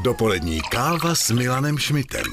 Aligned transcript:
Dopolední 0.00 0.60
káva 0.60 1.14
s 1.14 1.30
Milanem 1.30 1.78
Šmitem. 1.78 2.24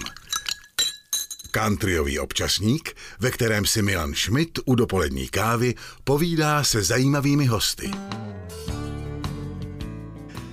Countryový 1.52 2.20
občasník, 2.20 2.96
ve 3.20 3.32
kterém 3.32 3.66
si 3.66 3.82
Milan 3.82 4.14
Šmit 4.14 4.60
u 4.66 4.76
dopolední 4.76 5.28
kávy 5.28 5.76
povídá 6.04 6.64
se 6.64 6.84
zajímavými 6.84 7.46
hosty. 7.46 7.92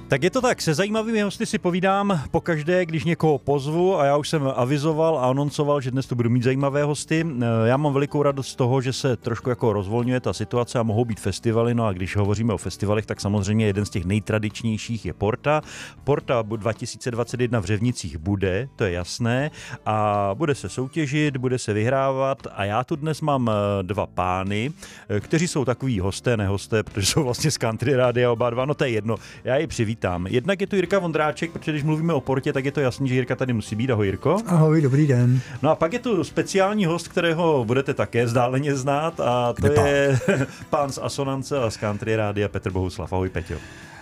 Tak 0.09 0.23
je 0.23 0.31
to 0.31 0.41
tak, 0.41 0.63
se 0.63 0.75
zajímavými 0.75 1.23
hosty 1.23 1.47
si 1.47 1.59
povídám 1.59 2.23
po 2.31 2.41
každé, 2.41 2.87
když 2.87 3.05
někoho 3.05 3.39
pozvu 3.39 3.99
a 3.99 4.05
já 4.05 4.17
už 4.17 4.29
jsem 4.29 4.53
avizoval 4.57 5.19
a 5.19 5.31
anoncoval, 5.31 5.81
že 5.81 5.91
dnes 5.91 6.07
tu 6.07 6.15
budu 6.15 6.31
mít 6.31 6.43
zajímavé 6.43 6.85
hosty. 6.85 7.27
Eh, 7.27 7.45
já 7.69 7.77
mám 7.77 7.93
velikou 7.93 8.23
radost 8.23 8.49
z 8.49 8.55
toho, 8.55 8.81
že 8.81 8.93
se 8.93 9.17
trošku 9.17 9.51
jako 9.51 9.73
rozvolňuje 9.73 10.21
ta 10.21 10.33
situace 10.33 10.79
a 10.79 10.83
mohou 10.83 11.05
být 11.05 11.21
festivaly, 11.21 11.75
no 11.75 11.87
a 11.87 11.93
když 11.93 12.17
hovoříme 12.17 12.55
o 12.55 12.59
festivalech, 12.59 13.07
tak 13.07 13.21
samozřejmě 13.21 13.67
jeden 13.67 13.85
z 13.85 13.91
těch 13.91 14.05
nejtradičnějších 14.05 15.07
je 15.07 15.13
Porta. 15.13 15.63
Porta 16.05 16.43
2021 16.43 17.61
v 17.61 17.65
Řevnicích 17.65 18.19
bude, 18.19 18.69
to 18.77 18.85
je 18.85 18.93
jasné, 18.93 19.51
a 19.87 20.31
bude 20.35 20.55
se 20.55 20.69
soutěžit, 20.69 21.37
bude 21.37 21.59
se 21.59 21.73
vyhrávat 21.73 22.47
a 22.55 22.65
já 22.65 22.85
tu 22.85 22.97
dnes 22.97 23.21
mám 23.21 23.51
eh, 23.51 23.83
dva 23.83 24.07
pány, 24.07 24.73
eh, 25.09 25.21
kteří 25.21 25.49
jsou 25.49 25.65
takový 25.65 26.01
hosté, 26.01 26.37
nehosté, 26.37 26.83
protože 26.83 27.07
jsou 27.07 27.25
vlastně 27.25 27.51
z 27.51 27.59
country 27.59 27.97
rádia 27.97 28.33
oba 28.33 28.51
dva, 28.51 28.65
no 28.65 28.75
to 28.75 28.85
je 28.85 28.91
jedno, 28.91 29.17
já 29.45 29.57
je 29.57 29.67
přivítám 29.67 29.96
vítám. 29.97 30.27
Jednak 30.27 30.61
je 30.61 30.67
tu 30.67 30.77
Jirka 30.77 30.99
Vondráček, 30.99 31.51
protože 31.51 31.73
když 31.73 31.83
mluvíme 31.83 32.13
o 32.13 32.21
portě, 32.21 32.53
tak 32.53 32.65
je 32.65 32.73
to 32.73 32.81
jasný, 32.81 33.09
že 33.09 33.15
Jirka 33.15 33.37
tady 33.37 33.53
musí 33.53 33.77
být. 33.77 33.91
Ahoj 33.91 34.07
Jirko. 34.07 34.37
Ahoj, 34.47 34.83
dobrý 34.83 35.07
den. 35.07 35.41
No 35.63 35.71
a 35.71 35.75
pak 35.75 35.93
je 35.93 35.99
tu 35.99 36.25
speciální 36.25 36.85
host, 36.85 37.09
kterého 37.09 37.65
budete 37.65 37.95
také 37.95 38.29
zdáleně 38.29 38.75
znát 38.75 39.21
a 39.21 39.53
to 39.53 39.69
Kde 39.69 39.89
je 39.89 40.19
pán 40.71 40.93
z 40.93 40.99
Asonance 41.03 41.59
a 41.59 41.71
z 41.71 41.77
Country 41.77 42.17
Rádia 42.17 42.49
Petr 42.49 42.71
Bohuslav. 42.71 43.13
Ahoj 43.13 43.29
Peťo. 43.29 43.55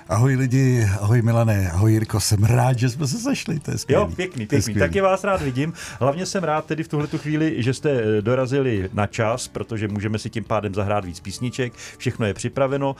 Ahoj 0.08 0.36
lidi, 0.36 0.84
ahoj 1.00 1.22
Milané, 1.22 1.70
ahoj 1.70 1.92
Jirko, 1.92 2.20
jsem 2.20 2.44
rád, 2.44 2.78
že 2.78 2.88
jsme 2.88 3.06
se 3.06 3.18
sešli, 3.18 3.60
to 3.60 3.70
je 3.70 3.78
skvělý. 3.78 4.02
Jo, 4.02 4.12
pěkný, 4.16 4.46
pěkný, 4.46 4.74
taky 4.74 5.00
vás 5.00 5.24
rád 5.24 5.42
vidím. 5.42 5.72
Hlavně 6.00 6.26
jsem 6.26 6.44
rád 6.44 6.66
tedy 6.66 6.82
v 6.82 6.88
tuhle 6.88 7.06
chvíli, 7.06 7.54
že 7.62 7.74
jste 7.74 7.90
eh, 7.90 8.22
dorazili 8.22 8.90
na 8.92 9.06
čas, 9.06 9.48
protože 9.48 9.88
můžeme 9.88 10.18
si 10.18 10.30
tím 10.30 10.44
pádem 10.44 10.74
zahrát 10.74 11.04
víc 11.04 11.20
písniček, 11.20 11.72
všechno 11.98 12.26
je 12.26 12.34
připraveno. 12.34 12.96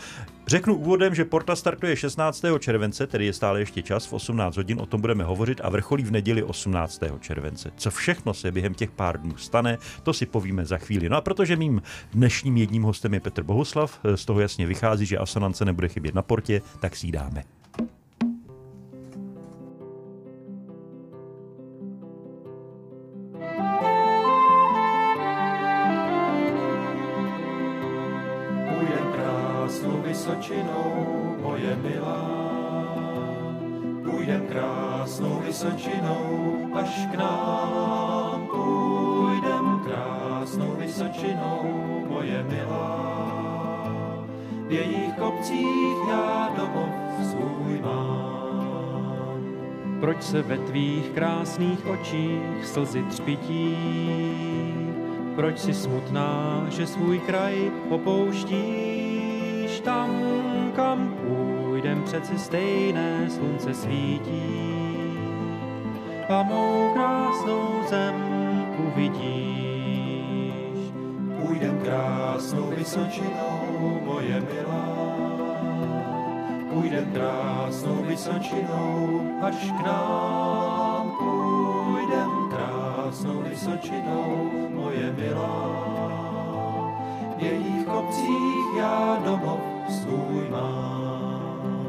Řeknu 0.47 0.75
úvodem, 0.75 1.15
že 1.15 1.25
Porta 1.25 1.57
startuje 1.57 1.97
16. 1.97 2.45
července, 2.59 3.07
tedy 3.07 3.27
je 3.27 3.33
stále 3.33 3.61
ještě 3.61 3.83
čas, 3.83 4.07
v 4.07 4.13
18 4.13 4.57
hodin, 4.57 4.81
o 4.81 4.87
tom 4.87 5.01
budeme 5.01 5.25
hovořit 5.25 5.61
a 5.65 5.69
vrcholí 5.69 6.05
v 6.05 6.11
neděli 6.11 6.43
18. 6.43 7.03
července. 7.21 7.71
Co 7.77 7.91
všechno 7.91 8.35
se 8.35 8.53
během 8.53 8.75
těch 8.75 8.91
pár 8.91 9.21
dnů 9.21 9.37
stane, 9.37 9.79
to 10.03 10.13
si 10.13 10.27
povíme 10.27 10.65
za 10.65 10.79
chvíli. 10.79 11.09
No 11.09 11.17
a 11.17 11.21
protože 11.21 11.57
mým 11.57 11.83
dnešním 12.13 12.57
jedním 12.57 12.83
hostem 12.83 13.15
je 13.15 13.21
Petr 13.21 13.43
Bohuslav, 13.43 14.01
eh, 14.05 14.17
z 14.17 14.25
toho 14.25 14.41
jasně 14.41 14.67
vychází, 14.67 15.07
že 15.07 15.19
Asonance 15.19 15.65
nebude 15.65 15.89
chybět 15.89 16.15
na 16.15 16.23
portě, 16.23 16.63
tak 16.81 16.94
si 16.95 17.07
ji 17.07 17.13
dáme. 17.13 17.45
Vysočinou, 30.15 31.37
moje 31.43 31.77
milá. 31.77 32.23
Půjdem 34.05 34.47
krásnou 34.47 35.41
Vysočinou 35.41 36.69
až 36.75 37.07
k 37.13 37.15
nám. 37.15 38.47
Půjdem 38.47 39.81
krásnou 39.85 40.77
Vysočinou, 40.77 41.61
moje 42.09 42.43
milá. 42.43 43.14
Jejich 44.75 45.15
kopcích 45.19 45.97
já 46.09 46.53
domov 46.57 46.91
svůj 47.31 47.81
mám. 47.83 49.41
Proč 50.01 50.23
se 50.23 50.43
ve 50.43 50.59
tvých 50.59 51.09
krásných 51.09 51.87
očích 51.87 52.67
slzy 52.67 53.03
třpití? 53.03 53.77
Proč 55.35 55.59
si 55.59 55.75
smutná, 55.75 56.67
že 56.69 56.87
svůj 56.87 57.19
kraj 57.19 57.73
opouštíš? 57.91 59.05
tam, 59.85 60.11
kam 60.77 61.15
půjdem, 61.15 62.03
přeci 62.03 62.39
stejné 62.39 63.31
slunce 63.31 63.75
svítí. 63.75 64.75
A 66.29 66.43
mou 66.43 66.91
krásnou 66.95 67.83
zem 67.89 68.15
uvidíš. 68.79 69.54
Krásnou 72.35 72.67
Vysočinou, 72.67 74.01
moje 74.05 74.41
milá. 74.41 74.87
Půjdem 76.71 77.13
krásnou 77.13 78.03
Vysočinou, 78.03 79.21
až 79.43 79.71
k 79.71 79.87
nám. 79.87 81.11
Půjdem 81.19 82.31
krásnou 82.51 83.43
Vysočinou, 83.43 84.51
moje 84.75 85.13
milá. 85.13 85.71
V 87.39 87.43
jejich 87.43 87.87
kopcích 87.87 88.77
já 88.79 89.23
domov 89.25 89.61
svůj 89.89 90.51
mám. 90.51 91.87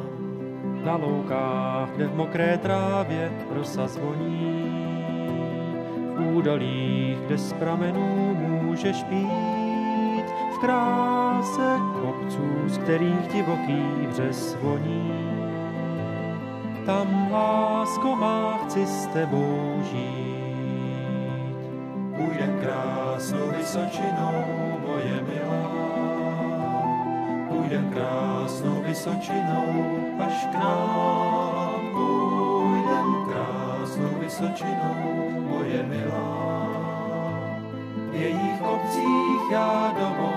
Na 0.84 0.95
loukách, 0.95 1.89
kde 1.95 2.07
v 2.07 2.16
mokré 2.16 2.57
trávě 2.57 3.31
rosa 3.50 3.88
zvoní, 3.88 4.72
v 6.16 6.35
údolích, 6.38 7.17
kde 7.17 7.38
z 7.38 7.53
pramenů 7.53 8.38
můžeš 8.61 9.03
pít, 9.03 9.44
kráse 10.65 11.79
kopců, 12.01 12.49
z 12.65 12.77
kterých 12.77 13.27
divoký 13.33 14.07
vřes 14.07 14.57
voní. 14.61 15.11
Tam, 16.85 17.29
lásko 17.31 18.15
má, 18.15 18.57
chci 18.57 18.85
s 18.85 19.07
tebou 19.07 19.81
žít. 19.91 20.35
Půjdem 22.17 22.59
krásnou 22.61 23.47
Vysočinou, 23.57 24.45
moje 24.87 25.23
milá, 25.27 25.71
půjdem 27.49 27.89
krásnou 27.93 28.81
Vysočinou 28.81 29.65
až 30.19 30.47
k 30.51 30.53
nám. 30.53 31.81
Půjdem 31.93 33.15
krásnou 33.29 34.19
Vysočinou, 34.19 34.95
moje 35.49 35.83
milá. 35.83 36.67
V 38.11 38.15
jejich 38.15 38.61
obcích 38.61 39.51
já 39.51 39.93
domov 39.99 40.34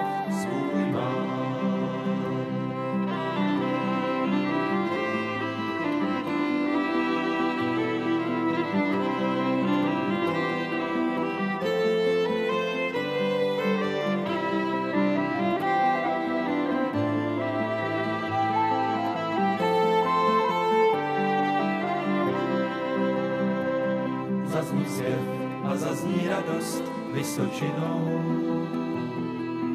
radost 26.49 26.85
Vysočinou. 27.13 28.23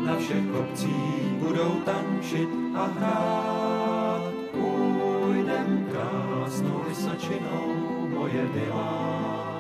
Na 0.06 0.16
všech 0.18 0.46
kopcích 0.52 1.34
budou 1.40 1.82
tančit 1.86 2.50
a 2.76 2.86
hrát. 2.86 4.22
Půjdem 4.52 5.88
krásnou 5.92 6.82
Vysočinou, 6.90 7.74
moje 8.10 8.48
milá. 8.54 9.54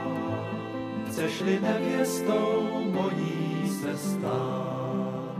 Chceš-li 1.07 1.59
nevěstou 1.61 2.69
mojí 2.91 3.69
se 3.81 3.97
stát? 3.97 5.33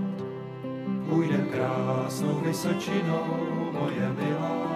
Půjdem 1.10 1.50
krásnou 1.52 2.42
Vysočinou, 2.46 3.26
moje 3.72 4.16
milá. 4.20 4.74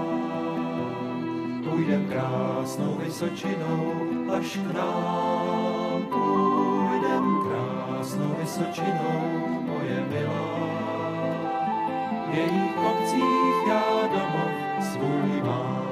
Půjdem 1.70 2.08
krásnou 2.10 2.98
Vysočinou 3.04 3.94
až 4.34 4.58
k 4.58 4.74
nám. 4.74 5.77
Vysočinou, 8.48 9.62
moje 9.68 10.06
milá. 10.10 10.56
V 12.32 12.36
jejich 12.36 12.76
kopcích 12.76 13.68
já 13.68 14.08
domov 14.08 14.52
svůj 14.92 15.42
mám. 15.42 15.88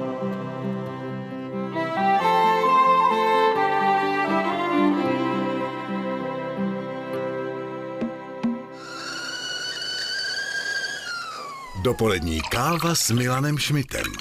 Dopolední 11.82 12.40
káva 12.40 12.94
s 12.94 13.10
Milanem 13.10 13.58
Šmitem. 13.58 14.12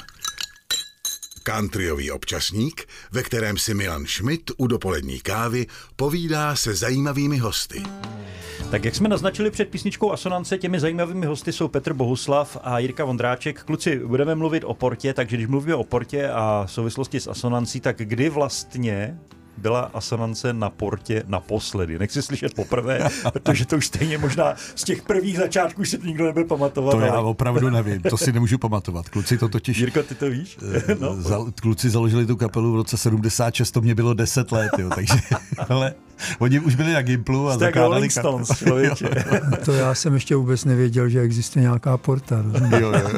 Countryový 1.43 2.11
občasník, 2.11 2.87
ve 3.11 3.23
kterém 3.23 3.57
si 3.57 3.73
Milan 3.73 4.05
Schmidt 4.05 4.51
u 4.57 4.67
dopolední 4.67 5.19
kávy 5.19 5.67
povídá 5.95 6.55
se 6.55 6.75
zajímavými 6.75 7.37
hosty. 7.37 7.83
Tak 8.71 8.85
jak 8.85 8.95
jsme 8.95 9.09
naznačili 9.09 9.51
před 9.51 9.69
písničkou 9.69 10.11
Asonance, 10.11 10.57
těmi 10.57 10.79
zajímavými 10.79 11.25
hosty 11.25 11.51
jsou 11.51 11.67
Petr 11.67 11.93
Bohuslav 11.93 12.57
a 12.63 12.79
Jirka 12.79 13.05
Vondráček. 13.05 13.63
Kluci, 13.63 13.99
budeme 14.05 14.35
mluvit 14.35 14.63
o 14.63 14.73
portě, 14.73 15.13
takže 15.13 15.37
když 15.37 15.47
mluvíme 15.47 15.75
o 15.75 15.83
portě 15.83 16.29
a 16.29 16.65
souvislosti 16.67 17.19
s 17.19 17.27
asonancí, 17.27 17.79
tak 17.79 17.97
kdy 17.97 18.29
vlastně 18.29 19.19
byla 19.57 19.81
asonance 19.93 20.53
na 20.53 20.69
portě 20.69 21.23
naposledy. 21.27 21.99
Nechci 21.99 22.21
slyšet 22.21 22.53
poprvé, 22.53 23.09
protože 23.33 23.65
to 23.65 23.77
už 23.77 23.87
stejně 23.87 24.17
možná 24.17 24.55
z 24.75 24.83
těch 24.83 25.01
prvních 25.01 25.37
začátků 25.37 25.85
si 25.85 25.97
to 25.97 26.07
nikdo 26.07 26.25
nebyl 26.25 26.43
pamatovat. 26.43 26.91
To 26.91 26.99
já 26.99 27.13
ale... 27.13 27.23
opravdu 27.23 27.69
nevím, 27.69 28.01
to 28.01 28.17
si 28.17 28.31
nemůžu 28.31 28.57
pamatovat. 28.57 29.09
Kluci 29.09 29.37
to 29.37 29.49
totiž... 29.49 29.77
Jirko, 29.77 30.03
ty 30.03 30.15
to 30.15 30.29
víš? 30.29 30.57
No, 30.99 31.21
Zal, 31.21 31.51
kluci 31.61 31.89
založili 31.89 32.25
tu 32.25 32.35
kapelu 32.35 32.73
v 32.73 32.75
roce 32.75 32.97
76, 32.97 33.71
to 33.71 33.81
mě 33.81 33.95
bylo 33.95 34.13
10 34.13 34.51
let, 34.51 34.71
jo, 34.77 34.89
takže, 34.95 35.13
ale 35.69 35.93
oni 36.39 36.59
už 36.59 36.75
byli 36.75 36.93
na 36.93 37.01
Gimplu 37.01 37.49
a 37.49 37.53
Jste 37.55 37.65
zakládali 37.65 38.09
Stones, 38.09 38.47
člověče. 38.57 39.09
To 39.65 39.73
já 39.73 39.95
jsem 39.95 40.13
ještě 40.13 40.35
vůbec 40.35 40.65
nevěděl, 40.65 41.09
že 41.09 41.21
existuje 41.21 41.63
nějaká 41.63 41.97
porta. 41.97 42.43
Jo, 42.79 42.91
jo. 42.91 43.11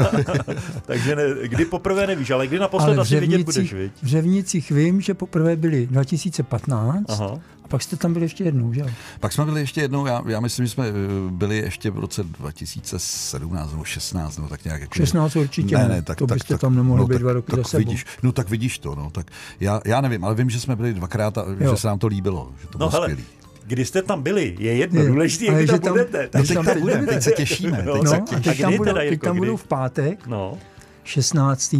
Takže 0.86 1.16
ne, 1.16 1.24
kdy 1.44 1.66
poprvé 1.66 2.08
nevíš, 2.08 2.32
ale 2.32 2.48
kdy 2.48 2.60
naposled 2.60 2.94
Ale 2.94 3.02
asi 3.02 3.20
vidět 3.20 3.42
budeš, 3.42 3.74
viď? 3.74 3.92
v 4.04 4.08
Řevnicích 4.08 4.72
vím, 4.72 5.02
že 5.02 5.14
poprvé 5.14 5.56
byli 5.56 5.88
2015 5.88 7.06
Aha. 7.10 7.40
A 7.68 7.70
pak 7.70 7.82
jste 7.84 7.96
tam 7.98 8.14
byli 8.14 8.26
ještě 8.26 8.44
jednou, 8.44 8.74
že 8.74 8.80
jo? 8.82 8.88
Pak 9.20 9.34
jsme 9.34 9.46
byli 9.46 9.60
ještě 9.60 9.82
jednou, 9.82 10.06
já, 10.06 10.22
já 10.28 10.40
myslím, 10.40 10.66
že 10.66 10.72
jsme 10.72 10.88
eh, 10.88 10.92
byli 11.32 11.58
ještě 11.58 11.92
v 11.92 12.00
roce 12.00 12.24
2017 12.24 13.72
nebo 13.72 13.84
16, 13.84 14.38
nebo 14.38 14.50
tak 14.50 14.66
nějak. 14.66 14.82
Jako, 14.82 14.94
16 14.96 15.36
určitě 15.36 15.78
ne, 15.78 16.02
to 16.18 16.28
byste 16.28 16.58
tam 16.58 16.76
nemohli 16.76 17.06
být 17.06 17.14
tak, 17.14 17.22
dva 17.22 17.34
roky 17.34 17.52
tak 17.52 17.60
za 17.60 17.64
sebou. 17.64 17.80
vidíš, 17.80 18.06
No 18.24 18.32
tak 18.32 18.50
vidíš 18.50 18.80
to, 18.80 18.96
no, 18.96 19.10
tak 19.12 19.32
já, 19.60 19.82
já 19.86 20.02
nevím, 20.02 20.24
ale 20.26 20.36
vím, 20.36 20.50
že 20.50 20.60
jsme 20.60 20.76
byli 20.76 20.94
dvakrát 20.94 21.38
a 21.38 21.46
Jo. 21.60 21.72
že 21.72 21.78
se 21.82 21.88
nám 21.88 22.00
to 22.00 22.08
líbilo, 22.08 22.52
že 22.62 22.68
to 22.68 22.74
No 22.74 22.78
bylo 22.78 22.90
hele, 22.90 23.06
skvělý. 23.10 23.24
kdy 23.66 23.86
jste 23.86 24.02
tam 24.02 24.22
byli, 24.24 24.56
je 24.60 24.76
jedno, 24.76 25.02
Je. 25.02 25.08
důležité, 25.10 25.46
jak 25.46 25.62
že 25.62 25.68
tam 25.68 25.80
tam- 25.80 25.94
budete. 25.94 26.30
no 26.34 26.40
No 26.40 26.46
teď 26.46 26.66
tam 26.66 26.80
budeme, 26.82 27.08
teď 27.08 27.24
se 27.24 27.32
těšíme. 27.32 27.84
No, 27.86 27.94
teď 27.94 28.04
No, 28.04 28.10
se 28.10 28.18
a 28.18 28.20
tak- 28.20 28.44
teď 28.44 28.54
kdy 28.54 28.62
tam, 28.64 28.78
budou, 28.78 28.84
teda, 28.94 29.00
teď 29.10 29.22
tam 29.22 29.32
kdy? 29.32 29.40
budou 29.40 29.58
v 29.58 29.68
pátek, 29.68 30.28
No, 30.28 30.58
16. 31.04 31.76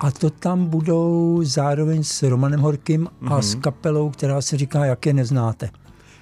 A 0.00 0.10
to 0.10 0.30
tam 0.30 0.66
budou 0.66 1.40
zároveň 1.42 2.04
s 2.04 2.22
Romanem 2.22 2.60
Horkým 2.60 3.06
a 3.06 3.34
Mhm. 3.34 3.42
s 3.42 3.54
kapelou, 3.54 4.10
která 4.10 4.40
se 4.40 4.56
říká 4.56 4.84
Jak 4.84 5.06
je 5.06 5.12
neznáte. 5.12 5.70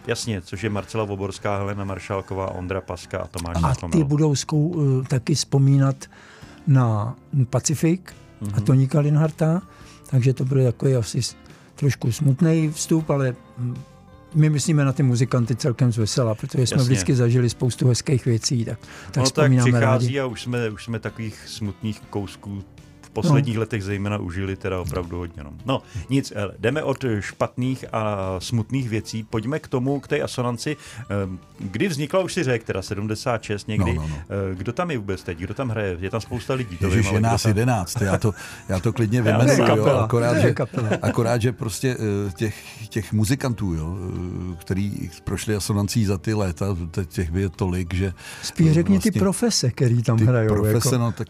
jasně, 0.06 0.43
což 0.43 0.62
je 0.64 0.70
Marcela 0.70 1.05
Voborská, 1.05 1.56
Helena 1.58 1.84
Maršálková, 1.84 2.50
Ondra 2.55 2.81
Paska 2.81 3.19
a 3.19 3.26
Tomáš 3.26 3.56
A 3.62 3.88
ty 3.88 4.05
budou 4.05 4.34
zkou, 4.34 4.75
eh, 5.02 5.08
taky 5.08 5.34
vzpomínat 5.34 5.96
na 6.67 7.17
Pacifik 7.50 8.12
Mhm. 8.40 8.52
a 8.56 8.61
Toníka 8.61 9.00
Linharta, 9.00 9.62
takže 10.11 10.34
to 10.34 10.44
bude 10.44 10.64
takový 10.64 10.94
asi 10.94 11.20
trošku 11.75 12.12
smutný 12.12 12.70
vstup, 12.73 13.11
ale 13.11 13.34
hm, 13.58 13.75
my 14.34 14.50
myslíme 14.50 14.84
na 14.84 14.93
ty 14.93 15.02
muzikanty 15.02 15.56
celkem 15.56 15.93
zvesela, 15.93 16.34
protože 16.34 16.67
jsme 16.67 16.76
Jasně. 16.76 16.84
vždycky 16.93 17.14
zažili 17.14 17.50
spoustu 17.50 17.88
hezkých 17.88 18.25
věcí, 18.25 18.64
tak, 18.64 18.78
tak 19.11 19.25
no 19.25 19.31
tak 19.31 19.50
přichází 19.50 19.73
rádi. 20.06 20.20
a 20.20 20.26
už 20.26 20.43
jsme, 20.43 20.70
už 20.70 20.84
jsme 20.84 20.99
takových 20.99 21.49
smutných 21.49 22.00
kousků 22.00 22.62
posledních 23.21 23.55
no. 23.55 23.61
letech 23.61 23.83
zejména 23.85 24.19
užili 24.19 24.57
teda 24.57 24.81
opravdu 24.81 25.19
hodně. 25.19 25.43
No, 25.43 25.53
no 25.67 25.83
nic, 26.11 26.33
hele, 26.37 26.53
jdeme 26.59 26.83
od 26.83 27.05
špatných 27.21 27.85
a 27.93 28.35
smutných 28.39 28.89
věcí, 28.89 29.23
pojďme 29.23 29.59
k 29.59 29.69
tomu, 29.69 30.01
k 30.01 30.09
té 30.09 30.21
asonanci. 30.23 30.77
Ehm, 31.09 31.39
Kdy 31.59 31.89
vznikla, 31.89 32.21
už 32.21 32.33
si 32.33 32.43
řekl, 32.45 32.65
teda 32.65 32.83
76 32.83 33.69
někdy. 33.69 33.95
No, 33.95 34.03
no, 34.03 34.09
no. 34.09 34.17
Eh, 34.53 34.55
Kdo 34.55 34.73
tam 34.73 34.91
je 34.91 34.99
vůbec 34.99 35.23
teď? 35.23 35.39
Kdo 35.39 35.55
tam 35.55 35.69
hraje? 35.69 35.97
Je 36.01 36.11
tam 36.11 36.21
spousta 36.21 36.55
lidí. 36.55 36.77
to 36.77 36.87
Ježiš, 36.87 37.13
je 37.13 37.21
nás 37.21 37.43
tam- 37.43 37.51
jedenáct, 37.51 38.01
já 38.01 38.19
to, 38.19 38.33
já 38.69 38.81
to 38.81 38.93
klidně 38.93 39.23
kapela. 39.67 40.05
akorát, 40.05 40.39
že, 40.39 40.55
akorát, 41.03 41.43
že 41.43 41.53
prostě 41.53 41.97
eh, 42.29 42.33
těch, 42.33 42.89
těch 42.89 43.12
muzikantů, 43.12 43.75
jo, 43.75 43.97
eh, 44.53 44.57
který 44.57 45.11
prošli 45.25 45.57
asonancí 45.57 46.05
za 46.05 46.19
ty 46.19 46.35
léta, 46.35 46.77
těch 47.09 47.31
by 47.31 47.41
je 47.41 47.49
tolik, 47.49 47.95
že... 47.95 48.12
Spíš 48.43 48.73
řekni 48.73 48.99
ty 48.99 49.11
vlastně 49.11 49.21
profese, 49.21 49.71
který 49.71 50.03
tam 50.03 50.19
ty 50.19 50.25
hrajou. 50.25 50.55
profese, 50.55 50.89
jako. 50.95 50.99
no 50.99 51.12
tak 51.12 51.29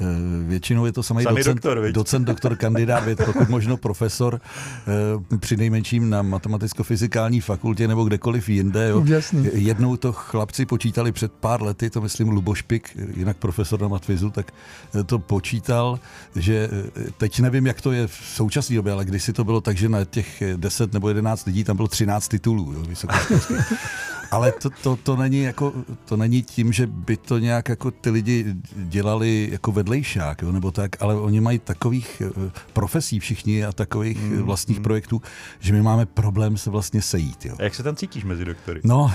eh, 0.00 0.04
většinou 0.48 0.86
je 0.86 0.92
to 0.92 1.02
samý 1.22 1.34
Samý 1.34 1.38
docent, 1.38 1.54
doktor, 1.54 1.80
viď? 1.80 1.94
docent, 1.94 2.24
doktor, 2.24 2.56
kandidát, 2.56 3.04
věd, 3.04 3.20
pokud 3.24 3.48
možno 3.48 3.76
profesor, 3.76 4.40
eh, 5.30 5.36
při 5.38 5.56
nejmenším 5.56 6.10
na 6.10 6.22
matematicko-fyzikální 6.22 7.40
fakultě 7.40 7.88
nebo 7.88 8.04
kdekoliv 8.04 8.48
jinde. 8.48 8.88
Jo. 8.88 9.04
Jednou 9.52 9.96
to 9.96 10.12
chlapci 10.12 10.66
počítali 10.66 11.12
před 11.12 11.32
pár 11.32 11.62
lety, 11.62 11.90
to 11.90 12.00
myslím 12.00 12.28
Luboš 12.28 12.62
Pik, 12.62 12.96
jinak 13.16 13.36
profesor 13.36 13.80
na 13.80 13.88
matfizu, 13.88 14.30
tak 14.30 14.52
eh, 14.94 15.04
to 15.04 15.18
počítal, 15.18 16.00
že 16.36 16.68
eh, 16.96 17.10
teď 17.18 17.40
nevím, 17.40 17.66
jak 17.66 17.80
to 17.80 17.92
je 17.92 18.06
v 18.06 18.14
současné 18.24 18.76
době, 18.76 18.92
ale 18.92 19.04
kdysi 19.04 19.32
to 19.32 19.44
bylo 19.44 19.60
tak, 19.60 19.76
že 19.76 19.88
na 19.88 20.04
těch 20.04 20.42
eh, 20.42 20.56
10 20.56 20.92
nebo 20.92 21.08
11 21.08 21.46
lidí 21.46 21.64
tam 21.64 21.76
bylo 21.76 21.88
13 21.88 22.28
titulů. 22.28 22.72
Jo. 22.72 23.08
Ale 24.30 24.52
to, 24.52 24.70
to, 24.70 24.96
to, 24.96 25.16
není 25.16 25.42
jako, 25.42 25.72
to 26.04 26.16
není 26.16 26.42
tím, 26.42 26.72
že 26.72 26.86
by 26.86 27.16
to 27.16 27.38
nějak 27.38 27.68
jako 27.68 27.90
ty 27.90 28.10
lidi 28.10 28.54
dělali 28.76 29.48
jako 29.52 29.72
vedlejšák, 29.72 30.42
jo, 30.42 30.52
nebo 30.52 30.70
tak, 30.70 31.02
ale 31.02 31.07
oni 31.14 31.40
mají 31.40 31.58
takových 31.58 32.22
eh, 32.26 32.50
profesí 32.72 33.20
všichni 33.20 33.64
a 33.64 33.72
takových 33.72 34.22
mm, 34.22 34.42
vlastních 34.42 34.80
projektů, 34.80 35.22
že 35.60 35.72
my 35.72 35.82
máme 35.82 36.06
problém 36.06 36.56
se 36.56 36.70
vlastně 36.70 37.02
sejít. 37.02 37.46
Jo. 37.46 37.54
A 37.58 37.62
jak 37.62 37.74
se 37.74 37.82
tam 37.82 37.96
cítíš 37.96 38.24
mezi 38.24 38.44
doktory? 38.44 38.80
No, 38.84 39.12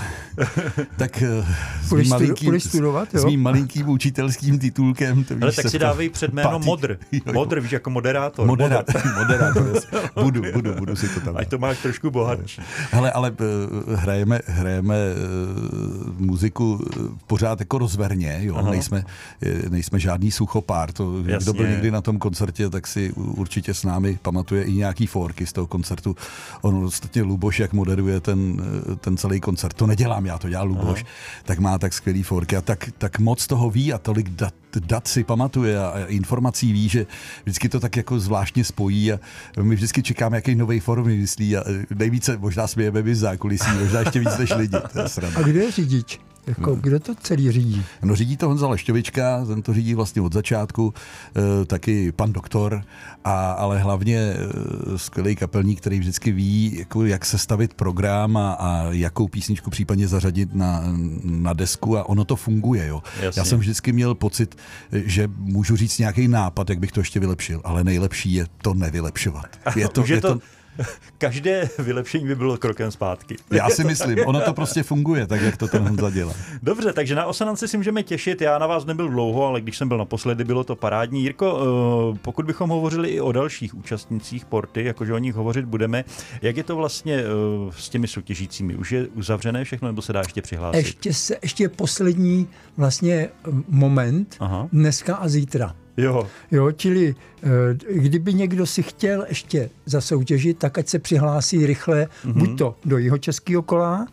tak 0.96 1.22
eh, 1.22 1.46
s 1.82 1.92
mým, 1.92 2.08
malinkým, 2.08 2.46
půjdeš 2.46 2.64
studovat, 2.64 3.08
s 3.12 3.14
jo? 3.14 3.26
mým 3.26 3.42
malinkým 3.42 3.88
učitelským 3.88 4.58
titulkem. 4.58 5.24
To 5.24 5.34
Ale 5.34 5.46
víš, 5.46 5.56
tak 5.56 5.62
se 5.62 5.70
si 5.70 5.78
dávej 5.78 6.08
před 6.08 6.32
jméno 6.32 6.58
Modr. 6.58 6.98
Modr, 7.32 7.60
víš, 7.60 7.72
jako 7.72 7.90
moderátor. 7.90 8.46
Moderátor, 8.46 8.94
Modr. 9.04 9.18
moderátor, 9.18 9.80
budu, 10.22 10.42
budu, 10.52 10.74
budu 10.74 10.96
si 10.96 11.08
to 11.08 11.20
tam. 11.20 11.36
Ať 11.36 11.48
to 11.48 11.58
máš 11.58 11.78
trošku 11.78 12.10
bohatší. 12.10 12.62
Hele, 12.90 13.12
ale 13.12 13.32
hrajeme, 13.94 14.40
hrajeme 14.46 14.96
muziku 16.18 16.84
pořád 17.26 17.60
jako 17.60 17.78
rozverně, 17.78 18.38
jo? 18.40 18.56
Aha. 18.56 18.70
Nejsme, 18.70 19.04
nejsme 19.68 19.98
žádný 19.98 20.30
suchopár. 20.30 20.92
To, 20.92 21.18
Jasně. 21.26 21.44
kdo 21.44 21.52
byl 21.52 21.68
někdy 21.68 21.83
na 21.90 22.00
tom 22.00 22.18
koncertě, 22.18 22.70
tak 22.70 22.86
si 22.86 23.12
určitě 23.12 23.74
s 23.74 23.84
námi 23.84 24.18
pamatuje 24.22 24.64
i 24.64 24.72
nějaký 24.72 25.06
forky 25.06 25.46
z 25.46 25.52
toho 25.52 25.66
koncertu. 25.66 26.16
On 26.62 26.84
ostatně 26.84 27.22
Luboš, 27.22 27.60
jak 27.60 27.72
moderuje 27.72 28.20
ten, 28.20 28.62
eh, 28.92 28.96
ten 28.96 29.16
celý 29.16 29.40
koncert, 29.40 29.74
to 29.74 29.86
nedělám 29.86 30.26
já, 30.26 30.38
to 30.38 30.48
dělá 30.48 30.62
Luboš, 30.62 31.02
Aha. 31.02 31.10
tak 31.44 31.58
má 31.58 31.78
tak 31.78 31.92
skvělý 31.92 32.22
forky 32.22 32.56
a 32.56 32.60
tak, 32.60 32.90
tak 32.98 33.18
moc 33.18 33.46
toho 33.46 33.70
ví 33.70 33.92
a 33.92 33.98
tolik 33.98 34.28
dat, 34.28 34.54
dat 34.86 35.08
si 35.08 35.24
pamatuje 35.24 35.78
a, 35.78 36.06
informací 36.06 36.72
ví, 36.72 36.88
že 36.88 37.06
vždycky 37.44 37.68
to 37.68 37.80
tak 37.80 37.96
jako 37.96 38.20
zvláštně 38.20 38.64
spojí 38.64 39.12
a 39.12 39.18
my 39.62 39.74
vždycky 39.74 40.02
čekáme, 40.02 40.36
jaký 40.36 40.54
nový 40.54 40.80
form 40.80 41.04
vymyslí 41.04 41.56
a 41.56 41.62
eh, 41.66 41.94
nejvíce 41.94 42.36
možná 42.36 42.66
smějeme 42.66 43.02
my 43.02 43.14
z 43.14 43.18
zákulisí, 43.18 43.70
možná 43.80 44.00
ještě 44.00 44.20
víc 44.20 44.38
než 44.38 44.50
lidi. 44.50 44.76
To 44.92 44.98
je 45.00 45.08
sranda. 45.08 45.40
A 45.40 45.42
kdo 45.42 45.60
je 45.60 45.70
řidič? 45.70 46.20
Hmm. 46.46 46.54
Jako, 46.58 46.74
kdo 46.74 47.00
to 47.00 47.14
celý 47.14 47.52
řídí? 47.52 47.84
No 48.02 48.16
řídí 48.16 48.36
to 48.36 48.48
Honza 48.48 48.68
Lešťovička, 48.68 49.44
ten 49.44 49.62
to 49.62 49.74
řídí 49.74 49.94
vlastně 49.94 50.22
od 50.22 50.32
začátku, 50.32 50.94
e, 51.36 51.64
taky 51.64 52.12
pan 52.12 52.32
doktor, 52.32 52.82
a, 53.24 53.52
ale 53.52 53.78
hlavně 53.78 54.18
e, 54.18 54.38
skvělý 54.98 55.36
kapelník, 55.36 55.80
který 55.80 55.98
vždycky 55.98 56.32
ví, 56.32 56.76
jako, 56.78 57.04
jak 57.06 57.24
sestavit 57.24 57.74
program 57.74 58.36
a, 58.36 58.52
a 58.52 58.86
jakou 58.90 59.28
písničku 59.28 59.70
případně 59.70 60.08
zařadit 60.08 60.54
na, 60.54 60.82
na 61.24 61.52
desku 61.52 61.98
a 61.98 62.08
ono 62.08 62.24
to 62.24 62.36
funguje. 62.36 62.86
Jo. 62.86 63.02
Jasně. 63.22 63.40
Já 63.40 63.44
jsem 63.44 63.58
vždycky 63.58 63.92
měl 63.92 64.14
pocit, 64.14 64.56
že 64.92 65.28
můžu 65.36 65.76
říct 65.76 65.98
nějaký 65.98 66.28
nápad, 66.28 66.70
jak 66.70 66.78
bych 66.78 66.92
to 66.92 67.00
ještě 67.00 67.20
vylepšil, 67.20 67.60
ale 67.64 67.84
nejlepší 67.84 68.32
je 68.32 68.46
to 68.62 68.74
nevylepšovat. 68.74 69.46
Je 69.76 69.88
to, 69.88 70.02
Už 70.02 70.08
je 70.08 70.20
to, 70.20 70.34
to, 70.34 70.40
každé 71.18 71.68
vylepšení 71.78 72.26
by 72.26 72.34
bylo 72.34 72.56
krokem 72.56 72.90
zpátky. 72.90 73.36
já 73.50 73.70
si 73.70 73.84
myslím, 73.84 74.18
ono 74.26 74.40
to 74.40 74.54
prostě 74.54 74.82
funguje, 74.82 75.26
tak 75.26 75.40
jak 75.42 75.56
to 75.56 75.68
ten 75.68 75.82
Honza 75.82 76.10
dělá. 76.10 76.32
Dobře, 76.62 76.92
takže 76.92 77.14
na 77.14 77.26
Osanance 77.26 77.68
si 77.68 77.76
můžeme 77.76 78.02
těšit. 78.02 78.40
Já 78.40 78.58
na 78.58 78.66
vás 78.66 78.84
nebyl 78.84 79.08
dlouho, 79.08 79.46
ale 79.46 79.60
když 79.60 79.78
jsem 79.78 79.88
byl 79.88 79.98
naposledy, 79.98 80.44
bylo 80.44 80.64
to 80.64 80.76
parádní. 80.76 81.22
Jirko, 81.22 81.58
eh, 82.14 82.18
pokud 82.22 82.46
bychom 82.46 82.70
hovořili 82.70 83.08
i 83.08 83.20
o 83.20 83.32
dalších 83.32 83.74
účastnících 83.74 84.44
porty, 84.44 84.84
jakože 84.84 85.14
o 85.14 85.18
nich 85.18 85.34
hovořit 85.34 85.64
budeme, 85.64 86.04
jak 86.42 86.56
je 86.56 86.64
to 86.64 86.76
vlastně 86.76 87.16
eh, 87.16 87.24
s 87.70 87.88
těmi 87.88 88.08
soutěžícími? 88.08 88.74
Už 88.76 88.92
je 88.92 89.06
uzavřené 89.06 89.64
všechno, 89.64 89.88
nebo 89.88 90.02
se 90.02 90.12
dá 90.12 90.20
ještě 90.20 90.42
přihlásit? 90.42 90.76
Ještě, 90.78 91.14
se, 91.14 91.36
ještě 91.42 91.64
je 91.64 91.68
poslední 91.68 92.48
vlastně 92.76 93.28
m, 93.44 93.64
moment, 93.68 94.36
Aha. 94.40 94.68
dneska 94.72 95.16
a 95.16 95.28
zítra. 95.28 95.74
Jo, 95.96 96.26
Jo, 96.50 96.72
čili 96.72 97.14
eh, 97.42 97.48
kdyby 97.94 98.34
někdo 98.34 98.66
si 98.66 98.82
chtěl 98.82 99.26
ještě 99.28 99.70
zasoutěžit, 99.86 100.58
tak 100.58 100.78
ať 100.78 100.88
se 100.88 100.98
přihlásí 100.98 101.66
rychle 101.66 102.08
Mhm. 102.24 102.32
mm-hmm. 102.34 102.38
buď 102.38 102.58
to 102.58 102.74
do 102.84 102.98
jeho 102.98 103.18
českého 103.18 103.62
kola, 103.62 104.06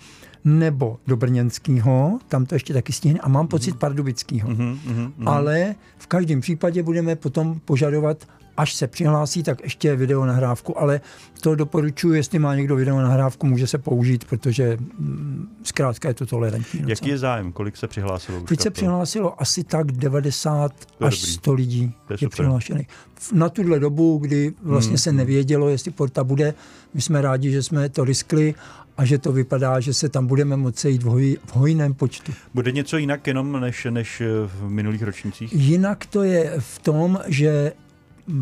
nebo 0.45 0.97
do 1.07 1.17
brněnského, 1.17 2.19
tam 2.27 2.45
to 2.45 2.55
ještě 2.55 2.73
taky 2.73 2.93
stihne, 2.93 3.19
a 3.19 3.29
mám 3.29 3.47
pocit 3.47 3.75
pardubického. 3.75 4.49
Mhm, 4.49 4.79
mhm, 4.85 5.13
mhm. 5.17 5.27
Ale 5.27 5.75
v 5.97 6.07
každém 6.07 6.41
případě 6.41 6.83
budeme 6.83 7.15
potom 7.15 7.59
požadovat, 7.65 8.27
až 8.61 8.73
se 8.73 8.87
přihlásí, 8.87 9.43
tak 9.43 9.63
ještě 9.63 9.95
video 9.95 10.25
nahrávku, 10.25 10.79
ale 10.79 11.01
to 11.41 11.55
doporučuji, 11.55 12.13
jestli 12.13 12.39
má 12.39 12.55
někdo 12.55 12.75
video 12.75 13.01
nahrávku, 13.01 13.47
může 13.47 13.67
se 13.67 13.77
použít, 13.77 14.25
protože 14.25 14.77
mm, 14.77 15.47
zkrátka 15.63 16.07
je 16.07 16.13
to 16.13 16.25
tolerantní. 16.25 16.79
Jaký 16.79 16.89
docela. 16.89 17.11
je 17.11 17.17
zájem? 17.17 17.51
Kolik 17.51 17.77
se 17.77 17.87
přihlásilo? 17.87 18.41
Teď 18.41 18.61
se 18.61 18.69
přihlásilo 18.69 19.41
asi 19.41 19.63
tak 19.63 19.91
90 19.91 20.71
až 20.99 21.19
100 21.19 21.53
lidí 21.53 21.93
je, 22.09 22.17
je 22.21 22.29
přihlášených. 22.29 22.87
Na 23.33 23.49
tuhle 23.49 23.79
dobu, 23.79 24.17
kdy 24.17 24.53
vlastně 24.63 24.89
hmm. 24.89 24.97
se 24.97 25.11
nevědělo, 25.11 25.69
jestli 25.69 25.91
porta 25.91 26.23
bude, 26.23 26.53
my 26.93 27.01
jsme 27.01 27.21
rádi, 27.21 27.51
že 27.51 27.63
jsme 27.63 27.89
to 27.89 28.03
riskli 28.03 28.55
a 28.97 29.05
že 29.05 29.17
to 29.17 29.31
vypadá, 29.31 29.79
že 29.79 29.93
se 29.93 30.09
tam 30.09 30.27
budeme 30.27 30.57
moci 30.57 30.89
jít 30.89 31.03
v, 31.03 31.05
hoj, 31.05 31.37
v 31.45 31.55
hojném 31.55 31.93
počtu. 31.93 32.33
Bude 32.53 32.71
něco 32.71 32.97
jinak 32.97 33.27
jenom 33.27 33.59
než, 33.59 33.87
než 33.89 34.21
v 34.45 34.69
minulých 34.69 35.03
ročnících? 35.03 35.53
Jinak 35.53 36.05
to 36.05 36.23
je 36.23 36.53
v 36.59 36.79
tom, 36.79 37.19
že 37.27 37.73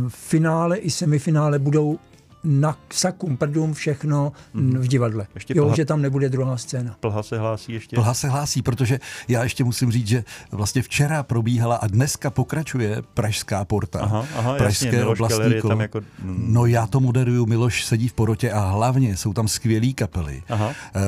finále 0.08 0.78
i 0.78 0.92
semifinále 0.92 1.60
budou 1.60 2.00
na 2.44 2.78
sakum 2.94 3.38
prdům 3.38 3.74
všechno 3.74 4.32
mm. 4.54 4.78
v 4.78 4.88
divadle. 4.88 5.28
Ještě 5.36 5.54
jo, 5.58 5.64
plha, 5.64 5.76
že 5.76 5.86
tam 5.86 6.02
nebude 6.02 6.30
druhá 6.30 6.58
scéna. 6.58 6.96
Plha 7.00 7.24
se 7.24 7.40
hlásí 7.40 7.74
ještě? 7.74 7.96
Plha 7.96 8.14
se 8.14 8.30
hlásí, 8.30 8.62
protože 8.62 9.00
já 9.28 9.44
ještě 9.44 9.64
musím 9.64 9.92
říct, 9.92 10.08
že 10.08 10.24
vlastně 10.52 10.82
včera 10.82 11.24
probíhala 11.24 11.76
a 11.76 11.88
dneska 11.88 12.30
pokračuje 12.30 13.02
Pražská 13.14 13.66
porta. 13.66 14.00
Aha, 14.00 14.26
aha, 14.36 14.56
Pražské 14.56 14.86
jasně, 14.86 15.06
oblastní 15.06 15.62
tam 15.68 15.82
jako... 15.82 16.02
Mm. 16.22 16.46
No 16.54 16.66
já 16.66 16.88
to 16.88 17.00
moderuju, 17.00 17.46
Miloš 17.46 17.86
sedí 17.86 18.08
v 18.08 18.14
porotě 18.14 18.52
a 18.52 18.60
hlavně 18.60 19.18
jsou 19.18 19.34
tam 19.34 19.48
skvělý 19.48 19.94
kapely. 19.94 20.44
Aha. 20.50 20.74
Eh, 20.96 21.00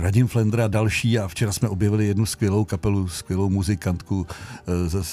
Radim 0.00 0.26
Flendra 0.26 0.64
a 0.64 0.68
další 0.68 1.18
a 1.18 1.28
včera 1.28 1.52
jsme 1.52 1.68
objevili 1.68 2.06
jednu 2.06 2.26
skvělou 2.26 2.64
kapelu, 2.64 3.08
skvělou 3.08 3.48
muzikantku 3.48 4.26
eh, 4.66 4.88
ze, 4.88 5.04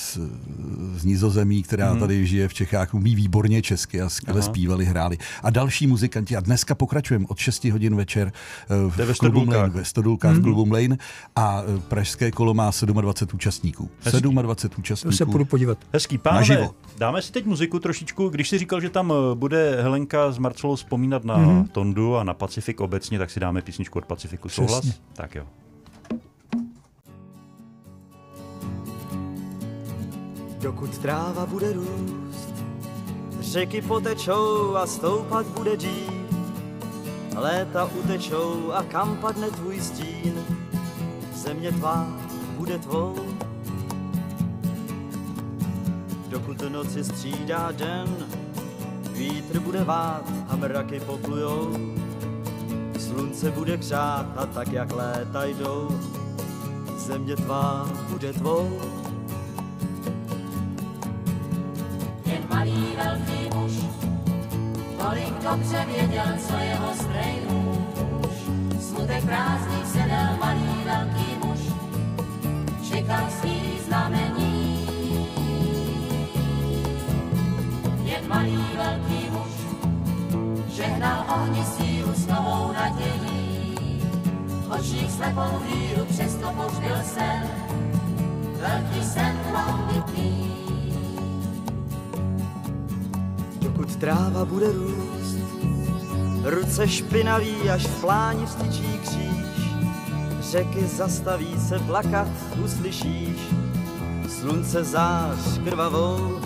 z 0.95 1.05
Nizozemí, 1.05 1.63
která 1.63 1.93
mm. 1.93 1.99
tady 1.99 2.27
žije 2.27 2.47
v 2.47 2.53
Čechách, 2.53 2.93
umí 2.93 3.15
výborně 3.15 3.61
česky 3.61 4.01
a 4.01 4.09
skvěle 4.09 4.41
zpívali, 4.41 4.85
hráli 4.85 5.17
a 5.43 5.49
další 5.49 5.87
muzikanti. 5.87 6.35
A 6.35 6.39
dneska 6.39 6.75
pokračujeme 6.75 7.25
od 7.27 7.37
6 7.37 7.65
hodin 7.65 7.95
večer 7.95 8.31
eh, 8.69 8.75
v 9.13 9.17
klubu 9.19 9.45
Mlejn, 9.45 9.69
ve 9.69 9.85
Stodulkách 9.85 10.31
hmm. 10.31 10.39
v 10.39 10.43
klubu 10.43 10.65
Mlejn 10.65 10.97
a 11.35 11.61
eh, 11.61 11.79
pražské 11.87 12.31
kolo 12.31 12.53
má 12.53 12.71
27 12.83 13.35
účastníků. 13.35 13.89
Hezký. 14.01 14.21
27 14.21 14.79
účastníků. 14.79 15.11
To 15.11 15.17
se 15.17 15.25
půjdu 15.25 15.45
podívat. 15.45 15.77
Hezký, 15.93 16.17
pánové, 16.17 16.39
Naživo. 16.39 16.75
dáme 16.97 17.21
si 17.21 17.31
teď 17.31 17.45
muziku 17.45 17.79
trošičku. 17.79 18.29
Když 18.29 18.49
si 18.49 18.57
říkal, 18.57 18.81
že 18.81 18.89
tam 18.89 19.13
eh, 19.13 19.35
bude 19.35 19.81
Helenka 19.81 20.31
z 20.31 20.37
Marcelou 20.37 20.75
vzpomínat 20.75 21.23
na 21.23 21.35
hmm. 21.35 21.67
Tondu 21.67 22.17
a 22.17 22.23
na 22.23 22.33
Pacifik 22.33 22.81
obecně, 22.81 23.19
tak 23.19 23.29
si 23.29 23.39
dáme 23.39 23.61
písničku 23.61 23.99
od 23.99 24.05
Pacifiku. 24.05 24.49
Souhlas? 24.49 24.79
Přesně. 24.79 25.01
Tak 25.13 25.35
jo. 25.35 25.45
Dokud 30.61 30.97
tráva 30.97 31.45
bude 31.45 31.73
růst, 31.73 32.26
Řeky 33.39 33.81
potečou 33.81 34.75
a 34.75 34.87
stoupat 34.87 35.45
bude 35.45 35.75
džín, 35.75 36.27
léta 37.35 37.85
utečou 37.85 38.71
a 38.71 38.83
kam 38.83 39.17
padne 39.17 39.47
tvůj 39.51 39.81
stín, 39.81 40.33
země 41.33 41.71
tvá 41.71 42.07
bude 42.57 42.79
tvou. 42.79 43.15
Dokud 46.27 46.61
noci 46.69 47.03
střídá 47.03 47.71
den, 47.71 48.15
vítr 49.11 49.59
bude 49.59 49.83
vát 49.83 50.23
a 50.49 50.55
mraky 50.55 50.99
poplujou, 50.99 51.77
slunce 52.99 53.51
bude 53.51 53.77
křát 53.77 54.25
a 54.37 54.45
tak 54.45 54.71
jak 54.71 54.91
léta 54.91 55.45
jdou, 55.45 55.99
země 56.97 57.35
tvá 57.35 57.89
bude 58.09 58.33
tvou. 58.33 58.96
Malý 62.67 62.95
velký 62.95 63.55
muž, 63.55 63.71
tolik 64.99 65.33
dobře 65.43 65.85
věděl, 65.85 66.33
co 66.47 66.53
jeho 66.53 66.93
strej 66.93 67.35
muž. 67.49 68.35
Smutek 68.79 69.23
prázdný 69.25 69.85
sedel 69.85 70.29
malý 70.39 70.83
velký 70.85 71.45
muž, 71.45 71.59
čekal 72.89 73.29
svý 73.39 73.79
znamení. 73.87 74.87
Jen 78.03 78.27
malý 78.27 78.65
velký 78.77 79.29
muž, 79.29 79.53
žehnal 80.69 81.25
ohni 81.29 81.65
sílu 81.65 82.13
s 82.13 82.27
novou 82.27 82.71
nadějí. 82.73 84.01
Očích 84.79 85.11
slepou 85.11 85.59
víru, 85.59 86.05
přesto 86.05 86.51
pohřbil 86.51 86.97
sen, 87.03 87.49
velký 88.59 89.03
sen 89.03 89.37
dlouhý 89.49 90.46
tráva 93.85 94.45
bude 94.45 94.71
růst. 94.71 95.37
Ruce 96.43 96.87
špinaví, 96.87 97.69
až 97.69 97.87
v 97.87 98.01
pláni 98.01 98.45
vstyčí 98.45 98.99
kříž. 99.03 99.67
Řeky 100.39 100.87
zastaví 100.87 101.59
se 101.59 101.79
plakat, 101.79 102.27
uslyšíš. 102.65 103.37
Slunce 104.29 104.83
zář 104.83 105.59
krvavou. 105.63 106.39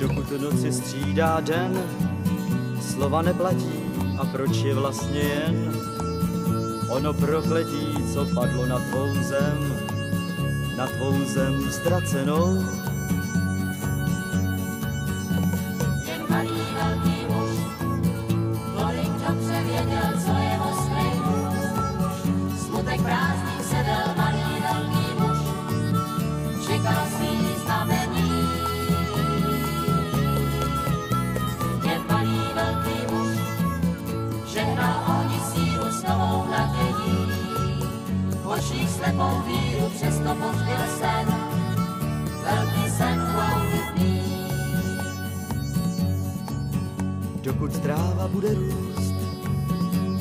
Dokud 0.00 0.40
noci 0.40 0.72
střídá 0.72 1.40
den, 1.40 1.82
slova 2.80 3.22
neplatí 3.22 3.72
a 4.18 4.24
proč 4.24 4.56
je 4.56 4.74
vlastně 4.74 5.20
jen 5.20 5.72
ono 6.88 7.12
prokletí, 7.12 8.12
co 8.12 8.26
padlo 8.34 8.66
na 8.66 8.78
tvou 8.78 9.14
zem, 9.22 9.76
na 10.76 10.86
tvou 10.86 11.24
zem 11.24 11.70
ztracenou. 11.70 12.81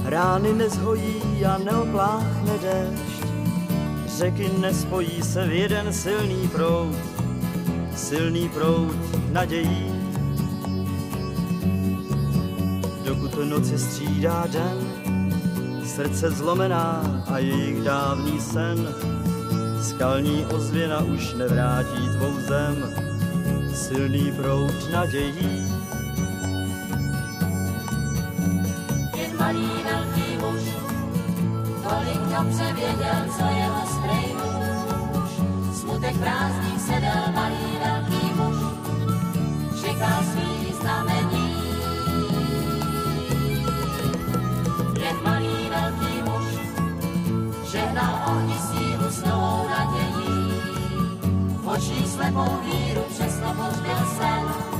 Rány 0.05 0.53
nezhojí 0.53 1.45
a 1.45 1.57
neopláchne 1.57 2.53
déšť. 2.61 3.23
Řeky 4.17 4.49
nespojí 4.59 5.21
se 5.21 5.47
v 5.47 5.51
jeden 5.51 5.93
silný 5.93 6.47
proud, 6.47 6.95
silný 7.95 8.49
proud 8.49 8.95
nadějí. 9.31 9.95
Dokud 13.05 13.49
noci 13.49 13.79
střídá 13.79 14.47
den, 14.51 14.77
srdce 15.85 16.31
zlomená 16.31 17.01
a 17.27 17.37
jejich 17.37 17.83
dávný 17.83 18.39
sen, 18.39 18.95
skalní 19.81 20.45
ozvěna 20.45 21.03
už 21.03 21.33
nevrátí 21.33 22.09
tvou 22.17 22.33
zem, 22.47 22.75
silný 23.73 24.31
proud 24.31 24.91
nadějí. 24.91 25.60
Dobře 32.43 32.73
věděl, 32.73 33.21
co 33.37 33.45
jeho 33.55 33.81
strej 33.85 34.33
muž. 34.33 35.29
Smutek 35.79 36.17
prázdný 36.17 36.79
sedel 36.79 37.23
malý 37.33 37.77
velký 37.85 38.33
muž, 38.35 38.55
čekal 39.81 40.23
svý 40.23 40.73
znamení. 40.81 41.55
Jen 45.03 45.15
malý 45.23 45.69
velký 45.69 46.21
muž, 46.21 46.45
žehnal 47.71 48.19
ohni 48.27 48.55
sílu 48.55 49.11
s 49.11 49.23
novou 49.25 49.69
nadějí. 49.69 50.51
V 51.63 51.67
očích 51.67 52.07
slepou 52.07 52.57
víru 52.65 53.01
přesto 53.09 53.53
pohřbil 53.53 54.05
sen, 54.17 54.70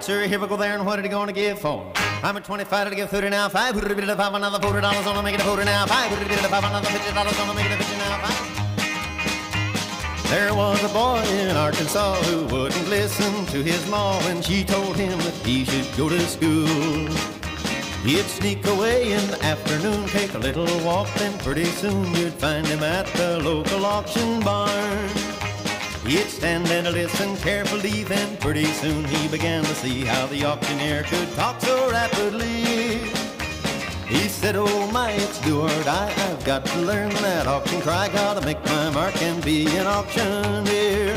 right, 0.00 0.06
sir. 0.06 0.26
Here 0.26 0.40
we 0.40 0.46
go 0.46 0.56
there, 0.56 0.74
and 0.74 0.86
what 0.86 0.98
are 0.98 1.02
you 1.02 1.26
to 1.26 1.32
give 1.32 1.58
for? 1.58 1.92
I'm 2.22 2.36
at 2.36 2.44
25 2.44 2.90
to 2.90 2.96
give 2.96 3.10
30 3.10 3.28
now. 3.28 3.48
Five. 3.48 3.74
Would 3.74 3.84
it 3.84 4.16
five? 4.16 4.34
Another 4.34 4.58
forty 4.58 4.80
dollars 4.80 5.06
on 5.06 5.14
to 5.16 5.22
make 5.22 5.34
it 5.34 5.40
a 5.40 5.44
forty 5.44 5.64
now. 5.64 5.86
Five. 5.86 6.10
Would 6.10 6.22
it 6.22 6.38
five? 6.38 6.64
Another 6.64 6.88
fifty 6.88 7.12
dollars 7.12 7.38
on 7.38 7.48
to 7.48 7.54
make 7.54 7.66
it 7.66 7.72
a 7.72 7.76
fifty 7.76 7.96
now. 7.98 8.18
Five. 8.24 8.38
There 10.30 10.54
was 10.54 10.82
a 10.84 10.88
boy 10.88 11.22
in 11.40 11.56
Arkansas 11.56 12.14
who 12.22 12.46
wouldn't 12.46 12.88
listen 12.88 13.46
to 13.46 13.62
his 13.62 13.86
ma 13.90 14.18
when 14.24 14.40
she 14.42 14.64
told 14.64 14.96
him 14.96 15.18
that 15.18 15.34
he 15.44 15.64
should 15.64 15.88
go 15.96 16.08
to 16.08 16.20
school. 16.20 17.08
He'd 18.04 18.28
sneak 18.38 18.66
away 18.66 19.12
in 19.12 19.26
the 19.26 19.44
afternoon, 19.44 20.06
take 20.08 20.32
a 20.34 20.38
little 20.38 20.66
walk, 20.84 21.08
then 21.16 21.36
pretty 21.40 21.66
soon 21.66 22.14
you'd 22.14 22.32
find 22.32 22.66
him 22.66 22.82
at 22.82 23.06
the 23.08 23.40
local 23.40 23.84
auction 23.84 24.40
barn. 24.40 25.19
He'd 26.10 26.28
stand 26.28 26.66
and 26.70 26.90
listen 26.90 27.36
carefully, 27.36 28.02
then 28.02 28.36
pretty 28.38 28.64
soon 28.64 29.04
he 29.04 29.28
began 29.28 29.62
to 29.62 29.74
see 29.76 30.04
how 30.04 30.26
the 30.26 30.44
auctioneer 30.44 31.04
could 31.04 31.30
talk 31.36 31.60
so 31.60 31.88
rapidly. 31.88 32.98
He 34.08 34.26
said, 34.26 34.56
oh 34.56 34.90
my, 34.90 35.12
it's 35.12 35.40
do 35.42 35.62
I've 35.62 36.44
got 36.44 36.66
to 36.66 36.80
learn 36.80 37.10
that 37.10 37.46
auction 37.46 37.80
cry, 37.80 38.08
gotta 38.08 38.44
make 38.44 38.58
my 38.64 38.90
mark 38.90 39.22
and 39.22 39.40
be 39.44 39.68
an 39.76 39.86
auctioneer. 39.86 41.14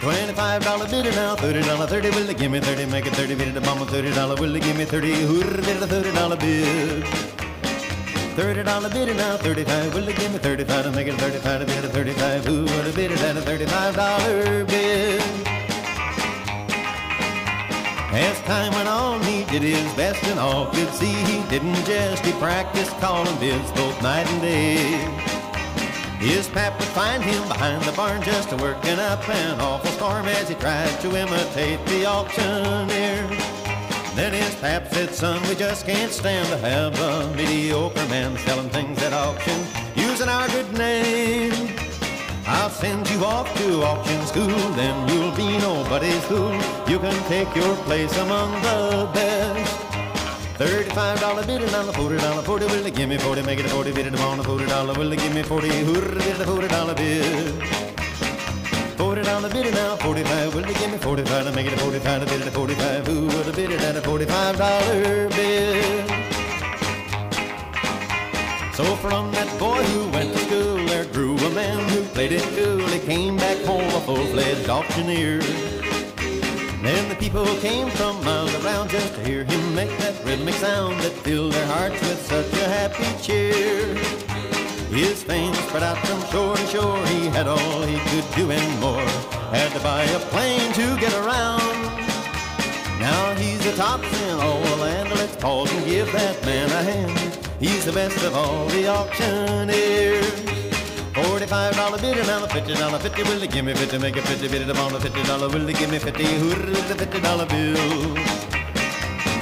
Twenty-five 0.00 0.62
dollar 0.62 0.86
bidder 0.86 1.12
now, 1.12 1.34
thirty 1.34 1.62
dollar, 1.62 1.86
thirty. 1.86 2.10
Will 2.10 2.26
they 2.26 2.34
give 2.34 2.52
me 2.52 2.60
thirty? 2.60 2.84
Make 2.84 3.06
it 3.06 3.14
thirty. 3.14 3.34
Bid 3.34 3.48
it 3.48 3.56
a 3.56 3.62
bomb 3.62 3.86
thirty 3.86 4.12
dollar. 4.12 4.36
Will 4.36 4.52
they 4.52 4.60
give 4.60 4.76
me 4.76 4.84
thirty? 4.84 5.14
Hooter 5.14 5.62
bid 5.62 5.82
a 5.82 5.86
thirty 5.86 6.12
dollar 6.12 6.36
bid. 6.36 7.43
Thirty 8.34 8.64
dollar 8.64 8.88
bidder 8.88 9.14
now, 9.14 9.36
thirty-five. 9.36 9.94
Will 9.94 10.04
they 10.04 10.12
give 10.12 10.32
me 10.32 10.38
thirty-five 10.38 10.84
to 10.84 10.90
make 10.90 11.06
it 11.06 11.14
thirty-five 11.14 11.60
to 11.60 11.66
bid 11.66 11.84
a 11.84 11.88
thirty-five? 11.88 12.44
Who 12.44 12.62
would 12.62 12.84
have 12.84 12.96
bid 12.96 13.12
it 13.12 13.22
at 13.22 13.36
a 13.36 13.40
thirty-five 13.40 13.94
dollar 13.94 14.64
bid? 14.64 15.22
As 18.12 18.40
time 18.42 18.72
went 18.74 18.88
on, 18.88 19.22
he 19.22 19.44
did 19.44 19.62
his 19.62 19.92
best, 19.94 20.24
and 20.24 20.40
all 20.40 20.66
could 20.66 20.92
see 20.94 21.14
he 21.14 21.48
didn't 21.48 21.76
jest. 21.84 22.24
He 22.26 22.32
practiced 22.32 22.90
calling 22.98 23.38
bids 23.38 23.70
both 23.70 24.02
night 24.02 24.26
and 24.26 24.40
day. 24.42 24.74
His 26.18 26.48
pap 26.48 26.76
would 26.80 26.88
find 26.88 27.22
him 27.22 27.46
behind 27.46 27.82
the 27.84 27.92
barn 27.92 28.20
just 28.22 28.52
working 28.54 28.98
up 28.98 29.28
an 29.28 29.60
awful 29.60 29.90
storm 29.92 30.26
as 30.26 30.48
he 30.48 30.56
tried 30.56 30.98
to 31.02 31.16
imitate 31.16 31.86
the 31.86 32.04
auctioneer. 32.04 33.13
Then 34.14 34.32
his 34.32 34.54
pap 34.56 34.86
said, 34.88 35.10
son, 35.10 35.42
we 35.48 35.56
just 35.56 35.86
can't 35.86 36.12
stand 36.12 36.48
to 36.48 36.56
have 36.58 36.98
a 37.00 37.34
mediocre 37.34 38.06
man 38.06 38.38
selling 38.38 38.70
things 38.70 39.02
at 39.02 39.12
auction 39.12 39.60
using 39.96 40.28
our 40.28 40.46
good 40.48 40.72
name. 40.78 41.76
I'll 42.46 42.70
send 42.70 43.10
you 43.10 43.24
off 43.24 43.52
to 43.56 43.82
auction 43.82 44.24
school, 44.26 44.70
then 44.76 45.08
you'll 45.08 45.34
be 45.34 45.58
nobody's 45.58 46.24
fool. 46.26 46.54
You 46.86 46.98
can 46.98 47.24
take 47.28 47.54
your 47.56 47.74
place 47.88 48.16
among 48.18 48.52
the 48.62 49.10
best. 49.12 49.80
Thirty-five 50.58 51.18
dollar 51.18 51.44
bid 51.44 51.62
and 51.62 51.74
on 51.74 51.86
the 51.86 51.92
forty 51.92 52.16
dollar 52.18 52.42
forty. 52.42 52.66
Will 52.66 52.84
they 52.84 52.92
give 52.92 53.08
me 53.08 53.18
forty? 53.18 53.42
Make 53.42 53.58
it 53.58 53.66
a 53.66 53.68
forty 53.70 53.90
bid 53.90 54.14
on 54.14 54.42
forty 54.44 54.66
dollar. 54.66 54.94
Will 54.94 55.10
they 55.10 55.16
give 55.16 55.34
me 55.34 55.42
forty? 55.42 55.68
Hooray, 55.68 56.18
bid 56.18 56.40
a 56.40 56.46
forty 56.46 56.68
dollar 56.68 56.94
bid. 56.94 57.83
Forty 58.96 59.22
dollar 59.22 59.48
bid 59.48 59.66
and 59.66 59.74
now 59.74 59.96
forty-five. 59.96 60.54
Will 60.54 60.62
they 60.62 60.74
give 60.74 60.90
me 60.90 60.98
forty-five 60.98 61.44
to 61.46 61.52
make 61.52 61.66
it 61.66 61.72
a 61.72 61.76
forty-five 61.78 62.20
to 62.20 62.26
bid 62.26 62.40
it 62.40 62.46
a 62.46 62.50
forty-five? 62.50 63.06
Who 63.06 63.26
would 63.26 63.46
have 63.46 63.56
bid 63.56 63.70
it 63.70 63.80
at 63.82 63.96
a 63.96 64.00
forty-five 64.00 64.56
dollar 64.56 65.28
bid? 65.30 66.08
So 68.74 68.96
from 68.96 69.30
that 69.32 69.58
boy 69.58 69.82
who 69.82 70.08
went 70.10 70.32
to 70.32 70.38
school, 70.38 70.76
there 70.86 71.04
grew 71.06 71.36
a 71.36 71.50
man 71.50 71.88
who 71.90 72.02
played 72.06 72.32
it 72.32 72.42
cool. 72.56 72.86
He 72.88 72.98
came 73.00 73.36
back 73.36 73.58
home 73.64 73.88
a 73.94 74.00
full-fledged 74.00 74.68
auctioneer. 74.68 75.40
Then 76.82 77.08
the 77.08 77.14
people 77.14 77.46
came 77.60 77.88
from 77.90 78.22
miles 78.24 78.54
around 78.64 78.90
just 78.90 79.14
to 79.14 79.24
hear 79.24 79.44
him 79.44 79.74
make 79.74 79.96
that 79.98 80.24
rhythmic 80.24 80.54
sound 80.54 81.00
that 81.00 81.12
filled 81.12 81.52
their 81.52 81.66
hearts 81.66 82.00
with 82.00 82.20
such 82.26 82.52
a 82.60 82.68
happy 82.68 83.06
cheer. 83.22 83.94
His 84.94 85.24
fame 85.24 85.52
spread 85.54 85.82
out 85.82 85.98
from 86.06 86.20
shore 86.30 86.56
to 86.56 86.66
shore. 86.68 87.06
He 87.06 87.26
had 87.26 87.48
all 87.48 87.82
he 87.82 87.98
could 88.10 88.24
do 88.36 88.48
and 88.48 88.80
more. 88.80 89.02
Had 89.50 89.72
to 89.72 89.80
buy 89.80 90.04
a 90.04 90.20
plane 90.30 90.72
to 90.74 90.96
get 91.00 91.12
around. 91.14 91.82
Now 93.00 93.34
he's 93.34 93.64
the 93.64 93.72
top 93.76 94.04
in 94.04 94.38
all 94.38 94.62
the 94.62 94.76
land. 94.76 95.10
Let's 95.10 95.34
pause 95.34 95.72
and 95.72 95.84
give 95.84 96.12
that 96.12 96.40
man 96.46 96.70
a 96.70 96.82
hand. 96.84 97.18
He's 97.58 97.84
the 97.84 97.92
best 97.92 98.22
of 98.22 98.36
all 98.36 98.66
the 98.68 98.86
auctioneers. 98.86 100.30
Forty-five 101.12 101.74
dollar 101.74 101.98
bid 101.98 102.16
and 102.16 102.44
the 102.44 102.48
fifty 102.48 102.74
dollar 102.74 103.00
fifty. 103.00 103.24
Will 103.24 103.40
they 103.40 103.48
give 103.48 103.64
me 103.64 103.74
fifty? 103.74 103.98
Make 103.98 104.16
it 104.16 104.22
fifty. 104.22 104.46
Bid 104.46 104.62
it 104.62 104.70
upon 104.70 104.92
the 104.92 105.00
fifty 105.00 105.24
dollar. 105.24 105.48
Will 105.48 105.66
they 105.66 105.72
give 105.72 105.90
me 105.90 105.98
fifty? 105.98 106.22
With 106.22 106.88
the 106.88 106.94
fifty 106.94 107.20
dollar 107.20 107.46
bill. 107.46 108.33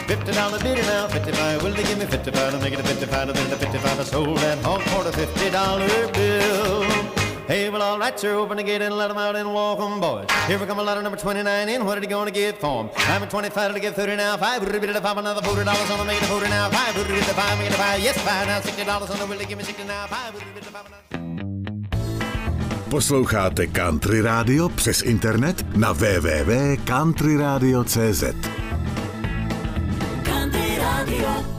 Fifty 0.06 0.32
dollar 0.32 0.58
and 0.58 0.86
now 0.86 1.06
fifty-five. 1.08 1.62
Will 1.62 1.72
they 1.72 1.82
give 1.84 1.98
me 1.98 2.06
fifty-five 2.06 2.52
to 2.52 2.58
make 2.58 2.72
it 2.72 2.80
a 2.80 2.82
fifty-five? 2.82 3.26
To 3.28 3.32
bid 3.32 3.46
it 3.46 3.52
a 3.52 3.56
fifty-five. 3.56 4.00
I 4.00 4.04
sold 4.04 4.38
that 4.38 4.58
hog 4.64 4.80
for 4.82 5.04
the 5.04 5.12
fifty 5.12 5.50
dollar 5.50 5.88
bill. 6.12 6.84
Hey, 7.48 7.68
well, 7.68 7.82
all 7.82 7.98
right, 7.98 8.18
sir, 8.18 8.34
open 8.34 8.56
the 8.56 8.62
gate 8.62 8.80
and 8.82 8.96
let 8.96 9.10
'em 9.10 9.18
out 9.18 9.34
and 9.36 9.48
them, 9.48 10.00
boys. 10.00 10.26
Here 10.46 10.58
we 10.58 10.66
come 10.66 10.78
a 10.78 10.82
letter 10.82 11.02
number 11.02 11.18
29 11.18 11.68
in. 11.68 11.84
What 11.84 11.98
are 11.98 12.00
you 12.00 12.06
going 12.06 12.26
to 12.26 12.32
get 12.32 12.58
for? 12.60 12.88
I'm 12.96 13.22
at 13.22 13.30
25 13.30 13.74
to 13.74 13.80
get 13.80 13.94
30 13.94 14.16
now. 14.16 14.36
Five, 14.36 14.62
would 14.64 14.74
it 14.74 15.02
five, 15.02 15.18
another 15.18 15.42
$40 15.42 15.90
on 15.90 15.98
the 15.98 16.04
make 16.04 16.16
it 16.16 16.22
a 16.22 16.26
40 16.26 16.48
now. 16.48 16.70
Five, 16.70 16.96
would 16.96 17.10
it 17.10 17.24
five, 17.24 17.58
make 17.58 17.68
it 17.68 17.74
a 17.74 17.78
five. 17.78 18.00
Yes, 18.00 18.16
five, 18.18 18.46
now 18.46 18.60
$60 18.60 19.10
on 19.10 19.18
the 19.18 19.26
will 19.26 19.38
they 19.38 19.44
give 19.44 19.58
me 19.58 19.64
60 19.64 19.84
now. 19.84 20.06
Five, 20.06 20.32
would 20.34 20.42
it 20.42 20.64
five, 20.64 20.84
Posloucháte 22.90 23.66
Country 23.66 24.20
Radio 24.20 24.68
přes 24.68 25.02
internet 25.02 25.76
na 25.76 25.92
www.countryradio.cz. 25.92 28.61
Country 31.12 31.24
Radio. 31.24 31.52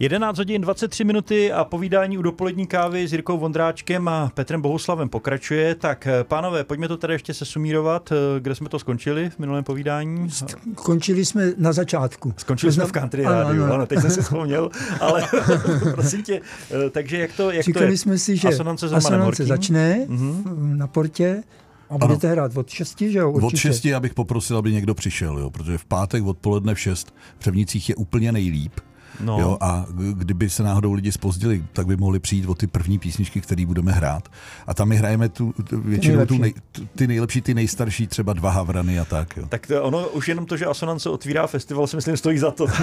11 0.00 0.38
hodin 0.38 0.60
23 0.62 1.04
minuty 1.04 1.52
a 1.52 1.64
povídání 1.64 2.18
u 2.18 2.22
dopolední 2.22 2.66
kávy 2.66 3.08
s 3.08 3.12
Jirkou 3.12 3.38
Vondráčkem 3.38 4.08
a 4.08 4.30
Petrem 4.34 4.60
Bohuslavem 4.62 5.08
pokračuje. 5.08 5.74
Tak 5.74 6.06
eh, 6.06 6.24
pánové, 6.24 6.64
pojďme 6.64 6.88
to 6.88 6.96
tady 6.96 7.14
ještě 7.14 7.34
sesumírovat, 7.34 8.12
eh, 8.12 8.40
kde 8.40 8.54
jsme 8.54 8.68
to 8.68 8.78
skončili 8.78 9.30
v 9.30 9.38
minulém 9.38 9.64
povídání. 9.64 10.28
Končili 10.74 11.24
jsme 11.24 11.52
na 11.56 11.72
začátku. 11.72 12.34
Skončili 12.36 12.72
jsme 12.72 12.84
v 12.86 12.92
country 12.92 13.24
Ano, 13.24 13.42
rádiu, 13.42 13.64
ano. 13.64 13.74
ano, 13.74 13.86
teď 13.86 14.00
jsem 14.00 14.10
si 14.10 14.22
vzpomněl, 14.22 14.70
ale 15.00 15.24
prosím 15.94 16.22
tě, 16.22 16.40
eh, 16.86 16.90
takže 16.90 17.18
jak 17.18 17.32
to, 17.32 17.50
jak 17.50 17.64
to 17.64 17.66
Říkali 17.66 17.90
je? 17.90 17.98
jsme 17.98 18.18
si, 18.18 18.36
že 18.36 18.48
Asonance 18.48 18.86
asonance 18.86 19.44
začne 19.44 20.04
Mhm. 20.08 20.78
na 20.78 20.86
portě 20.86 21.42
a 21.90 21.98
budete 21.98 22.30
hrát 22.30 22.56
od 22.56 22.68
6, 22.70 23.00
že 23.00 23.18
jo? 23.18 23.32
Od 23.32 23.42
Určitě. 23.42 23.60
6 23.60 23.84
já 23.84 24.00
bych 24.00 24.14
poprosil, 24.14 24.56
aby 24.56 24.72
někdo 24.72 24.94
přišel, 24.94 25.38
jo, 25.38 25.50
protože 25.50 25.78
v 25.78 25.84
pátek 25.84 26.24
odpoledne 26.24 26.74
v 26.74 26.80
6 26.80 27.14
v 27.36 27.38
Převnicích 27.38 27.88
je 27.88 27.94
úplně 27.94 28.32
nejlíp. 28.32 28.72
No. 29.20 29.40
Jo, 29.40 29.56
a 29.60 29.86
kdyby 30.12 30.50
se 30.50 30.62
náhodou 30.62 30.92
lidi 30.92 31.12
spozdili, 31.12 31.64
tak 31.72 31.86
by 31.86 31.96
mohli 31.96 32.18
přijít 32.18 32.46
o 32.46 32.54
ty 32.54 32.66
první 32.66 32.98
písničky, 32.98 33.40
které 33.40 33.66
budeme 33.66 33.92
hrát. 33.92 34.28
A 34.66 34.74
tam 34.74 34.88
my 34.88 34.96
hrajeme 34.96 35.28
tu, 35.28 35.54
tu 35.68 35.80
většinou 35.80 36.26
tu 36.26 36.38
nej, 36.38 36.54
ty 36.94 37.06
nejlepší, 37.06 37.40
ty 37.40 37.54
nejstarší, 37.54 38.06
třeba 38.06 38.32
dva 38.32 38.50
havrany 38.50 38.98
a 38.98 39.04
tak. 39.04 39.36
Jo. 39.36 39.46
Tak 39.48 39.66
to, 39.66 39.82
ono 39.82 40.08
už 40.08 40.28
jenom 40.28 40.46
to, 40.46 40.56
že 40.56 40.66
Asonance 40.66 41.08
otvírá 41.10 41.46
festival, 41.46 41.86
si 41.86 41.96
myslím, 41.96 42.16
stojí 42.16 42.38
za 42.38 42.50
to. 42.50 42.66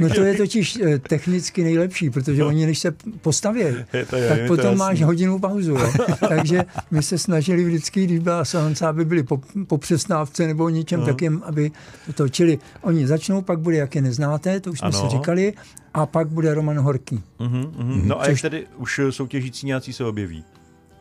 No 0.00 0.08
to 0.08 0.22
je 0.22 0.34
totiž 0.34 0.78
eh, 0.84 0.98
technicky 0.98 1.64
nejlepší, 1.64 2.10
protože 2.10 2.44
oni, 2.44 2.66
než 2.66 2.78
se 2.78 2.94
postaví, 3.20 3.60
Je 3.60 4.06
to- 4.10 4.16
je- 4.16 4.28
tak 4.28 4.38
je 4.38 4.44
to 4.48 4.48
potom 4.48 4.64
jasný. 4.64 4.78
máš 4.78 5.02
hodinu 5.02 5.38
pauzu. 5.38 5.70
Jo. 5.74 5.92
Takže 6.28 6.64
my 6.90 7.02
se 7.02 7.18
snažili 7.18 7.64
vždycky, 7.64 8.04
když 8.04 8.18
byla 8.18 8.44
salonce, 8.44 8.86
aby 8.86 9.04
byli 9.04 9.22
po, 9.22 9.40
po 9.66 9.78
přestávce 9.78 10.46
nebo 10.46 10.68
něčem 10.68 11.00
No. 11.00 11.06
no. 11.06 11.12
takým, 11.12 11.42
aby 11.46 11.70
to 12.14 12.28
čili 12.28 12.58
oni 12.82 13.06
začnou, 13.06 13.42
pak 13.42 13.58
bude, 13.58 13.76
jak 13.76 13.94
je 13.94 14.02
neznáte, 14.02 14.60
to 14.60 14.70
už 14.70 14.78
jsme 14.78 14.88
Ano. 14.88 15.00
si 15.10 15.16
říkali, 15.16 15.23
a 15.94 16.06
pak 16.06 16.28
bude 16.28 16.54
Roman 16.54 16.78
Horký. 16.78 17.22
Mhm, 17.38 17.72
mhm. 17.78 18.08
No 18.08 18.20
a 18.20 18.28
jak 18.28 18.40
tedy 18.40 18.66
už 18.76 19.00
soutěžící 19.10 19.66
nějací 19.66 19.92
se 19.92 20.04
objeví? 20.04 20.44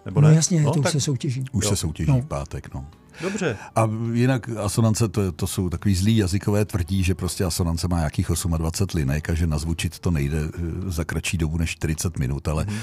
Nebo 0.05 0.21
No 0.21 0.27
ne? 0.27 0.36
jasně, 0.36 0.63
to 0.63 0.69
už 0.71 0.83
tak 0.83 0.91
se 0.91 1.01
soutěží. 1.01 1.45
Už 1.51 1.63
Jo. 1.63 1.69
se 1.69 1.75
soutěží 1.75 2.12
No. 2.12 2.21
v 2.21 2.25
pátek. 2.25 2.73
No. 2.73 2.86
Dobře. 3.21 3.58
A 3.76 3.89
jinak 4.13 4.49
asonance, 4.63 5.08
to, 5.08 5.32
to 5.32 5.47
jsou 5.47 5.69
takový 5.69 5.95
zlý 5.95 6.17
jazykové 6.17 6.65
tvrdí, 6.65 7.04
že 7.04 7.15
prostě 7.15 7.43
asonance 7.43 7.88
má 7.88 7.97
nějakých 7.97 8.28
28 8.58 8.97
linek 8.97 9.30
a 9.30 9.34
že 9.34 9.47
nazvučit 9.47 9.99
to 9.99 10.12
nejde 10.12 10.38
eh, 10.38 10.60
za 10.91 11.04
kratší 11.04 11.38
dobu 11.38 11.58
než 11.58 11.69
40 11.69 12.19
minut, 12.19 12.47
ale 12.47 12.63
Mhm. 12.65 12.76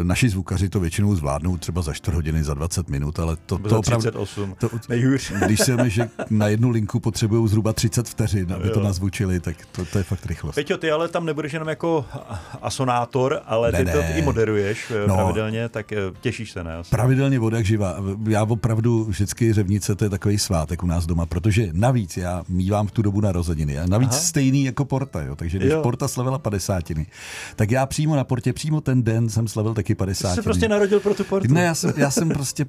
mm. 0.00 0.08
naši 0.08 0.28
zvukaři 0.28 0.68
to 0.68 0.80
většinou 0.80 1.14
zvládnou 1.14 1.56
třeba 1.56 1.82
za 1.82 1.92
4 1.92 2.14
hodiny, 2.14 2.44
za 2.44 2.54
20 2.54 2.88
minut, 2.88 3.18
ale 3.18 3.36
to, 3.36 3.58
to 3.58 3.78
opravdu... 3.78 4.00
38. 4.10 4.54
To, 4.58 4.70
Nejhůř. 4.88 5.32
když 5.46 5.60
se 5.60 5.76
že 5.90 6.08
na 6.30 6.48
jednu 6.48 6.70
linku 6.70 7.00
potřebují 7.00 7.48
zhruba 7.48 7.72
30 7.72 8.08
vteřin, 8.08 8.52
aby 8.52 8.70
to 8.70 8.78
Jo. 8.80 8.84
nazvučili, 8.84 9.40
tak 9.40 9.56
to, 9.72 9.84
to 9.84 9.98
je 9.98 10.04
fakt 10.04 10.26
rychlost. 10.26 10.54
Peťo, 10.54 10.76
ty 10.76 10.90
ale 10.90 11.08
tam 11.08 11.26
nebudeš 11.26 11.52
jenom 11.52 11.68
jako 11.68 12.04
asonátor, 12.62 13.40
ale 13.46 13.72
ty 13.72 13.84
Ne, 13.84 13.92
to 13.92 13.98
ne. 13.98 14.14
i 14.18 14.22
moderuješ 14.22 14.90
eh, 15.04 15.08
No. 15.08 15.14
pravidelně, 15.14 15.68
tak 15.68 15.92
těšíš 16.20 16.52
se, 16.52 16.64
ne? 16.64 16.74
Asi. 16.76 16.90
Pravidelně 16.90 17.38
voda 17.38 17.56
jak 17.56 17.66
živá. 17.66 17.96
Já 18.28 18.42
opravdu 18.42 19.04
vždycky 19.04 19.52
řevnici 19.52 19.75
Pornice, 19.76 19.94
to 19.94 20.04
je 20.04 20.10
takový 20.10 20.38
svátek 20.38 20.82
u 20.82 20.86
nás 20.86 21.06
doma, 21.06 21.26
protože 21.26 21.68
navíc 21.72 22.16
já 22.16 22.44
mývám 22.48 22.86
v 22.86 22.90
tu 22.90 23.02
dobu 23.02 23.20
narozeniny. 23.20 23.78
A 23.78 23.86
navíc 23.86 24.10
Aha. 24.10 24.18
stejný 24.18 24.64
jako 24.64 24.84
Porta, 24.84 25.22
jo. 25.22 25.36
takže 25.36 25.58
když 25.58 25.70
jo. 25.70 25.82
Porta 25.82 26.08
slavila 26.08 26.38
padesátiny, 26.38 27.06
tak 27.56 27.70
já 27.70 27.86
přímo 27.86 28.16
na 28.16 28.24
Portě, 28.24 28.52
přímo 28.52 28.80
ten 28.80 29.02
den 29.02 29.28
jsem 29.28 29.48
slavil 29.48 29.74
taky 29.74 29.94
padesátiny. 29.94 30.34
Jsi 30.34 30.36
se 30.36 30.42
prostě 30.42 30.68
narodil 30.68 31.00
pro 31.00 31.14
tu 31.14 31.24
Portu. 31.24 31.54
Ne, 31.54 31.62
já 31.62 31.74
jsem, 31.74 31.92
já 31.96 32.10
jsem 32.10 32.28
prostě, 32.28 32.66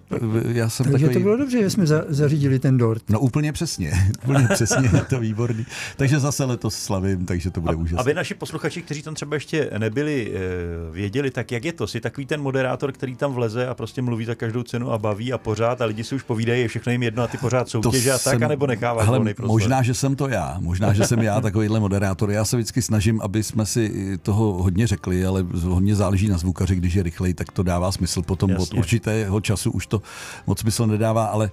já 0.48 0.70
jsem 0.70 0.92
Takže 0.92 1.06
takový... 1.06 1.14
to 1.14 1.20
bylo 1.20 1.38
dobře, 1.38 1.62
že 1.62 1.70
jsme 1.70 1.88
za, 1.88 2.04
zařídili 2.10 2.60
ten 2.60 2.78
dort. 2.78 3.10
No 3.10 3.20
úplně 3.20 3.54
přesně, 3.54 3.92
úplně 4.24 4.48
přesně, 4.54 4.90
to 5.10 5.20
výborný. 5.20 5.66
Takže 5.98 6.20
zase 6.20 6.44
letos 6.44 6.76
slavím, 6.76 7.26
takže 7.26 7.52
to 7.52 7.62
bude 7.62 7.74
a, 7.74 7.78
úžasné. 7.78 8.02
Aby 8.02 8.14
naši 8.14 8.34
posluchači, 8.34 8.82
kteří 8.82 9.02
tam 9.02 9.16
třeba 9.16 9.36
ještě 9.36 9.70
nebyli, 9.78 10.32
eh, 10.34 10.92
věděli, 10.92 11.32
tak 11.32 11.52
jak 11.52 11.66
je 11.66 11.74
to? 11.74 11.88
Jsi 11.88 12.02
takový 12.02 12.26
ten 12.26 12.42
moderátor, 12.42 12.92
který 12.92 13.16
tam 13.16 13.34
vleze 13.34 13.68
a 13.68 13.74
prostě 13.74 14.02
mluví 14.02 14.26
za 14.26 14.36
každou 14.36 14.64
cenu 14.64 14.92
a 14.92 14.98
baví 14.98 15.34
a 15.34 15.38
pořád 15.38 15.82
a 15.82 15.86
lidi 15.86 16.04
si 16.04 16.16
už 16.16 16.24
povídají, 16.24 16.62
je 16.62 16.68
všechno 16.68 16.92
jim 16.98 17.04
jedno 17.04 17.24
a 17.24 17.28
ty 17.28 17.38
pořád 17.38 17.70
soutěže 17.70 18.12
a 18.12 18.18
tak, 18.18 18.22
jsem, 18.22 18.44
anebo 18.44 18.68
necháváš 18.68 19.08
ale 19.08 19.34
Možná, 19.42 19.82
že 19.82 19.94
jsem 19.94 20.16
to 20.16 20.28
já, 20.28 20.58
možná, 20.60 20.94
že 20.94 21.06
jsem 21.06 21.22
já 21.22 21.42
takovýhle 21.48 21.80
moderátor. 21.80 22.32
Já 22.32 22.46
se 22.46 22.58
vždycky 22.58 22.82
snažím, 22.82 23.22
aby 23.22 23.44
jsme 23.44 23.66
si 23.66 24.18
toho 24.22 24.54
hodně 24.54 24.88
řekli, 24.88 25.26
ale 25.26 25.46
hodně 25.64 25.96
záleží 25.96 26.28
na 26.28 26.38
zvukaři, 26.38 26.76
když 26.76 26.94
je 26.94 27.04
rychlej, 27.04 27.34
tak 27.34 27.52
to 27.52 27.64
dává 27.64 27.92
smysl. 27.92 28.22
Potom 28.22 28.50
Jasně. 28.50 28.64
od 28.64 28.74
určitého 28.74 29.42
času 29.42 29.72
už 29.72 29.88
to 29.88 30.02
moc 30.48 30.60
smysl 30.60 30.88
nedává, 30.88 31.26
ale 31.26 31.52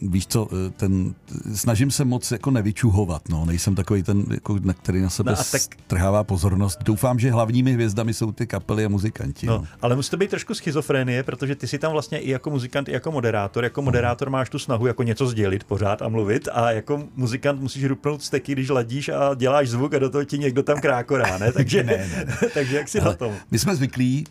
uh, 0.00 0.10
víš 0.10 0.26
co, 0.26 0.48
eh, 0.52 0.70
ten, 0.70 1.14
snažím 1.54 1.90
se 1.90 2.04
moc 2.04 2.30
jako 2.30 2.50
nevyčuhovat, 2.50 3.28
no. 3.28 3.44
nejsem 3.44 3.74
takový 3.74 4.02
ten, 4.02 4.24
jako, 4.30 4.58
na 4.62 4.72
který 4.72 5.00
na 5.00 5.10
sebe 5.10 5.32
no 5.32 5.36
tak... 5.52 5.62
trhává 5.86 6.24
pozornost. 6.24 6.78
Doufám, 6.84 7.18
že 7.18 7.30
hlavními 7.30 7.72
hvězdami 7.72 8.14
jsou 8.14 8.32
ty 8.32 8.46
kapely 8.46 8.84
a 8.84 8.88
muzikanti. 8.88 9.46
No, 9.46 9.58
no. 9.58 9.66
Ale 9.82 9.96
musí 9.96 10.10
to 10.10 10.16
být 10.16 10.30
trošku 10.30 10.54
schizofrenie, 10.54 11.22
protože 11.22 11.54
ty 11.56 11.66
si 11.68 11.78
tam 11.78 11.92
vlastně 11.92 12.18
i 12.18 12.30
jako 12.30 12.50
muzikant, 12.50 12.88
i 12.88 12.92
jako 12.92 13.12
moderátor. 13.12 13.64
Jako 13.64 13.82
moderátor 13.82 14.30
máš 14.30 14.50
tu 14.54 14.58
snahu 14.58 14.86
jako 14.86 15.02
něco 15.02 15.26
sdělit 15.26 15.64
pořád 15.64 16.02
a 16.02 16.08
mluvit 16.08 16.48
a 16.52 16.70
jako 16.70 17.02
muzikant 17.16 17.60
musíš 17.60 17.84
rupnout 17.84 18.22
steky, 18.22 18.52
když 18.52 18.68
ladíš 18.68 19.08
a 19.08 19.34
děláš 19.34 19.68
zvuk 19.68 19.94
a 19.94 19.98
do 19.98 20.10
toho 20.10 20.24
ti 20.24 20.38
někdo 20.38 20.62
tam 20.62 20.80
krákorá, 20.80 21.38
ne? 21.38 21.52
Takže, 21.58 21.82
ne, 21.82 22.08
ne, 22.16 22.24
ne. 22.24 22.48
takže 22.54 22.76
jak 22.76 22.88
si 22.88 23.00
Ale 23.00 23.10
na 23.10 23.16
tom? 23.16 23.34
My 23.50 23.58
jsme 23.58 23.76
zvyklí, 23.76 24.26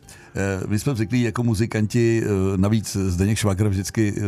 my 0.67 0.79
jsme 0.79 0.95
zvyklí 0.95 1.21
jako 1.21 1.43
muzikanti, 1.43 2.23
eh, 2.25 2.57
navíc 2.57 2.97
Zdeněk 3.07 3.37
Švagr 3.37 3.67
vždycky 3.67 4.13
eh, 4.17 4.21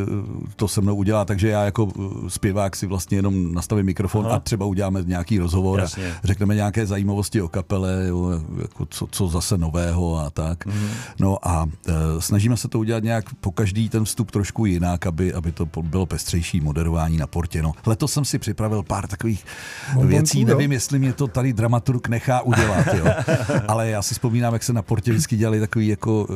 to 0.56 0.68
se 0.68 0.82
mnou 0.82 0.96
udělá, 0.96 1.26
takže 1.26 1.48
já 1.48 1.63
jako 1.63 1.91
zpěvák 2.28 2.76
si 2.76 2.86
vlastně 2.86 3.18
jenom 3.18 3.54
nastavím 3.54 3.86
mikrofon 3.86 4.26
Aha. 4.26 4.36
a 4.36 4.39
třeba 4.39 4.65
uděláme 4.65 5.04
nějaký 5.06 5.39
rozhovor 5.39 5.80
Jasně. 5.80 6.12
a 6.12 6.28
řekneme 6.28 6.56
nějaké 6.56 6.86
zajímavosti 6.86 7.41
o 7.41 7.48
kapele, 7.48 8.04
jako 8.62 8.86
co, 8.89 9.08
co 9.12 9.28
zase 9.28 9.58
nového 9.58 10.20
a 10.20 10.30
tak. 10.30 10.65
Mhm. 10.65 10.88
No 11.20 11.48
a 11.48 11.65
snažíme 12.20 12.58
se 12.58 12.68
to 12.68 12.80
udělat 12.80 13.04
nějak 13.04 13.34
po 13.34 13.52
každý 13.52 13.89
ten 13.89 14.06
vstup 14.06 14.32
trošku 14.32 14.65
jinak, 14.65 15.06
aby, 15.06 15.34
aby 15.34 15.52
to 15.52 15.65
bylo 15.82 16.06
pestřejší 16.06 16.62
moderování 16.62 17.18
na 17.18 17.28
portě. 17.28 17.62
No, 17.62 17.74
letos 17.86 18.13
jsem 18.13 18.26
si 18.26 18.39
připravil 18.39 18.84
pár 18.84 19.08
takových 19.08 19.46
Bombonku, 19.88 20.10
věcí, 20.10 20.41
jo? 20.41 20.48
nevím, 20.48 20.72
jestli 20.72 21.00
mě 21.00 21.13
to 21.13 21.28
tady 21.28 21.54
dramaturg 21.54 22.08
nechá 22.08 22.41
udělat, 22.41 22.88
jo. 22.94 23.06
ale 23.68 23.89
já 23.89 24.02
si 24.02 24.13
vzpomínám, 24.13 24.54
jak 24.54 24.63
se 24.63 24.74
na 24.74 24.82
portě 24.82 25.12
vždycky 25.12 25.38
dělali 25.38 25.60
takový 25.60 25.94
jako 25.95 26.23
uh, 26.23 26.36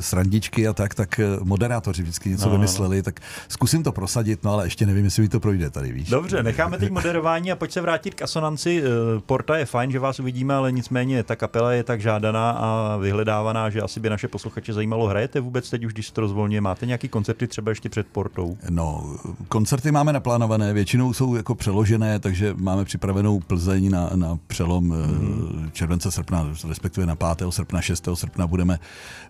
srandičky 0.00 0.68
a 0.68 0.72
tak, 0.72 0.94
tak 0.94 1.20
uh, 1.38 1.46
moderátoři 1.46 2.02
vždycky 2.02 2.28
něco 2.28 2.46
no, 2.46 2.52
vymysleli, 2.52 2.96
no. 2.96 3.02
tak 3.02 3.20
zkusím 3.48 3.82
to 3.82 3.92
prosadit, 3.92 4.44
no 4.44 4.52
ale 4.52 4.66
ještě 4.66 4.86
nevím, 4.86 5.04
jestli 5.04 5.22
mi 5.22 5.28
to 5.28 5.40
projde 5.40 5.70
tady, 5.70 5.92
víš. 5.92 6.08
Dobře, 6.08 6.42
necháme 6.42 6.78
teď 6.78 6.90
moderování 6.90 7.52
a 7.52 7.56
pojď 7.56 7.72
se 7.72 7.80
vrátit 7.80 8.14
k 8.14 8.22
asonanci. 8.22 8.82
Uh, 8.82 9.20
Porta 9.20 9.56
je 9.56 9.64
fajn, 9.64 9.90
že 9.90 9.98
vás 9.98 10.20
uvidíme, 10.20 10.54
ale 10.54 10.72
nicméně 10.72 11.22
ta 11.22 11.36
kapela 11.36 11.72
je 11.72 11.84
tak 11.84 12.00
žádaná 12.00 12.50
a 12.50 12.96
vyhledávaná, 12.96 13.70
že 13.70 13.82
asi 13.82 14.00
by 14.00 14.10
naše 14.10 14.28
posluchače 14.28 14.72
zajímalo. 14.72 15.06
Hrajete 15.06 15.40
vůbec 15.40 15.70
teď 15.70 15.84
už, 15.84 15.92
když 15.92 16.06
se 16.06 16.12
to 16.12 16.20
rozvolňuje? 16.20 16.60
Máte 16.60 16.86
nějaký 16.86 17.08
koncerty 17.08 17.46
třeba 17.46 17.70
ještě 17.70 17.88
před 17.88 18.06
Portou? 18.06 18.56
No, 18.70 19.16
koncerty 19.48 19.92
máme 19.92 20.12
naplánované, 20.12 20.72
většinou 20.72 21.12
jsou 21.12 21.34
jako 21.34 21.54
přeložené, 21.54 22.18
takže 22.18 22.54
máme 22.58 22.84
připravenou 22.84 23.40
Plzeň 23.40 23.90
na, 23.90 24.10
na 24.14 24.38
přelom 24.46 24.84
mm. 24.84 25.70
července, 25.72 26.10
srpna, 26.10 26.48
respektive 26.68 27.06
na 27.06 27.16
5. 27.16 27.42
srpna, 27.50 27.80
6. 27.80 28.08
srpna 28.14 28.46
budeme 28.46 28.78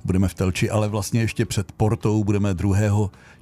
budeme 0.04 0.28
v 0.28 0.34
Telči, 0.34 0.70
ale 0.70 0.88
vlastně 0.88 1.20
ještě 1.20 1.44
před 1.44 1.72
Portou 1.72 2.24
budeme 2.24 2.54
2. 2.54 2.76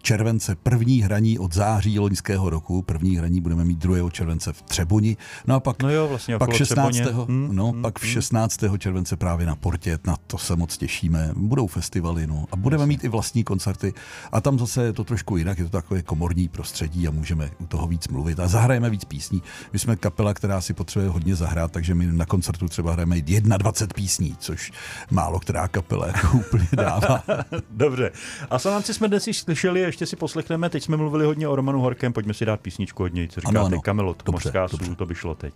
července 0.07 0.55
první 0.55 1.03
hraní 1.03 1.39
od 1.39 1.55
září 1.55 1.99
loňského 1.99 2.51
roku. 2.51 2.83
První 2.83 3.17
hraní 3.17 3.41
budeme 3.41 3.65
mít 3.65 3.79
2. 3.79 4.11
července 4.11 4.53
v 4.53 4.63
Třeboni. 4.63 5.17
No 5.47 5.55
a 5.55 5.61
pak, 5.61 5.83
no 5.83 5.91
jo, 5.91 6.09
vlastně 6.09 6.39
pak 6.39 6.53
16. 6.53 6.97
Hmm, 6.97 7.49
no, 7.53 7.73
hmm, 7.73 7.83
pak 7.83 8.03
hmm. 8.03 8.13
16. 8.13 8.61
července 8.79 9.17
právě 9.17 9.47
na 9.47 9.57
Portě. 9.57 9.99
Na 10.07 10.17
to 10.27 10.39
se 10.39 10.57
moc 10.57 10.77
těšíme. 10.77 11.31
Budou 11.37 11.67
festivaly 11.67 12.27
no, 12.27 12.45
a 12.53 12.57
budeme 12.57 12.87
mít 12.87 13.05
i 13.05 13.09
vlastní 13.09 13.45
koncerty. 13.45 13.95
A 14.33 14.41
tam 14.41 14.59
zase 14.59 14.85
je 14.85 14.93
to 14.93 15.05
trošku 15.05 15.37
jinak. 15.37 15.59
Je 15.59 15.65
to 15.65 15.71
takové 15.71 16.03
komorní 16.03 16.49
prostředí 16.49 17.09
a 17.09 17.11
můžeme 17.11 17.51
u 17.59 17.67
toho 17.67 17.87
víc 17.87 18.09
mluvit. 18.09 18.41
A 18.41 18.49
zahrajeme 18.49 18.91
víc 18.91 19.05
písní. 19.05 19.43
My 19.73 19.79
jsme 19.79 19.97
kapela, 19.97 20.35
která 20.35 20.61
si 20.61 20.75
potřebuje 20.75 21.11
hodně 21.11 21.35
zahrát, 21.35 21.73
takže 21.73 21.95
my 21.95 22.07
na 22.07 22.27
koncertu 22.27 22.69
třeba 22.69 22.93
hrajeme 22.93 23.21
21 23.21 23.95
písní, 23.95 24.37
což 24.39 24.73
málo 25.11 25.39
která 25.39 25.69
kapela 25.69 26.07
jako 26.07 26.39
úplně 26.39 26.69
dává. 26.73 27.23
Dobře. 27.71 28.11
A 28.51 28.59
Sonanci 28.59 28.95
jsme 28.95 29.09
dnes 29.09 29.27
již 29.27 29.39
slyšeli, 29.39 29.85
ještě 29.97 30.07
si 30.07 30.17
poslechneme. 30.17 30.71
Teď 30.71 30.83
jsme 30.83 30.97
mluvili 30.97 31.25
hodně 31.25 31.49
o 31.49 31.57
Romanu 31.57 31.81
Horkem, 31.81 32.13
pojďme 32.13 32.35
si 32.35 32.45
dát 32.45 32.61
písničku 32.61 33.03
od 33.03 33.15
něj. 33.15 33.29
Co 33.29 33.41
říkáte? 33.41 33.59
Ano, 33.59 33.67
ano. 33.67 33.81
Kamelot, 33.81 34.17
dobře, 34.25 34.33
Mořská 34.33 34.67
dobře. 34.67 34.87
sůl, 34.87 34.95
to 34.95 35.07
by 35.07 35.15
šlo 35.15 35.35
teď. 35.35 35.55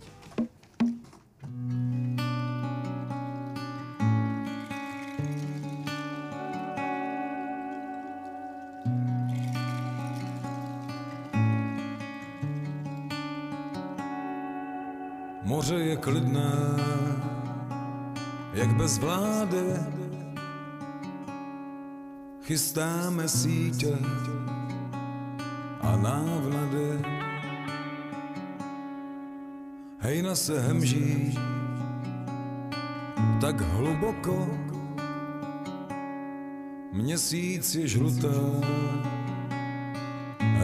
Moře 15.43 15.75
je 15.75 15.95
klidné, 15.97 16.51
jak 18.53 18.75
bez 18.75 18.97
vlády 18.97 19.63
chystáme 22.41 23.27
sítě 23.27 23.97
a 25.81 25.95
návnady. 25.95 27.01
Hejna 29.99 30.35
se 30.35 30.61
hemží 30.61 31.37
tak 33.41 33.61
hluboko, 33.61 34.47
měsíc 36.93 37.75
je 37.75 37.87
žlutá, 37.87 38.37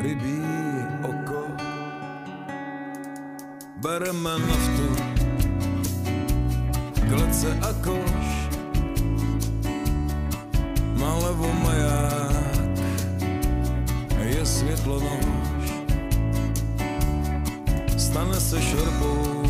rybí 0.02 0.42
oko. 1.04 1.44
Bereme 3.82 4.40
naftu, 4.40 4.96
klece 7.10 7.60
a 7.62 7.74
koš, 7.74 8.37
se 18.48 18.62
šerpou 18.62 19.44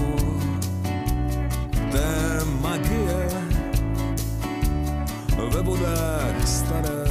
té 1.92 2.42
magie 2.62 3.28
ve 5.54 5.62
vodách 5.62 6.48
staré 6.48 7.06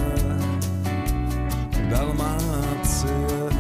Dalmácie. 1.90 3.51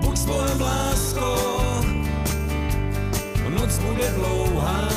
Buď 0.00 0.18
svojem 0.18 0.60
lásko, 0.60 1.36
noc 3.50 3.78
bude 3.78 4.10
dlouhá, 4.10 4.87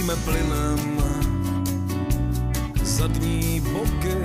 Svaříme 0.00 0.16
plynem 0.24 1.02
zadní 2.82 3.60
boky, 3.60 4.16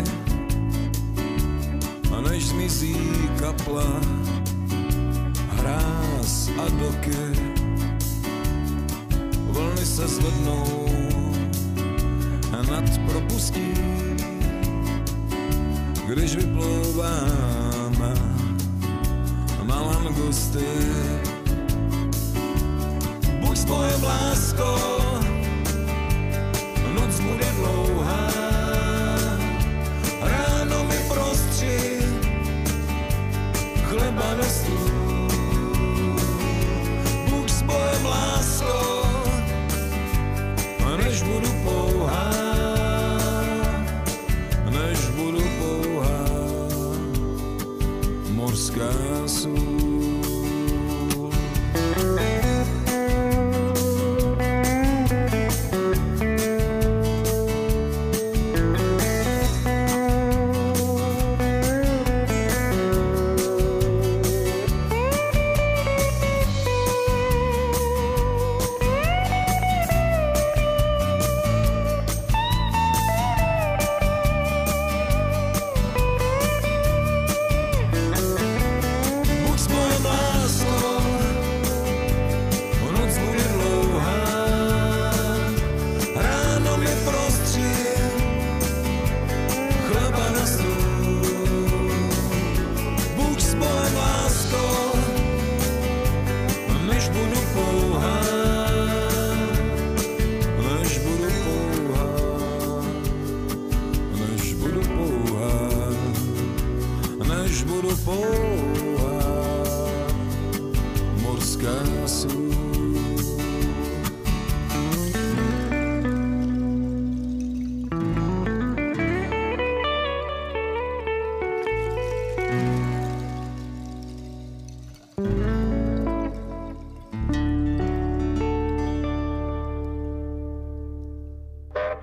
a 2.18 2.22
než 2.22 2.46
zmizí 2.48 2.98
kapla, 3.40 4.02
hráz 5.50 6.50
a 6.58 6.70
doky. 6.70 7.40
Vlny 9.50 9.86
se 9.86 10.08
zvednou 10.08 10.86
nad 12.72 12.98
propustí, 13.12 13.74
když 16.08 16.36
vyplouváme 16.36 18.14
na 19.64 19.82
langusty. 19.82 20.66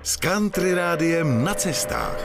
S 0.03 0.17
country 0.17 0.73
rádiem 0.75 1.43
na 1.43 1.55
cestách. 1.55 2.19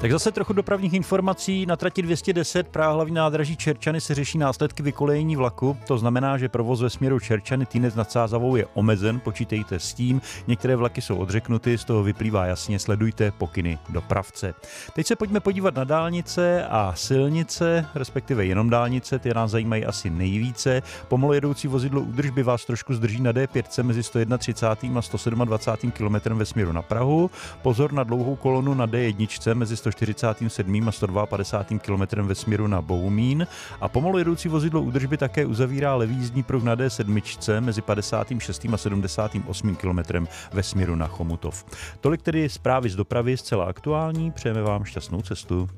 Tak 0.00 0.12
zase 0.12 0.32
trochu 0.32 0.52
dopravních 0.52 0.94
informací. 0.94 1.66
Na 1.66 1.76
trati 1.76 2.02
210 2.02 2.68
Praha 2.68 2.92
hlavní 2.92 3.14
nádraží 3.14 3.56
Čerčany 3.56 4.00
se 4.00 4.14
řeší 4.14 4.38
následky 4.38 4.82
vykolejení 4.82 5.36
vlaku. 5.36 5.76
To 5.86 5.98
znamená, 5.98 6.38
že 6.38 6.48
provoz 6.48 6.82
ve 6.82 6.90
směru 6.90 7.20
Čerčany 7.20 7.66
Týnec 7.66 7.94
nad 7.94 8.10
Sázavou 8.10 8.56
je 8.56 8.66
omezen, 8.74 9.20
počítejte 9.20 9.78
s 9.78 9.94
tím. 9.94 10.20
Některé 10.46 10.76
vlaky 10.76 11.00
jsou 11.00 11.16
odřeknuty, 11.16 11.78
z 11.78 11.84
toho 11.84 12.02
vyplývá 12.02 12.46
jasně, 12.46 12.78
sledujte 12.78 13.30
pokyny 13.30 13.78
dopravce. 13.88 14.54
Teď 14.94 15.06
se 15.06 15.16
pojďme 15.16 15.40
podívat 15.40 15.74
na 15.74 15.84
dálnice 15.84 16.66
a 16.66 16.92
silnice, 16.96 17.86
respektive 17.94 18.46
jenom 18.46 18.70
dálnice, 18.70 19.18
ty 19.18 19.34
nás 19.34 19.50
zajímají 19.50 19.84
asi 19.84 20.10
nejvíce. 20.10 20.82
Pomalu 21.08 21.32
jedoucí 21.32 21.68
vozidlo 21.68 22.00
údržby 22.00 22.42
vás 22.42 22.64
trošku 22.64 22.94
zdrží 22.94 23.20
na 23.20 23.32
D5 23.32 23.82
mezi 23.82 24.02
131. 24.02 24.98
a 24.98 25.02
127. 25.02 25.90
km 25.90 26.34
ve 26.34 26.44
směru 26.44 26.72
na 26.72 26.82
Prahu. 26.82 27.30
Pozor 27.62 27.92
na 27.92 28.04
dlouhou 28.04 28.36
kolonu 28.36 28.74
na 28.74 28.86
D1 28.86 29.54
mezi 29.54 29.76
147. 29.92 30.88
a 30.88 30.92
152. 30.92 31.78
km 31.78 32.26
ve 32.26 32.34
směru 32.34 32.66
na 32.66 32.82
Boumín 32.82 33.46
a 33.80 33.88
pomalu 33.88 34.18
jedoucí 34.18 34.48
vozidlo 34.48 34.80
údržby 34.82 35.16
také 35.16 35.46
uzavírá 35.46 35.94
levý 35.94 36.14
jízdní 36.14 36.42
pruh 36.42 36.62
na 36.62 36.76
D7 36.76 37.60
mezi 37.60 37.82
56. 37.82 38.66
a 38.72 38.76
78. 38.76 39.76
km 39.76 40.26
ve 40.52 40.62
směru 40.62 40.96
na 40.96 41.06
Chomutov. 41.06 41.64
Tolik 42.00 42.22
tedy 42.22 42.48
zprávy 42.48 42.90
z 42.90 42.96
dopravy 42.96 43.36
zcela 43.36 43.64
aktuální, 43.64 44.30
přejeme 44.30 44.62
vám 44.62 44.84
šťastnou 44.84 45.22
cestu. 45.22 45.68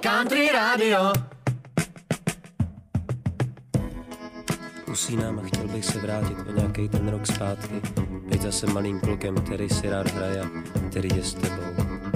Country 0.00 0.48
Radio. 0.52 1.37
Usínám 4.98 5.38
a 5.38 5.46
chtěl 5.46 5.68
bych 5.68 5.84
se 5.84 5.98
vrátit 5.98 6.36
o 6.48 6.52
nějaký 6.56 6.88
ten 6.88 7.08
rok 7.08 7.26
zpátky. 7.26 7.74
Být 8.28 8.42
zase 8.42 8.66
malým 8.66 9.00
klukem, 9.00 9.34
který 9.34 9.68
si 9.68 9.90
rád 9.90 10.10
hraje, 10.10 10.44
který 10.90 11.08
je 11.16 11.24
s 11.24 11.34
tebou. 11.34 12.07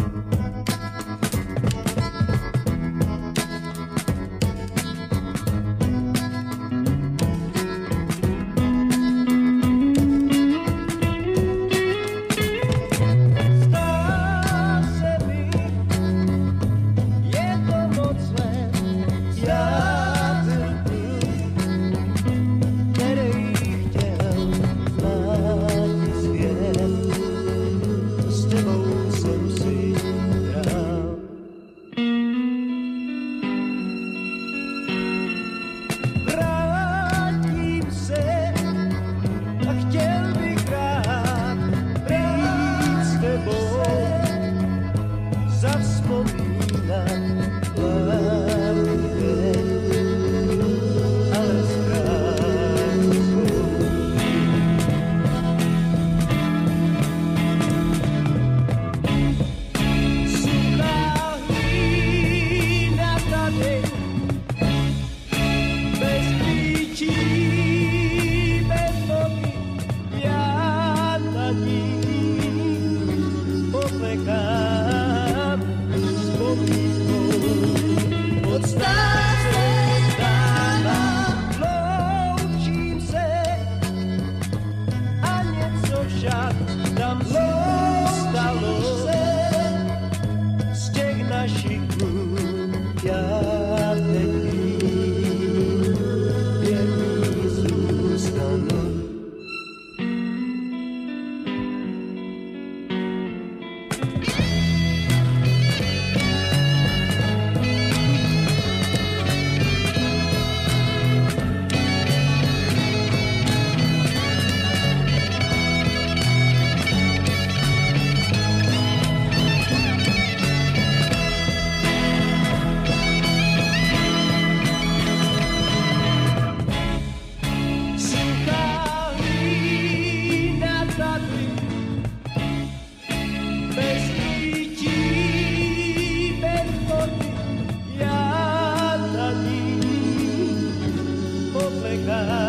vida. 142.03 142.42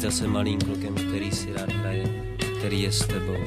Zase 0.00 0.28
malým 0.28 0.60
klukem, 0.60 0.94
který 0.94 1.32
si 1.32 1.52
rád 1.52 1.72
hraje, 1.72 2.36
který 2.58 2.82
je 2.82 2.92
s 2.92 3.06
tebou. 3.06 3.44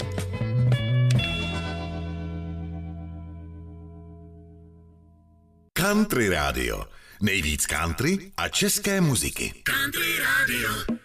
Country 5.74 6.30
Radio. 6.30 6.86
Nejvíc 7.22 7.66
country 7.66 8.32
a 8.38 8.50
české 8.50 9.02
muziky. 9.02 9.54
Country 9.64 10.20
Radio. 10.20 10.98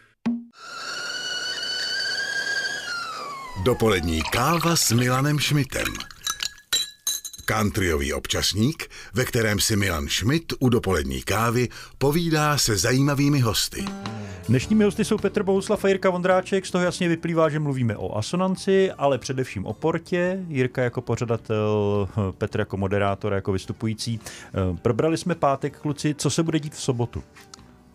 Dopolední 3.65 4.23
káva 4.23 4.77
s 4.77 4.93
Milanem 4.93 5.39
Šmitem. 5.39 6.12
Countryový 7.45 8.13
občasník, 8.13 8.91
ve 9.15 9.25
kterém 9.25 9.61
si 9.61 9.77
Milan 9.77 10.09
Šmit 10.09 10.53
u 10.59 10.69
dopolední 10.69 11.23
kávy 11.23 11.69
povídá 11.99 12.59
se 12.59 12.77
zajímavými 12.77 13.41
hosty. 13.41 13.85
Dnešními 14.49 14.85
hosty 14.85 15.05
jsou 15.05 15.19
Petr 15.19 15.43
Bohuslav 15.43 15.85
a 15.85 15.89
Jirka 15.89 16.11
Vondráček. 16.11 16.67
Z 16.67 16.71
toho 16.71 16.85
jasně 16.85 17.09
vyplývá, 17.09 17.49
že 17.49 17.59
mluvíme 17.59 17.97
o 17.97 18.19
asonanci, 18.19 18.93
ale 18.93 19.19
především 19.19 19.67
o 19.67 19.73
portě. 19.73 20.45
Jirka 20.49 20.83
jako 20.83 21.01
pořadatel, 21.01 22.09
Petr 22.39 22.59
jako 22.59 22.77
moderátor, 22.77 23.33
jako 23.33 23.53
vystupující. 23.53 24.21
Eh, 24.25 24.77
probrali 24.83 25.17
jsme 25.17 25.35
pátek, 25.35 25.79
kluci. 25.79 26.15
Co 26.19 26.31
se 26.31 26.43
bude 26.43 26.61
dít 26.61 26.75
v 26.75 26.83
sobotu? 26.83 27.23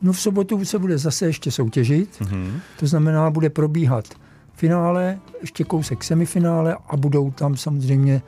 No 0.01 0.13
v 0.13 0.19
sobotu 0.19 0.65
se 0.65 0.79
bude 0.79 0.97
zase 0.97 1.25
ještě 1.25 1.51
soutěžit. 1.51 2.21
Mm-hmm. 2.21 2.59
To 2.79 2.87
znamená, 2.87 3.29
bude 3.29 3.49
probíhat 3.49 4.05
finále, 4.53 5.19
ještě 5.41 5.63
kousek 5.63 6.03
semifinále 6.03 6.77
a 6.87 6.97
budou 6.97 7.31
tam 7.31 7.57
samozřejmě 7.57 8.21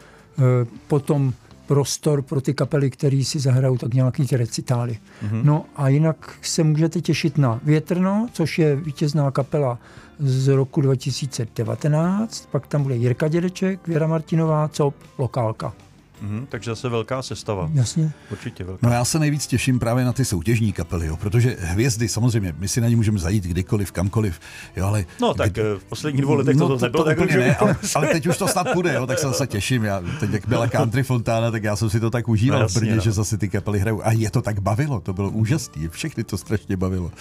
potom 0.88 1.34
prostor 1.68 2.22
pro 2.22 2.42
ty 2.42 2.54
kapely, 2.54 2.90
které 2.90 3.24
si 3.24 3.40
zahrajou 3.40 3.78
tak 3.78 3.94
nějaký 3.94 4.28
ty 4.28 4.38
recitály. 4.38 4.92
Mm-hmm. 4.94 5.42
No 5.44 5.66
a 5.76 5.90
jinak 5.90 6.36
se 6.42 6.64
můžete 6.64 7.02
těšit 7.02 7.38
na 7.38 7.60
Větrno, 7.64 8.28
což 8.34 8.60
je 8.60 8.76
vítězná 8.76 9.32
kapela 9.32 9.80
z 10.20 10.48
roku 10.48 10.82
2019, 10.82 12.48
pak 12.52 12.68
tam 12.68 12.84
bude 12.84 12.96
Jirka 12.96 13.28
Dědeček, 13.28 13.88
Věra 13.88 14.08
Martinová, 14.08 14.68
co 14.68 14.94
lokálka. 15.18 15.74
Mm, 16.22 16.48
takže 16.50 16.72
zase 16.72 16.90
velká 16.90 17.22
sestava. 17.22 17.70
Jasně. 17.74 18.12
Určitě 18.32 18.64
velká. 18.64 18.88
No 18.88 18.94
já 18.94 19.06
se 19.06 19.20
nejvíc 19.20 19.48
těším 19.48 19.80
právě 19.80 20.06
na 20.06 20.14
ty 20.14 20.26
soutěžní 20.26 20.74
kapely, 20.74 21.08
jo, 21.08 21.18
protože 21.18 21.58
hvězdy 21.60 22.08
samozřejmě, 22.08 22.56
my 22.58 22.68
si 22.68 22.82
na 22.82 22.90
ně 22.90 22.96
můžeme 22.96 23.20
zajít 23.20 23.44
kdykoliv, 23.44 23.92
kamkoliv, 23.92 24.40
jo, 24.76 24.86
ale... 24.86 25.06
No 25.22 25.34
tak 25.34 25.52
kdy... 25.52 25.62
v 25.62 25.84
posledních 25.84 26.22
dvou 26.22 26.34
letech 26.34 26.56
no, 26.56 26.68
to, 26.68 26.78
to 26.78 26.86
nebylo 26.86 27.04
to 27.04 27.10
tak 27.10 27.30
ne, 27.30 27.56
ale, 27.56 27.76
ale, 27.96 28.08
teď 28.08 28.28
už 28.28 28.38
to 28.38 28.48
snad 28.48 28.68
půjde, 28.74 28.94
jo, 28.94 29.08
tak 29.08 29.20
se 29.20 29.28
zase 29.28 29.48
těším. 29.48 29.84
Já, 29.84 30.02
teď 30.20 30.32
jak 30.32 30.48
byla 30.48 30.68
Country 30.68 31.04
Fontána, 31.04 31.52
tak 31.52 31.64
já 31.64 31.76
jsem 31.76 31.90
si 31.90 32.00
to 32.00 32.10
tak 32.10 32.28
užíval 32.28 32.60
no, 32.60 32.66
jasně, 32.66 32.80
v 32.80 32.82
Brně, 32.82 32.96
no. 32.96 33.02
že 33.02 33.12
zase 33.12 33.38
ty 33.38 33.50
kapely 33.50 33.80
hrajou. 33.80 34.02
A 34.04 34.12
je 34.12 34.32
to 34.32 34.42
tak 34.42 34.60
bavilo, 34.60 35.00
to 35.00 35.14
bylo 35.14 35.30
úžasné, 35.30 35.90
všechny 35.90 36.24
to 36.24 36.38
strašně 36.38 36.78
bavilo. 36.78 37.12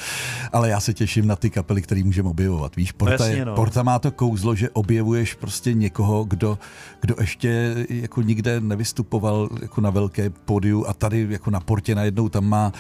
Ale 0.53 0.69
já 0.69 0.81
se 0.81 0.95
těším 0.95 1.27
na 1.27 1.37
ty 1.37 1.51
kapely, 1.51 1.83
které 1.83 2.05
můžeme 2.05 2.29
objevovat. 2.29 2.77
Víš, 2.77 2.93
Porta, 2.93 3.17
no, 3.19 3.25
jasně, 3.25 3.45
no. 3.45 3.55
Porta 3.55 3.83
má 3.83 3.99
to 3.99 4.11
kouzlo, 4.11 4.55
že 4.55 4.71
objevuješ 4.71 5.35
prostě 5.35 5.75
někoho, 5.75 6.25
kdo, 6.25 6.59
kdo 7.01 7.15
ještě 7.21 7.75
jako 7.89 8.23
nikde 8.23 8.61
nevystupoval 8.89 9.49
jako 9.63 9.81
na 9.81 9.91
velké 9.91 10.31
pódiu 10.31 10.87
a 10.87 10.93
tady 10.93 11.27
jako 11.31 11.51
na 11.51 11.61
portě 11.61 11.95
najednou 11.95 12.29
tam 12.29 12.45
má 12.49 12.73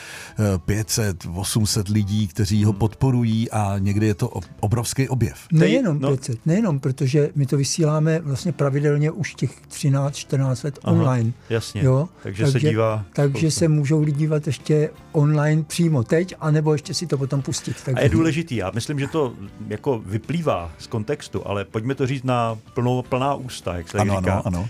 500, 0.67 1.25
eh, 1.25 1.29
800 1.35 1.89
lidí, 1.89 2.29
kteří 2.29 2.65
ho 2.65 2.73
hmm. 2.73 2.79
podporují 2.79 3.51
a 3.51 3.75
někdy 3.79 4.07
je 4.07 4.15
to 4.15 4.41
obrovský 4.61 5.09
objev. 5.09 5.39
Nejenom 5.53 6.01
no. 6.01 6.09
500, 6.09 6.47
nejenom, 6.47 6.81
protože 6.81 7.31
my 7.35 7.47
to 7.47 7.57
vysíláme 7.57 8.21
vlastně 8.21 8.53
pravidelně 8.53 9.11
už 9.11 9.35
těch 9.35 9.51
13-14 9.69 10.65
let 10.65 10.79
Aha, 10.85 10.93
online. 10.93 11.33
Jasně, 11.51 11.83
jo? 11.85 12.09
Takže, 12.23 12.45
takže 12.45 12.61
se 12.61 12.69
dívá. 12.69 13.05
Takže 13.13 13.51
se 13.51 13.69
můžou 13.69 14.01
lidi 14.01 14.19
dívat 14.19 14.47
ještě 14.47 14.91
online 15.13 15.63
přímo 15.63 16.03
teď, 16.03 16.35
anebo 16.41 16.73
ještě 16.73 16.95
si 16.95 17.07
to 17.07 17.19
potom 17.19 17.43
pustit. 17.43 17.77
Takže... 17.85 18.01
A 18.01 18.03
je 18.03 18.09
důležitý, 18.09 18.57
já 18.57 18.71
myslím, 18.75 18.99
že 18.99 19.07
to 19.07 19.35
jako 19.69 19.99
vyplývá 19.99 20.71
z 20.79 20.87
kontextu, 20.87 21.47
ale 21.47 21.65
pojďme 21.65 21.95
to 21.95 22.07
říct 22.07 22.25
na 22.25 22.59
plnou, 22.75 23.03
plná 23.03 23.35
ústa, 23.35 23.77
jak 23.77 23.89
se 23.89 23.99
ano, 23.99 24.17
říká. 24.17 24.33
Ano, 24.33 24.43
ano. 24.45 24.69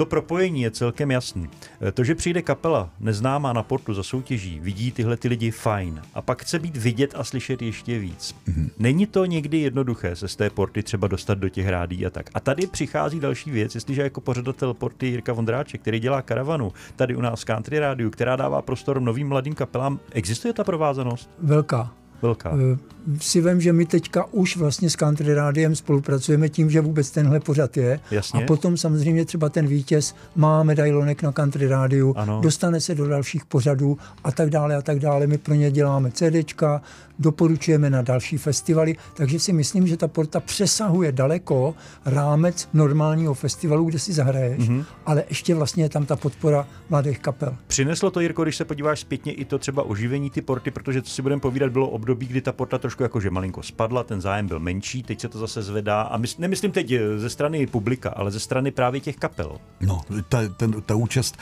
To 0.00 0.06
propojení 0.06 0.62
je 0.62 0.70
celkem 0.70 1.10
jasný. 1.10 1.48
E, 1.88 1.92
to, 1.92 2.04
že 2.04 2.14
přijde 2.14 2.42
kapela 2.42 2.90
neznámá 3.00 3.52
na 3.52 3.62
portu 3.62 3.94
za 3.94 4.02
soutěží, 4.02 4.60
vidí 4.60 4.92
tyhle 4.92 5.16
ty 5.16 5.28
lidi 5.28 5.50
fajn 5.50 6.02
a 6.14 6.22
pak 6.22 6.42
chce 6.42 6.58
být 6.58 6.76
vidět 6.76 7.14
a 7.16 7.24
slyšet 7.24 7.62
ještě 7.62 7.98
víc. 7.98 8.34
Mm-hmm. 8.48 8.70
Není 8.78 9.06
to 9.06 9.24
někdy 9.24 9.58
jednoduché 9.58 10.16
se 10.16 10.28
z 10.28 10.36
té 10.36 10.50
porty 10.50 10.82
třeba 10.82 11.08
dostat 11.08 11.38
do 11.38 11.48
těch 11.48 11.68
rádí 11.68 12.06
a 12.06 12.10
tak. 12.10 12.30
A 12.34 12.40
tady 12.40 12.66
přichází 12.66 13.20
další 13.20 13.50
věc, 13.50 13.74
jestliže 13.74 14.02
jako 14.02 14.20
pořadatel 14.20 14.74
porty 14.74 15.06
Jirka 15.06 15.32
Vondráček, 15.32 15.80
který 15.80 16.00
dělá 16.00 16.22
karavanu 16.22 16.72
tady 16.96 17.16
u 17.16 17.20
nás 17.20 17.40
v 17.40 17.44
Country 17.44 17.78
Rádiu, 17.78 18.10
která 18.10 18.36
dává 18.36 18.62
prostor 18.62 19.00
novým 19.00 19.28
mladým 19.28 19.54
kapelám, 19.54 20.00
existuje 20.12 20.54
ta 20.54 20.64
provázanost? 20.64 21.30
Velká. 21.38 21.99
Velká. 22.22 22.52
Eh, 22.54 22.78
si 23.20 23.40
vím, 23.40 23.60
že 23.60 23.72
my 23.72 23.86
teďka 23.86 24.24
už 24.32 24.56
vlastně 24.56 24.90
s 24.90 24.96
Country 24.96 25.34
Rádiem 25.34 25.76
spolupracujeme 25.76 26.48
tím, 26.48 26.70
že 26.70 26.80
vůbec 26.80 27.10
tenhle 27.10 27.40
pořad 27.40 27.76
je. 27.76 28.00
Jasně. 28.10 28.44
A 28.44 28.46
potom 28.46 28.76
samozřejmě 28.76 29.24
třeba 29.24 29.48
ten 29.48 29.66
vítěz 29.66 30.14
má 30.36 30.62
medailonek 30.62 31.22
na 31.22 31.32
Country 31.32 31.68
Rádiu, 31.68 32.14
dostane 32.40 32.80
se 32.80 32.94
do 32.94 33.08
dalších 33.08 33.44
pořadů 33.44 33.98
a 34.24 34.32
tak 34.32 34.50
dále 34.50 34.76
a 34.76 34.82
tak 34.82 34.98
dále. 34.98 35.26
My 35.26 35.38
pro 35.38 35.54
ně 35.54 35.70
děláme 35.70 36.10
CDčka, 36.10 36.82
doporučujeme 37.20 37.90
na 37.90 38.02
další 38.02 38.38
festivaly, 38.38 38.96
takže 39.14 39.40
si 39.40 39.52
myslím, 39.52 39.86
že 39.86 39.96
ta 39.96 40.08
porta 40.08 40.40
přesahuje 40.40 41.12
daleko 41.12 41.74
rámec 42.04 42.68
normálního 42.72 43.34
festivalu, 43.34 43.84
kde 43.84 43.98
si 43.98 44.12
zahraješ, 44.12 44.68
mm-hmm. 44.68 44.84
ale 45.06 45.24
ještě 45.28 45.54
vlastně 45.54 45.84
je 45.84 45.88
tam 45.88 46.06
ta 46.06 46.16
podpora 46.16 46.66
mladých 46.90 47.18
kapel. 47.18 47.56
Přineslo 47.66 48.10
to, 48.10 48.20
Jirko, 48.20 48.42
když 48.42 48.56
se 48.56 48.64
podíváš 48.64 49.00
zpětně, 49.00 49.32
i 49.32 49.44
to 49.44 49.58
třeba 49.58 49.82
oživení 49.82 50.30
ty 50.30 50.42
porty, 50.42 50.70
protože 50.70 51.02
to 51.02 51.08
si 51.08 51.22
budeme 51.22 51.40
povídat, 51.40 51.72
bylo 51.72 51.88
období, 51.88 52.26
kdy 52.26 52.40
ta 52.40 52.52
porta 52.52 52.78
trošku 52.78 53.02
jakože 53.02 53.30
malinko 53.30 53.62
spadla, 53.62 54.04
ten 54.04 54.20
zájem 54.20 54.46
byl 54.46 54.58
menší, 54.58 55.02
teď 55.02 55.20
se 55.20 55.28
to 55.28 55.38
zase 55.38 55.62
zvedá 55.62 56.02
a 56.02 56.16
mysl, 56.16 56.36
nemyslím 56.38 56.72
teď 56.72 56.92
eh, 56.92 57.18
ze 57.18 57.30
strany 57.30 57.66
publika, 57.66 58.10
ale 58.10 58.30
ze 58.30 58.40
strany 58.40 58.70
právě 58.70 59.00
těch 59.00 59.16
kapel. 59.16 59.58
No, 59.80 60.00
ta, 60.28 60.48
ten, 60.56 60.82
ta 60.86 60.94
účast 60.94 61.36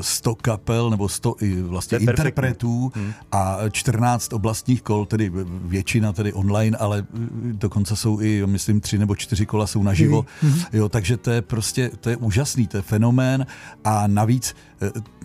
100 0.00 0.30
eh, 0.30 0.34
kapel 0.42 0.90
nebo 0.90 1.08
100 1.08 1.34
i 1.40 1.62
vlastně 1.62 1.98
interpretů 1.98 2.92
hmm. 2.94 3.12
a 3.32 3.58
14 3.70 4.32
oblastních 4.32 4.82
kol, 4.82 5.06
tedy 5.18 5.30
většina 5.64 6.12
tedy 6.12 6.32
online, 6.32 6.76
ale 6.76 7.06
dokonce 7.52 7.96
jsou 7.96 8.20
i, 8.20 8.42
myslím, 8.46 8.80
tři 8.80 8.98
nebo 8.98 9.16
čtyři 9.16 9.46
kola 9.46 9.66
jsou 9.66 9.82
naživo. 9.82 10.22
Mm-hmm. 10.22 10.66
Jo, 10.72 10.88
takže 10.88 11.16
to 11.16 11.30
je 11.30 11.42
prostě, 11.42 11.90
to 12.00 12.10
je 12.10 12.16
úžasný, 12.16 12.66
to 12.66 12.76
je 12.76 12.82
fenomén 12.82 13.46
a 13.84 14.06
navíc 14.06 14.54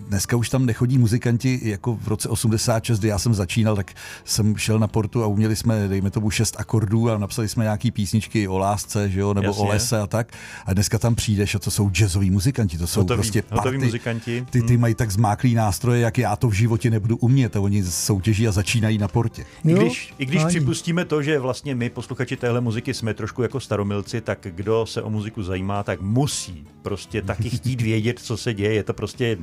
dneska 0.08 0.36
už 0.36 0.48
tam 0.48 0.66
nechodí 0.66 0.98
muzikanti 0.98 1.60
jako 1.62 1.96
v 1.96 2.08
roce 2.08 2.28
86, 2.28 2.98
kdy 2.98 3.08
já 3.08 3.18
jsem 3.18 3.34
začínal, 3.34 3.76
tak 3.76 3.92
jsem 4.24 4.56
šel 4.56 4.78
na 4.78 4.88
portu 4.88 5.22
a 5.22 5.26
uměli 5.26 5.56
jsme, 5.56 5.88
dejme 5.88 6.10
tomu, 6.10 6.30
šest 6.30 6.56
akordů 6.58 7.10
a 7.10 7.18
napsali 7.18 7.48
jsme 7.48 7.64
nějaký 7.64 7.90
písničky 7.90 8.48
o 8.48 8.58
lásce, 8.58 9.10
že 9.10 9.20
jo, 9.20 9.34
nebo 9.34 9.46
Jasně. 9.46 9.62
o 9.62 9.66
lese 9.66 10.00
a 10.00 10.06
tak. 10.06 10.32
A 10.66 10.74
dneska 10.74 10.98
tam 10.98 11.14
přijdeš 11.14 11.54
a 11.54 11.58
to 11.58 11.70
jsou 11.70 11.90
jazzoví 12.00 12.30
muzikanti, 12.30 12.78
to 12.78 12.86
jsou 12.86 13.00
hotový, 13.00 13.16
prostě 13.16 13.42
party, 13.42 13.78
muzikanti. 13.78 14.46
Ty, 14.50 14.62
ty 14.62 14.72
hmm. 14.72 14.80
mají 14.80 14.94
tak 14.94 15.10
zmáklý 15.10 15.54
nástroje, 15.54 16.00
jak 16.00 16.18
já 16.18 16.36
to 16.36 16.48
v 16.48 16.52
životě 16.52 16.90
nebudu 16.90 17.16
umět 17.16 17.56
a 17.56 17.60
oni 17.60 17.84
soutěží 17.84 18.48
a 18.48 18.52
začínají 18.52 18.98
na 18.98 19.08
portě. 19.08 19.44
I 19.64 19.72
když, 19.74 20.14
i 20.18 20.26
když 20.26 20.44
připustíme 20.44 21.04
to, 21.04 21.22
že 21.22 21.38
vlastně 21.38 21.74
my, 21.74 21.90
posluchači 21.90 22.36
téhle 22.36 22.60
muziky, 22.60 22.94
jsme 22.94 23.14
trošku 23.14 23.42
jako 23.42 23.60
staromilci, 23.60 24.20
tak 24.20 24.46
kdo 24.50 24.86
se 24.86 25.02
o 25.02 25.10
muziku 25.10 25.42
zajímá, 25.42 25.82
tak 25.82 26.00
musí 26.00 26.64
prostě 26.82 27.22
taky 27.22 27.50
chtít 27.50 27.80
vědět, 27.80 28.18
co 28.18 28.36
se 28.36 28.54
děje. 28.54 28.74
Je 28.74 28.82
to 28.82 28.94
prostě 28.94 29.38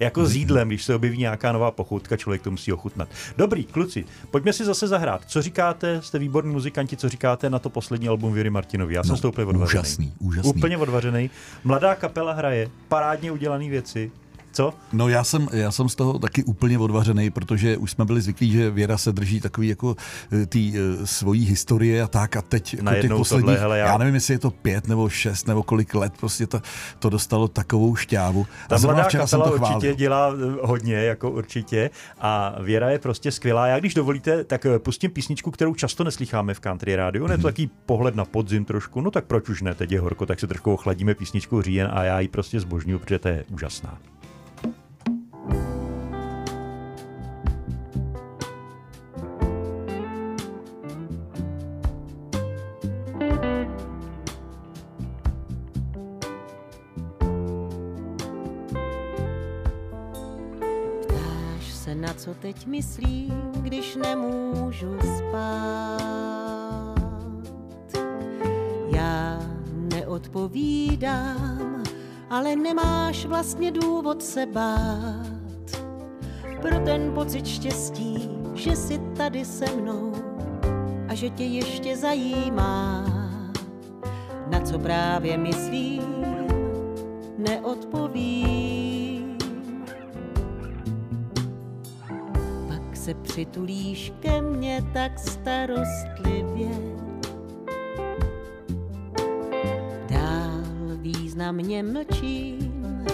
jako 0.00 0.26
s 0.26 0.36
jídlem, 0.36 0.68
když 0.68 0.84
se 0.84 0.94
objeví 0.94 1.18
nějaká 1.18 1.52
nová 1.52 1.70
pochoutka, 1.70 2.16
člověk 2.16 2.42
to 2.42 2.50
musí 2.50 2.72
ochutnat. 2.72 3.08
Dobrý, 3.36 3.64
kluci, 3.64 4.04
pojďme 4.30 4.52
si 4.52 4.64
zase 4.64 4.88
zahrát. 4.88 5.24
Co 5.26 5.42
říkáte, 5.42 6.02
jste 6.02 6.18
výborní 6.18 6.52
muzikanti, 6.52 6.96
co 6.96 7.08
říkáte 7.08 7.50
na 7.50 7.58
to 7.58 7.70
poslední 7.70 8.08
album 8.08 8.32
Věry 8.32 8.50
Martinovi? 8.50 8.94
Já 8.94 9.02
jsem 9.02 9.10
no, 9.10 9.16
s 9.16 9.24
úplně 9.24 9.46
odvařený. 9.46 9.80
Úžasný, 9.80 10.12
úžasný. 10.18 10.50
Úplně 10.50 10.78
odvařený. 10.78 11.30
Mladá 11.64 11.94
kapela 11.94 12.32
hraje, 12.32 12.70
parádně 12.88 13.32
udělané 13.32 13.68
věci. 13.68 14.10
Co? 14.58 14.74
No 14.92 15.08
já 15.08 15.24
jsem, 15.24 15.48
já 15.52 15.70
jsem 15.70 15.88
z 15.88 15.94
toho 15.94 16.18
taky 16.18 16.44
úplně 16.44 16.78
odvařený, 16.78 17.30
protože 17.30 17.76
už 17.76 17.90
jsme 17.90 18.04
byli 18.04 18.20
zvyklí, 18.20 18.52
že 18.52 18.70
Věra 18.70 18.98
se 18.98 19.12
drží 19.12 19.40
takový 19.40 19.68
jako 19.68 19.96
eh, 20.32 20.46
tý 20.46 20.72
uh, 20.72 21.04
svojí 21.04 21.44
historie 21.44 22.02
a 22.02 22.08
tak 22.08 22.36
a 22.36 22.42
teď 22.42 22.74
jako 22.74 23.00
těch 23.00 23.10
posledních, 23.10 23.44
tohle, 23.44 23.60
hele, 23.60 23.78
já... 23.78 23.86
já 23.86 23.98
nevím, 23.98 24.14
jestli 24.14 24.34
je 24.34 24.38
to 24.38 24.50
pět 24.50 24.88
nebo 24.88 25.08
šest 25.08 25.46
nebo 25.46 25.62
kolik 25.62 25.94
let, 25.94 26.12
prostě 26.20 26.46
to, 26.46 26.62
to 26.98 27.10
dostalo 27.10 27.48
takovou 27.48 27.96
šťávu. 27.96 28.46
Ta 28.68 28.76
a 28.76 28.78
mladá 28.78 29.04
kapela 29.04 29.26
jsem 29.26 29.40
to 29.40 29.52
určitě 29.52 29.94
dělá 29.94 30.32
eh, 30.32 30.66
hodně, 30.66 30.94
jako 30.94 31.30
určitě 31.30 31.90
a 32.20 32.56
Věra 32.62 32.90
je 32.90 32.98
prostě 32.98 33.32
skvělá. 33.32 33.66
Já 33.66 33.78
když 33.78 33.94
dovolíte, 33.94 34.44
tak 34.44 34.66
pustím 34.78 35.10
písničku, 35.10 35.50
kterou 35.50 35.74
často 35.74 36.04
neslycháme 36.04 36.54
v 36.54 36.60
country 36.60 36.96
rádiu. 36.96 37.24
Mm-hmm. 37.24 37.30
Je 37.30 37.36
to 37.36 37.40
mhm. 37.40 37.52
taký 37.52 37.70
pohled 37.86 38.14
na 38.14 38.24
podzim 38.24 38.64
trošku, 38.64 39.00
no 39.00 39.10
tak 39.10 39.24
proč 39.24 39.48
už 39.48 39.62
ne, 39.62 39.74
teď 39.74 39.92
je 39.92 40.00
horko, 40.00 40.26
tak 40.26 40.40
se 40.40 40.46
trošku 40.46 40.72
ochladíme 40.72 41.14
písničku 41.14 41.62
Říjen 41.62 41.88
a 41.92 42.04
já 42.04 42.20
ji 42.20 42.28
prostě 42.28 42.60
zbožňuju, 42.60 42.98
protože 42.98 43.18
to 43.18 43.28
je 43.28 43.44
úžasná. 43.50 43.98
Teď 62.58 62.66
myslím, 62.66 63.52
když 63.52 63.96
nemůžu 63.96 64.98
spát. 65.18 65.98
Já 68.94 69.38
neodpovídám, 69.94 71.82
ale 72.30 72.56
nemáš 72.56 73.26
vlastně 73.26 73.70
důvod 73.70 74.22
se 74.22 74.46
bát. 74.46 75.82
Pro 76.62 76.80
ten 76.84 77.12
pocit 77.14 77.46
štěstí, 77.46 78.30
že 78.54 78.76
jsi 78.76 79.00
tady 79.16 79.44
se 79.44 79.64
mnou 79.76 80.12
a 81.08 81.14
že 81.14 81.30
tě 81.30 81.44
ještě 81.44 81.96
zajímá, 81.96 83.04
na 84.50 84.60
co 84.60 84.78
právě 84.78 85.38
myslím, 85.38 86.24
neodpovím 87.38 88.27
se 93.08 93.14
přitulíš 93.14 94.12
ke 94.20 94.42
mně 94.42 94.84
tak 94.92 95.18
starostlivě. 95.18 96.68
Dál 100.10 100.60
významně 100.96 101.82
mlčím, 101.82 103.04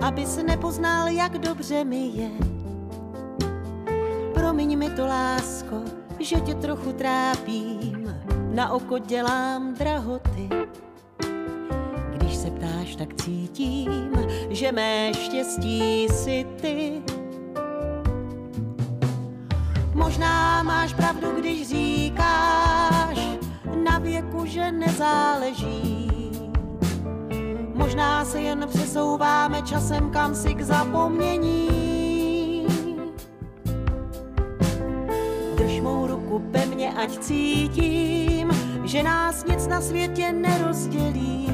abys 0.00 0.36
nepoznal, 0.46 1.08
jak 1.08 1.38
dobře 1.38 1.84
mi 1.84 2.06
je. 2.06 2.30
Promiň 4.34 4.78
mi 4.78 4.90
to, 4.90 5.06
lásko, 5.06 5.76
že 6.20 6.40
tě 6.40 6.54
trochu 6.54 6.92
trápím, 6.92 8.14
na 8.54 8.72
oko 8.72 8.98
dělám 8.98 9.74
drahoty. 9.74 10.48
Když 12.10 12.36
se 12.36 12.50
ptáš, 12.50 12.96
tak 12.96 13.14
cítím, 13.14 14.12
že 14.50 14.72
mé 14.72 15.12
štěstí 15.14 16.08
si 16.08 16.46
ty. 16.60 17.02
Možná 20.12 20.62
máš 20.62 20.94
pravdu, 20.94 21.30
když 21.38 21.68
říkáš 21.68 23.18
na 23.84 23.98
věku, 23.98 24.44
že 24.44 24.72
nezáleží. 24.72 26.10
Možná 27.74 28.24
se 28.24 28.40
jen 28.40 28.66
přesouváme 28.68 29.62
časem 29.62 30.10
kam 30.10 30.34
si 30.34 30.54
k 30.54 30.62
zapomnění. 30.62 31.68
Drž 35.56 35.80
mou 35.80 36.06
ruku 36.06 36.38
pevně, 36.52 36.92
ať 36.92 37.18
cítím, 37.18 38.50
že 38.84 39.02
nás 39.02 39.44
nic 39.44 39.66
na 39.66 39.80
světě 39.80 40.32
nerozdělí. 40.32 41.52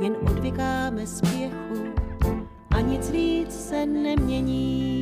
Jen 0.00 0.16
odvykáme 0.30 1.06
spěchu 1.06 1.94
a 2.70 2.80
nic 2.80 3.10
víc 3.10 3.68
se 3.68 3.86
nemění. 3.86 4.97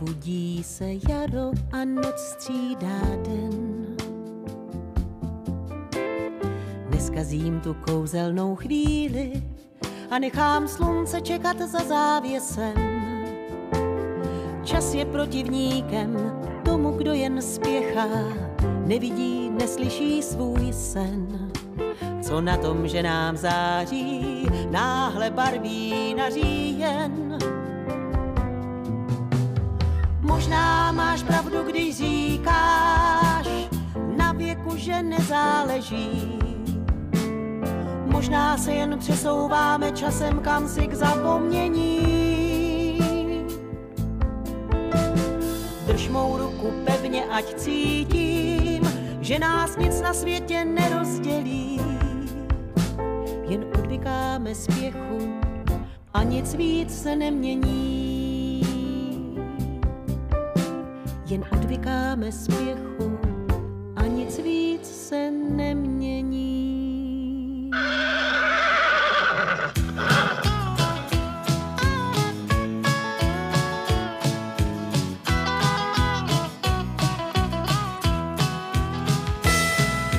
Budí 0.00 0.62
se 0.64 0.86
jaro 1.08 1.50
a 1.72 1.84
noc 1.84 2.18
střídá 2.18 3.00
den. 3.28 3.86
Neskazím 6.90 7.60
tu 7.60 7.74
kouzelnou 7.74 8.56
chvíli 8.56 9.42
a 10.10 10.18
nechám 10.18 10.68
slunce 10.68 11.20
čekat 11.20 11.58
za 11.58 11.78
závěsem. 11.78 12.74
Čas 14.64 14.94
je 14.94 15.04
protivníkem 15.04 16.32
tomu, 16.64 16.90
kdo 16.90 17.12
jen 17.12 17.42
spěchá, 17.42 18.08
nevidí, 18.86 19.50
neslyší 19.50 20.22
svůj 20.22 20.72
sen. 20.72 21.50
Co 22.22 22.40
na 22.40 22.56
tom, 22.56 22.88
že 22.88 23.02
nám 23.02 23.36
září, 23.36 24.46
náhle 24.70 25.30
barví 25.30 26.14
na 26.14 26.30
říjen. 26.30 27.38
Možná 30.50 30.92
máš 30.92 31.22
pravdu, 31.22 31.62
když 31.62 31.96
říkáš 31.96 33.46
na 34.16 34.32
věku, 34.32 34.76
že 34.76 35.02
nezáleží. 35.02 36.38
Možná 38.06 38.58
se 38.58 38.72
jen 38.72 38.98
přesouváme 38.98 39.92
časem 39.92 40.38
kam 40.38 40.68
si 40.68 40.86
k 40.86 40.94
zapomnění. 40.94 42.98
Drž 45.86 46.08
mou 46.08 46.38
ruku 46.38 46.72
pevně, 46.84 47.24
ať 47.24 47.54
cítím, 47.54 48.82
že 49.20 49.38
nás 49.38 49.76
nic 49.76 50.00
na 50.00 50.14
světě 50.14 50.64
nerozdělí. 50.64 51.80
Jen 53.48 53.64
odvykáme 53.78 54.54
spěchu 54.54 55.40
a 56.14 56.22
nic 56.22 56.54
víc 56.54 57.02
se 57.02 57.16
nemění. 57.16 58.09
Odvykáme 62.10 62.32
spěchu 62.32 63.18
a 63.96 64.02
nic 64.02 64.38
víc 64.38 65.08
se 65.08 65.30
nemění. 65.30 66.50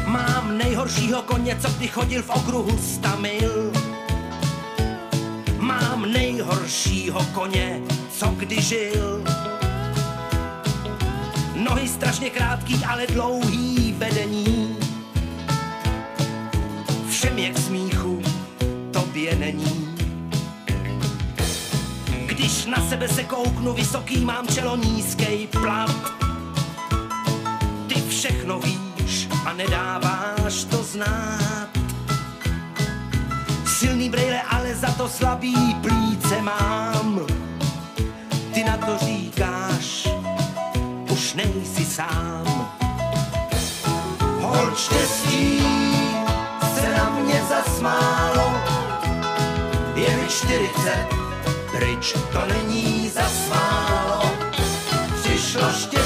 Mám 0.06 0.58
nejhoršího 0.58 1.22
koně, 1.22 1.58
co 1.62 1.70
kdy 1.78 1.88
chodil 1.88 2.24
v 2.24 2.30
okruhu 2.30 2.78
sta 2.78 3.16
mil. 3.16 3.74
Mám 5.60 6.12
nejhoršího 6.12 7.26
koně, 7.34 7.82
co 8.12 8.28
kdy 8.28 8.62
žil 8.62 9.24
Nohy 11.64 11.88
strašně 11.88 12.30
krátký, 12.30 12.86
ale 12.86 13.08
dlouhý 13.08 13.96
vedení. 13.98 14.78
Všem 17.10 17.38
je 17.38 17.50
k 17.50 17.58
smíchu, 17.58 18.22
tobě 18.92 19.36
není. 19.36 19.96
Když 22.26 22.66
na 22.66 22.90
sebe 22.90 23.08
se 23.08 23.24
kouknu, 23.24 23.74
vysoký 23.74 24.26
mám 24.26 24.48
čelo, 24.48 24.76
nízký 24.76 25.48
plat. 25.48 25.96
Ty 27.88 28.02
všechno 28.10 28.60
víš 28.60 29.28
a 29.46 29.54
nedáváš 29.54 30.64
to 30.64 30.84
znát. 30.84 31.70
Silný 33.66 34.10
brejle, 34.10 34.42
ale 34.42 34.76
za 34.76 34.92
to 34.92 35.10
slabý 35.10 35.76
plíce 35.82 36.42
mám. 36.42 37.20
Ty 38.54 38.64
na 38.64 38.78
to 38.78 39.06
říkáš, 39.06 40.08
nejsi 41.36 41.86
sám. 41.86 42.72
Hol 44.42 44.76
štěstí 44.76 45.64
se 46.76 46.98
na 46.98 47.10
mě 47.10 47.44
zasmálo, 47.50 48.54
je 49.96 50.18
mi 50.18 50.28
čtyřicet, 50.28 51.08
pryč 51.72 52.14
to 52.34 52.46
není 52.54 53.10
zasmálo. 53.10 54.32
Přišlo 55.24 55.72
štěstí, 55.72 56.01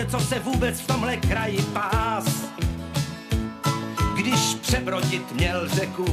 koně, 0.00 0.10
co 0.10 0.20
se 0.20 0.38
vůbec 0.38 0.80
v 0.80 0.86
tomhle 0.86 1.16
kraji 1.16 1.62
pás. 1.72 2.24
Když 4.16 4.54
přebrodit 4.60 5.32
měl 5.32 5.68
řeku, 5.68 6.04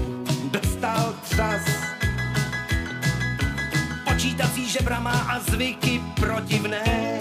dostal 0.51 1.13
třas 1.23 1.61
počítací 4.03 4.69
žebra 4.69 4.99
má 4.99 5.11
a 5.11 5.39
zvyky 5.39 6.01
protivné. 6.19 7.19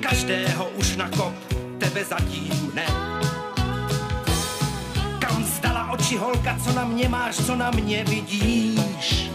Každého 0.00 0.68
už 0.68 0.96
na 0.96 1.08
kop, 1.08 1.34
tebe 1.78 2.04
zatím 2.04 2.72
ne. 2.74 2.86
Kam 5.18 5.44
zdala 5.44 5.90
oči 5.90 6.16
holka, 6.16 6.58
co 6.64 6.72
na 6.72 6.84
mě 6.84 7.08
máš, 7.08 7.36
co 7.36 7.56
na 7.56 7.70
mě 7.70 8.04
vidíš? 8.04 9.30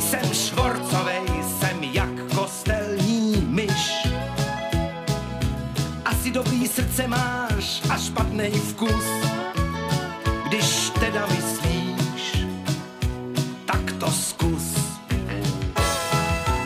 Jsem 0.00 0.34
švorcovej, 0.34 1.05
Dobrý 6.66 6.82
srdce 6.82 7.06
máš 7.06 7.82
a 7.90 7.96
špatný 7.98 8.50
vkus, 8.50 9.04
když 10.48 10.90
teda 10.90 11.26
myslíš, 11.26 12.42
tak 13.66 13.92
to 14.00 14.10
zkus. 14.10 14.74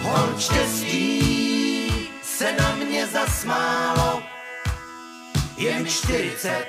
Hol 0.03 0.29
štěstí 0.39 1.93
se 2.23 2.53
na 2.53 2.75
mě 2.75 3.07
zasmálo, 3.07 4.23
je 5.57 5.79
mi 5.79 5.89
čtyřicet, 5.89 6.67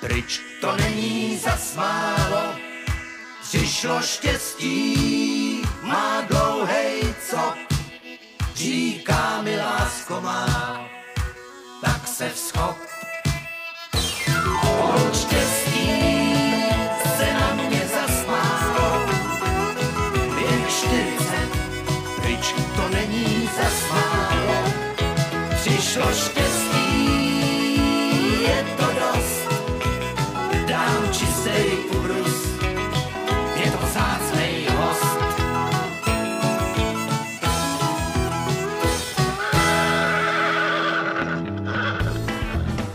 pryč 0.00 0.40
to 0.60 0.76
není 0.76 1.38
zasmálo. 1.38 2.52
Přišlo 3.42 4.02
štěstí, 4.02 5.62
má 5.82 6.20
dlouhej 6.20 7.14
cop, 7.30 7.56
říká 8.54 9.42
mi 9.42 9.56
lásko 9.56 10.20
má, 10.20 10.87
se 12.18 12.28
vzchop. 12.30 12.76
Od 14.94 15.16
štěstí 15.16 15.90
se 17.16 17.34
na 17.34 17.54
mě 17.54 17.82
zasmálo, 17.94 19.06
věk 20.34 20.68
40, 20.68 21.36
pryč 22.22 22.54
to 22.76 22.88
není. 22.88 23.50
Přišlo 25.54 26.12
štěstí, 26.12 26.47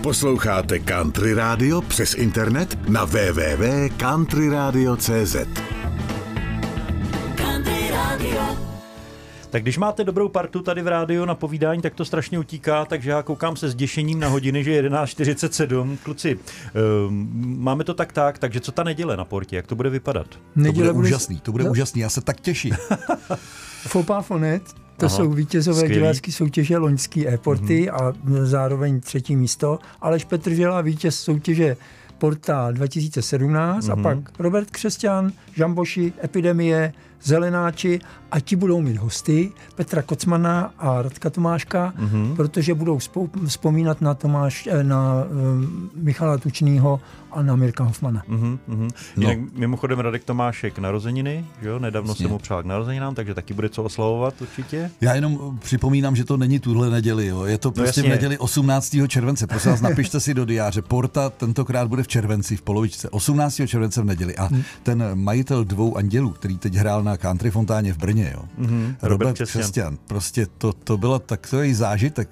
Posloucháte 0.03 0.79
Country 0.79 1.33
Radio 1.33 1.81
přes 1.81 2.13
internet 2.13 2.77
na 2.89 3.05
www.countryradio.cz 3.05 5.35
Country 7.35 7.89
Radio. 7.91 8.41
Tak 9.49 9.61
když 9.61 9.77
máte 9.77 10.03
dobrou 10.03 10.29
partu 10.29 10.61
tady 10.61 10.81
v 10.81 10.87
rádiu 10.87 11.25
na 11.25 11.35
povídání, 11.35 11.81
tak 11.81 11.95
to 11.95 12.05
strašně 12.05 12.39
utíká, 12.39 12.85
takže 12.85 13.09
já 13.09 13.23
koukám 13.23 13.55
se 13.55 13.69
s 13.69 13.75
děšením 13.75 14.19
na 14.19 14.27
hodiny, 14.27 14.63
že 14.63 14.71
je 14.71 14.89
11.47. 14.89 15.97
Kluci, 16.03 16.39
um, 17.07 17.29
máme 17.59 17.83
to 17.83 17.93
tak 17.93 18.11
tak, 18.11 18.39
takže 18.39 18.59
co 18.59 18.71
ta 18.71 18.83
neděle 18.83 19.17
na 19.17 19.25
portě, 19.25 19.55
jak 19.55 19.67
to 19.67 19.75
bude 19.75 19.89
vypadat? 19.89 20.27
To 20.29 20.37
bude 20.55 20.63
Neděle 20.67 20.93
bude- 20.93 21.07
úžasný, 21.07 21.39
to 21.39 21.51
bude 21.51 21.63
No. 21.63 21.71
úžasný, 21.71 22.01
já 22.01 22.09
se 22.09 22.21
tak 22.21 22.41
těším. 22.41 22.75
Fopa 23.87 24.21
Fonet, 24.21 24.63
to 24.97 25.05
Aha, 25.05 25.15
jsou 25.15 25.29
vítězové 25.29 25.77
skvělý. 25.77 25.95
divářské 25.95 26.31
soutěže 26.31 26.77
loňský 26.77 27.27
e-porty 27.27 27.89
Mhm. 27.91 27.95
a 28.03 28.13
zároveň 28.43 28.99
třetí 29.01 29.35
místo. 29.35 29.79
Aleš 30.01 30.23
Petržela, 30.25 30.81
vítěz 30.81 31.15
soutěže 31.19 31.77
Porta 32.17 32.71
2017 32.71 33.87
Mhm. 33.87 33.99
a 33.99 34.03
pak 34.03 34.39
Robert 34.39 34.71
Křesťan, 34.71 35.31
Žamboši, 35.55 36.13
Epidemie, 36.23 36.93
Zelenáči 37.23 37.99
a 38.31 38.39
ti 38.39 38.55
budou 38.55 38.81
mít 38.81 38.97
hosty 38.97 39.51
Petra 39.75 40.01
Kocmana 40.01 40.73
a 40.77 41.01
Radka 41.01 41.29
Tomáška, 41.29 41.93
Mhm. 41.97 42.33
protože 42.35 42.73
budou 42.73 42.99
spou- 42.99 43.29
vzpomínat 43.47 44.01
na, 44.01 44.13
Tomáš, 44.13 44.67
eh, 44.71 44.83
na 44.83 45.13
um, 45.31 45.89
Michala 45.95 46.37
Tučnýho 46.37 46.99
a 47.31 47.41
na 47.41 47.55
Mirka 47.55 47.83
Hoffmana. 47.83 48.23
Mhm, 48.27 48.59
mhm. 48.67 48.87
No. 49.17 49.29
Jinak 49.29 49.53
mimochodem 49.53 49.99
Radek 49.99 50.23
Tomášek 50.23 50.79
narozeniny, 50.79 51.45
že 51.61 51.69
jo, 51.69 51.79
nedávno 51.79 52.11
Jasně. 52.11 52.23
jsem 52.23 52.31
mu 52.31 52.37
přál 52.39 52.63
k 52.63 52.65
narozeninám, 52.65 53.15
takže 53.15 53.33
taky 53.33 53.53
bude 53.53 53.69
co 53.69 53.83
oslavovat 53.83 54.41
určitě. 54.41 54.91
Já 55.01 55.13
jenom 55.15 55.57
připomínám, 55.61 56.15
že 56.15 56.23
to 56.25 56.37
není 56.37 56.59
tuhle 56.59 56.89
neděli, 56.89 57.27
jo. 57.27 57.45
je 57.45 57.57
to 57.57 57.71
prostě 57.71 58.01
v 58.01 58.03
jasně. 58.05 58.09
neděli 58.15 58.37
18. 58.37 59.07
července. 59.07 59.47
Prosím 59.47 59.71
vás, 59.71 59.81
napište 59.81 60.19
si 60.19 60.33
do 60.33 60.45
diáře. 60.45 60.81
Porta 60.81 61.29
tentokrát 61.29 61.87
bude 61.87 62.03
v 62.03 62.07
červenci, 62.07 62.55
v 62.57 62.61
polovičce. 62.61 63.09
18. 63.09 63.67
července 63.67 64.01
v 64.01 64.05
neděli. 64.05 64.35
A 64.37 64.49
ten 64.83 65.03
majitel 65.13 65.63
dvou 65.65 65.97
andělů, 65.97 66.29
který 66.29 66.57
teď 66.57 66.73
hrál 66.75 67.03
na 67.03 67.12
Country 67.17 67.51
Fontáně 67.51 67.93
v 67.93 67.97
Brně, 67.97 68.31
jo. 68.35 68.43
Mhm, 68.57 68.95
Robert, 69.01 69.11
Robert 69.27 69.33
Křesťan. 69.33 69.61
Křesťan. 69.61 69.97
Prostě 70.07 70.47
to, 70.57 70.73
to 70.73 70.97
bylo 70.97 71.19
takový 71.19 71.73
zážitek. 71.73 72.29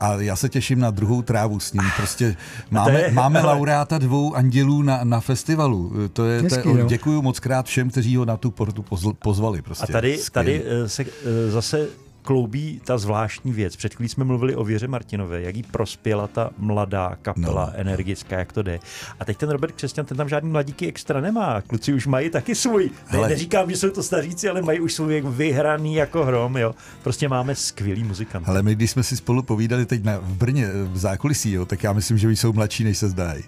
A 0.00 0.14
já 0.14 0.36
se 0.36 0.48
těším 0.48 0.78
na 0.78 0.90
druhou 0.90 1.22
trávu 1.22 1.60
s 1.60 1.72
ním. 1.72 1.82
Prostě 1.96 2.36
máme, 2.70 3.00
je- 3.00 3.12
máme 3.12 3.40
ale- 3.40 3.52
laureáta 3.54 3.98
dvou 3.98 4.34
andělů 4.34 4.82
na, 4.82 5.00
na 5.04 5.20
festivalu. 5.20 5.92
To 6.12 6.24
je, 6.26 6.42
to 6.42 6.54
Hezký, 6.54 6.68
je, 6.76 6.84
děkuju 6.84 7.22
moc 7.22 7.40
krát 7.40 7.66
všem, 7.66 7.90
kteří 7.90 8.16
ho 8.16 8.24
na 8.24 8.36
tu 8.36 8.50
portu 8.50 8.84
pozvali. 9.18 9.62
Prostě. 9.62 9.84
A 9.84 9.92
tady, 9.92 10.18
Skvělý. 10.18 10.58
tady 10.60 10.64
eh, 10.84 10.88
se 10.88 11.02
eh, 11.02 11.50
zase 11.50 11.86
kloubí 12.24 12.80
ta 12.84 12.98
zvláštní 12.98 13.52
věc. 13.52 13.76
Před 13.76 13.94
chvílí 13.94 14.08
jsme 14.08 14.24
mluvili 14.24 14.56
o 14.56 14.64
Věře 14.64 14.88
Martinové, 14.88 15.42
jak 15.42 15.56
jí 15.56 15.62
prospěla 15.62 16.26
ta 16.26 16.50
mladá 16.58 17.16
kapela, 17.22 17.66
No. 17.66 17.72
energická, 17.80 18.38
jak 18.38 18.52
to 18.52 18.62
jde. 18.62 18.80
A 19.20 19.24
teď 19.24 19.36
ten 19.38 19.50
Robert 19.50 19.72
Křesťan, 19.72 20.06
ten 20.06 20.16
tam 20.16 20.28
žádný 20.28 20.50
mladíky 20.50 20.86
extra 20.88 21.20
nemá. 21.20 21.60
Kluci 21.60 21.92
už 21.94 22.06
mají 22.06 22.30
taky 22.30 22.54
svůj. 22.54 22.84
Ne, 22.84 22.90
Hele. 23.06 23.28
neříkám, 23.28 23.70
že 23.70 23.76
jsou 23.76 23.90
to 23.90 24.02
staříci, 24.02 24.48
ale 24.48 24.62
mají 24.62 24.80
už 24.80 24.92
svůj 24.94 25.22
vyhraný 25.26 25.94
jako 25.94 26.24
hrom. 26.24 26.56
Jo. 26.56 26.74
Prostě 27.02 27.28
máme 27.28 27.54
skvělý 27.54 28.04
muzikant. 28.04 28.48
Ale 28.48 28.62
my, 28.62 28.74
když 28.74 28.90
jsme 28.90 29.02
si 29.02 29.16
spolu 29.16 29.42
povídali 29.42 29.86
teď 29.86 30.04
na, 30.04 30.18
v 30.18 30.34
Brně, 30.34 30.68
v 30.84 30.96
zákulisí, 30.96 31.52
jo, 31.52 31.66
tak 31.66 31.82
já 31.82 31.92
myslím, 31.92 32.18
že 32.18 32.30
jsou 32.30 32.52
mladší, 32.52 32.84
než 32.84 32.98
se 32.98 33.08
zdají. 33.08 33.42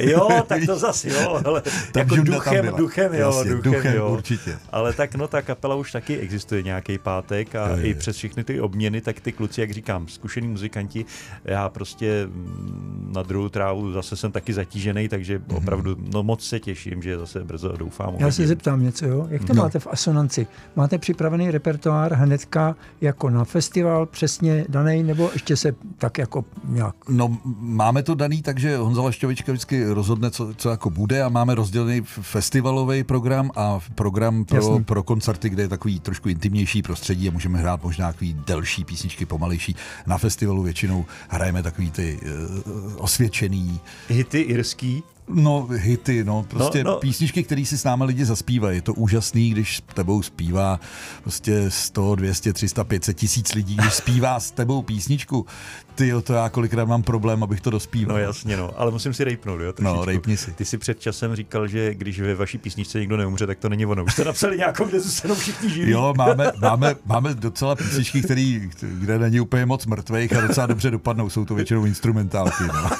Jo, 0.00 0.28
tak 0.46 0.62
to 0.66 0.78
zase, 0.78 1.08
jo, 1.08 1.40
ale 1.44 1.62
jako 1.96 2.16
duchem, 2.16 2.66
duchem, 2.76 3.14
jo, 3.14 3.32
Jasně, 3.36 3.50
duchem, 3.50 3.72
duchem 3.72 3.96
jo. 3.96 4.12
určitě. 4.12 4.58
Ale 4.72 4.92
tak 4.92 5.14
no, 5.14 5.28
ta 5.28 5.42
kapela 5.42 5.74
už 5.74 5.92
taky 5.92 6.16
existuje 6.18 6.62
nějaký 6.62 6.98
pátek 6.98 7.54
a 7.54 7.68
Jo, 7.68 7.76
jo, 7.76 7.82
i 7.84 7.94
přes 7.94 8.16
všechny 8.22 8.44
ty 8.44 8.60
obměny, 8.60 9.00
tak 9.00 9.20
ty 9.20 9.32
kluci, 9.32 9.60
jak 9.60 9.70
říkám, 9.70 10.08
zkušený 10.08 10.48
muzikanti, 10.48 11.04
já 11.44 11.68
prostě 11.68 12.26
mm, 12.26 13.10
na 13.14 13.22
druhou 13.22 13.48
trávu 13.48 13.92
zase 13.92 14.16
jsem 14.16 14.32
taky 14.32 14.52
zatížený, 14.52 15.08
takže 15.08 15.38
Mhm. 15.38 15.56
opravdu, 15.56 15.96
no 16.12 16.22
moc 16.22 16.44
se 16.44 16.60
těším, 16.60 17.02
že 17.02 17.18
zase 17.18 17.44
brzo 17.44 17.72
doufám. 17.76 18.14
Já 18.18 18.30
se 18.30 18.46
zeptám 18.46 18.82
něco, 18.82 19.06
jo? 19.06 19.26
Jak 19.30 19.44
to 19.44 19.54
No. 19.54 19.62
máte 19.62 19.78
v 19.78 19.86
Asonanci? 19.90 20.46
Máte 20.76 20.98
připravený 20.98 21.50
repertoár 21.50 22.12
hnedka 22.14 22.76
jako 23.00 23.30
na 23.30 23.44
festival 23.44 24.06
přesně 24.06 24.64
daný, 24.68 25.02
nebo 25.02 25.30
ještě 25.32 25.56
se 25.56 25.74
tak 25.98 26.18
jako 26.18 26.44
nějak? 26.68 26.94
No, 27.08 27.38
máme 27.58 28.02
to 28.02 28.14
daný, 28.14 28.42
takže 28.42 28.76
Honza 28.76 29.02
Lašťovička 29.02 29.52
vždycky 29.52 29.84
rozhodne, 29.84 30.30
co, 30.30 30.54
co 30.56 30.68
jako 30.70 30.90
bude 30.90 31.22
a 31.22 31.28
máme 31.28 31.54
rozdělený 31.54 32.00
festivalový 32.06 33.04
program 33.04 33.50
a 33.56 33.80
program 33.94 34.44
pro, 34.44 34.56
Jasný. 34.56 34.84
pro 34.84 35.02
koncerty, 35.02 35.48
kde 35.50 35.62
je 35.62 35.68
takový 35.68 36.00
trošku 36.00 36.28
intimnější 36.28 36.82
prostředí 36.82 37.28
a 37.28 37.32
můžeme 37.32 37.58
hrát 37.58 37.82
možná 37.84 38.11
takový 38.12 38.36
delší 38.46 38.84
písničky, 38.84 39.26
pomalejší. 39.26 39.76
Na 40.06 40.18
festivalu 40.18 40.62
většinou 40.62 41.04
hrajeme 41.28 41.62
takový 41.62 41.90
ty 41.90 42.20
uh, 42.22 42.72
osvědčený 42.96 43.80
Hity 44.08 44.40
irský, 44.40 45.02
No, 45.34 45.68
hity, 45.70 46.24
no, 46.24 46.46
prostě 46.48 46.84
No, 46.84 46.90
no, 46.90 46.94
no. 46.94 47.00
písničky, 47.00 47.42
které 47.42 47.64
si 47.64 47.78
s 47.78 47.84
námi 47.84 48.04
lidi 48.04 48.24
zaspívají. 48.24 48.76
Je 48.78 48.82
to 48.82 48.94
úžasný, 48.94 49.50
když 49.50 49.76
s 49.76 49.94
tebou 49.94 50.22
zpívá 50.22 50.80
prostě 51.22 51.64
100, 51.70 52.14
200, 52.14 52.52
300, 52.52 52.84
500 52.84 53.16
tisíc 53.16 53.54
lidí, 53.54 53.76
když 53.76 53.94
zpívá 53.94 54.40
s 54.40 54.50
tebou 54.50 54.82
písničku. 54.82 55.46
Ty 55.94 56.12
to 56.22 56.32
já 56.32 56.48
kolikrát 56.48 56.84
mám 56.84 57.02
problém, 57.02 57.42
abych 57.42 57.60
to 57.60 57.70
dospíval. 57.70 58.16
No 58.16 58.22
jasně, 58.22 58.56
no, 58.56 58.70
ale 58.76 58.90
musím 58.90 59.14
si 59.14 59.24
rejpnout, 59.24 59.60
jo, 59.60 59.72
trošičku. 59.72 59.96
No, 59.98 60.04
rejpni 60.04 60.36
si. 60.36 60.52
Ty 60.52 60.64
si 60.64 60.78
před 60.78 61.00
časem 61.00 61.36
říkal, 61.36 61.68
že 61.68 61.94
když 61.94 62.20
ve 62.20 62.34
vaší 62.34 62.58
písničce 62.58 62.98
někdo 62.98 63.16
neumře, 63.16 63.46
tak 63.46 63.58
to 63.58 63.68
není 63.68 63.86
ono. 63.86 64.04
Už 64.04 64.12
jste 64.12 64.24
napsali 64.24 64.56
nějakou, 64.56 64.84
kde 64.84 65.00
zůstanou 65.00 65.34
všichni 65.34 65.70
živí. 65.70 65.90
Jo, 65.90 66.14
máme, 66.16 66.52
máme, 66.60 66.94
máme 67.04 67.34
docela 67.34 67.74
písničky, 67.76 68.22
který, 68.22 68.70
kde 68.80 69.18
není 69.18 69.40
úplně 69.40 69.66
moc 69.66 69.86
mrtvých 69.86 70.32
a 70.36 70.40
docela 70.40 70.66
dobře 70.66 70.90
dopadnou. 70.90 71.30
Jsou 71.30 71.44
to 71.44 71.54
většinou 71.54 71.84
instrumentálky. 71.84 72.64
No. 72.66 72.90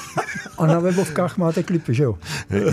A 0.57 0.65
na 0.67 0.79
webovkách 0.79 1.37
máte 1.37 1.63
klipy, 1.63 1.93
že 1.93 2.03
jo? 2.03 2.15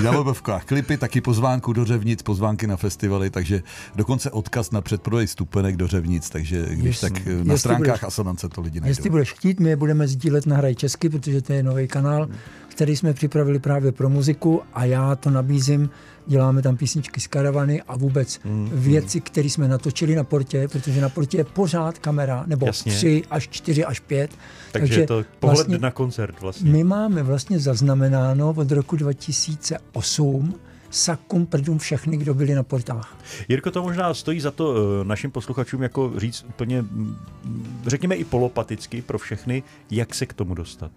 Na 0.02 0.10
webovkách 0.10 0.64
klipy, 0.64 0.96
taky 0.96 1.20
pozvánku 1.20 1.72
do 1.72 1.84
Řevnic, 1.84 2.22
pozvánky 2.22 2.66
na 2.66 2.76
festivaly, 2.76 3.30
takže 3.30 3.62
dokonce 3.96 4.30
odkaz 4.30 4.70
na 4.70 4.80
předprodej 4.80 5.26
stupenek 5.26 5.76
do 5.76 5.86
Řevnic, 5.86 6.30
takže 6.30 6.66
když 6.68 6.84
Jestli- 7.02 7.10
tak 7.10 7.26
na 7.26 7.32
jestli 7.32 7.58
stránkách 7.58 7.86
budeš- 7.86 8.02
Asonance 8.02 8.48
to 8.48 8.60
lidi 8.60 8.80
najdou. 8.80 8.90
Jestli 8.90 9.10
budeš 9.10 9.32
chtít, 9.32 9.60
my 9.60 9.68
je 9.70 9.76
budeme 9.76 10.08
sdílet 10.08 10.46
na 10.46 10.56
Hraj 10.56 10.74
Česky, 10.74 11.08
protože 11.08 11.42
to 11.42 11.52
je 11.52 11.62
nový 11.62 11.88
kanál, 11.88 12.28
který 12.68 12.96
jsme 12.96 13.12
připravili 13.12 13.58
právě 13.58 13.92
pro 13.92 14.08
muziku 14.08 14.62
a 14.74 14.84
já 14.84 15.16
to 15.16 15.30
nabízím. 15.30 15.90
Děláme 16.26 16.62
tam 16.62 16.76
písničky 16.76 17.20
z 17.20 17.26
karavany 17.26 17.82
a 17.82 17.96
vůbec 17.96 18.40
Mm, 18.44 18.70
věci, 18.74 19.20
které 19.20 19.50
jsme 19.50 19.68
natočili 19.68 20.14
na 20.14 20.24
portě, 20.24 20.68
protože 20.68 21.00
na 21.00 21.08
portě 21.08 21.36
je 21.36 21.44
pořád 21.44 21.98
kamera, 21.98 22.44
nebo 22.46 22.66
Jasně. 22.66 22.92
tři 22.92 23.22
až 23.30 23.48
čtyři 23.48 23.84
až 23.84 24.00
pět. 24.00 24.30
Takže, 24.72 25.00
je 25.00 25.06
to 25.06 25.24
pohled 25.38 25.68
na 25.68 25.90
koncert 25.90 26.40
vlastně. 26.40 26.70
My 26.70 26.84
máme 26.84 27.22
vlastně 27.22 27.58
zaznamenáno 27.58 28.54
od 28.56 28.72
roku 28.72 28.96
2008 28.96 30.54
sakum 30.90 31.46
prdům 31.46 31.78
všechny, 31.78 32.16
kdo 32.16 32.34
byli 32.34 32.54
na 32.54 32.62
portách. 32.62 33.16
Jirko, 33.48 33.70
to 33.70 33.82
možná 33.82 34.14
stojí 34.14 34.40
za 34.40 34.50
to 34.50 34.74
eh, 34.76 35.04
našim 35.04 35.30
posluchačům 35.30 35.82
jako 35.82 36.12
říct 36.16 36.44
úplně, 36.48 36.82
mm, 36.82 37.16
řekněme 37.86 38.14
i 38.14 38.24
polopaticky 38.24 39.02
pro 39.02 39.18
všechny, 39.18 39.62
jak 39.90 40.14
se 40.14 40.26
k 40.26 40.32
tomu 40.32 40.54
dostat. 40.54 40.90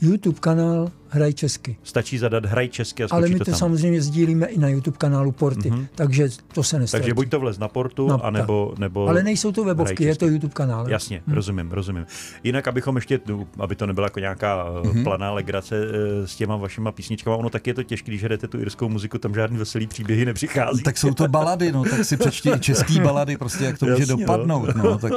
YouTube 0.00 0.38
kanál 0.40 0.90
Hraj 1.10 1.32
Česky. 1.34 1.76
Stačí 1.82 2.18
zadat 2.18 2.44
Hraj 2.44 2.68
Česky 2.68 3.04
a 3.04 3.08
skočí 3.08 3.18
Ale 3.18 3.28
my 3.28 3.38
to 3.38 3.44
to 3.44 3.50
tam. 3.50 3.58
samozřejmě 3.58 4.02
sdílíme 4.02 4.46
i 4.46 4.58
na 4.58 4.68
YouTube 4.68 4.96
kanálu 4.96 5.32
Porty, 5.32 5.70
Mhm. 5.70 5.86
takže 5.94 6.28
to 6.54 6.62
se 6.62 6.78
nestratí. 6.78 7.02
Takže 7.02 7.14
buď 7.14 7.28
to 7.30 7.40
vlez 7.40 7.58
na 7.58 7.68
portu, 7.68 8.08
No, 8.08 8.24
anebo, 8.24 8.74
nebo... 8.78 9.08
Ale 9.08 9.22
nejsou 9.22 9.52
to 9.52 9.64
webovky, 9.64 10.04
je 10.04 10.16
to 10.16 10.26
YouTube 10.26 10.52
kanál. 10.54 10.88
Jasně, 10.90 11.22
Hm. 11.26 11.32
rozumím, 11.32 11.70
rozumím. 11.72 12.06
Jinak, 12.44 12.68
abychom 12.68 12.96
ještě, 12.96 13.20
no, 13.26 13.46
aby 13.58 13.74
to 13.76 13.86
nebyla 13.86 14.06
jako 14.06 14.20
nějaká 14.20 14.64
Mhm. 14.64 14.82
mm-hmm. 14.90 15.04
planá 15.04 15.32
legrace 15.32 15.76
eh, 16.22 16.26
s 16.26 16.36
těma 16.36 16.56
vašima 16.56 16.92
písničkama, 16.92 17.36
ono 17.36 17.50
taky 17.50 17.70
je 17.70 17.74
to 17.74 17.82
těžké, 17.82 18.10
když 18.10 18.24
hrajete 18.24 18.48
tu 18.48 18.60
irskou 18.60 18.88
muziku, 18.88 19.18
tam 19.18 19.34
žádný 19.34 19.58
veselý 19.58 19.86
příběhy 19.86 20.24
nepřichází. 20.24 20.82
Tak 20.82 20.98
jsou 20.98 21.14
to 21.14 21.28
balady, 21.28 21.72
no, 21.72 21.84
tak 21.84 22.04
si 22.04 22.16
přečti 22.16 22.50
i 22.50 22.60
český 22.60 23.00
balady, 23.00 23.36
prostě 23.36 23.64
jak 23.64 23.78
to 23.78 23.86
může 23.86 24.02
Jasně, 24.02 24.14
no. 24.14 24.20
dopadnout, 24.20 24.74
no, 24.76 24.98
tak... 24.98 25.12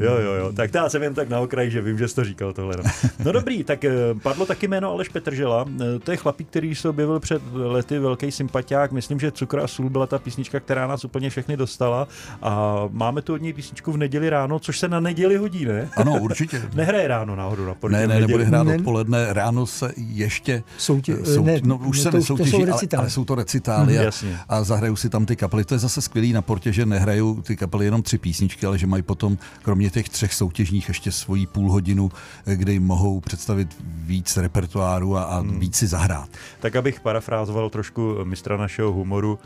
Jo, 0.00 0.14
jo, 0.18 0.32
jo. 0.32 0.52
Tak 0.56 0.70
to 0.70 0.78
já 0.78 0.88
jsem 0.88 1.02
jen 1.02 1.14
tak 1.14 1.28
na 1.28 1.40
okraj, 1.40 1.70
že 1.70 1.80
vím, 1.80 1.98
že 1.98 2.08
jsi 2.08 2.14
to 2.14 2.24
říkal 2.24 2.52
tohle. 2.52 2.74
No, 2.76 2.90
no 3.24 3.32
dobrý, 3.32 3.64
tak 3.64 3.84
eh, 3.84 3.92
padlo 4.22 4.46
taky 4.46 4.68
jméno 4.76 4.90
Aleš 4.90 5.08
Petržela. 5.08 5.64
Eh, 5.80 5.98
to 5.98 6.10
je 6.10 6.16
chlapík, 6.16 6.48
který 6.48 6.74
se 6.74 6.88
objevil 6.88 7.20
před 7.20 7.42
lety, 7.52 7.98
velký 7.98 8.32
sympatiák. 8.32 8.92
Myslím, 8.92 9.20
že 9.20 9.32
Cukr 9.32 9.60
a 9.60 9.66
sůl 9.66 9.90
byla 9.90 10.06
ta 10.06 10.18
písnička, 10.18 10.60
která 10.60 10.86
nás 10.86 11.04
úplně 11.04 11.30
všechny 11.30 11.56
dostala. 11.56 12.08
A 12.42 12.82
máme 12.90 13.22
tu 13.22 13.34
od 13.34 13.42
něj 13.42 13.52
písničku 13.52 13.92
v 13.92 13.96
neděli 13.96 14.30
ráno, 14.30 14.58
což 14.58 14.78
se 14.78 14.88
na 14.88 15.00
neděli 15.00 15.36
hodí, 15.36 15.64
ne? 15.64 15.88
Ano, 15.96 16.18
určitě. 16.20 16.62
Nehraje 16.74 17.08
ráno 17.08 17.36
náhodou 17.36 17.64
na 17.64 17.74
Ne, 17.88 18.06
ne, 18.06 18.20
nebude 18.20 18.44
hrát 18.44 18.66
odpoledne. 18.66 19.32
Ráno 19.32 19.66
se 19.66 19.92
ještě... 19.96 20.62
Soutě, 20.78 21.16
sou, 21.24 21.44
ne, 21.44 21.60
no, 21.64 21.76
už 21.76 21.96
ne, 21.96 22.02
se 22.02 22.10
to, 22.10 22.16
nesoutěží, 22.16 22.50
to 22.50 22.56
jsou 22.56 22.62
ale, 22.62 22.72
recitály. 22.72 23.00
ale 23.00 23.10
jsou 23.10 23.24
to 23.24 23.34
recitály 23.34 23.98
Mhm, 23.98 24.06
a, 24.48 24.56
a 24.56 24.64
zahrajou 24.64 24.96
si 24.96 25.08
tam 25.08 25.26
ty 25.26 25.36
kapely. 25.36 25.64
To 25.64 25.74
je 25.74 25.78
zase 25.78 26.02
skvělý 26.02 26.32
na 26.32 26.42
portě, 26.42 26.72
že 26.72 26.86
nehrajou 26.86 27.42
ty 27.42 27.56
kapely 27.56 27.84
jenom 27.84 28.02
tři 28.02 28.18
písničky, 28.18 28.66
ale 28.66 28.78
že 28.78 28.86
mají 28.86 29.02
potom, 29.02 29.38
kromě 29.62 29.90
těch 29.90 30.08
třech 30.08 30.34
soutěžních, 30.34 30.88
ještě 30.88 31.12
svoji 31.12 31.46
půl 31.46 31.72
hodinu, 31.72 32.10
eh, 32.46 32.56
kde 32.56 32.72
jim 32.72 32.82
mohou 32.82 33.20
představit 33.20 33.68
víc 33.80 34.36
repertoáru 34.36 34.65
a, 34.76 35.22
a 35.22 35.38
Hmm. 35.38 35.60
víc 35.60 35.76
si 35.76 35.86
zahrát. 35.86 36.28
Tak 36.60 36.76
abych 36.76 37.00
parafrázoval 37.00 37.70
trošku 37.70 38.16
mistra 38.24 38.56
našeho 38.56 38.92
humoru, 38.92 39.38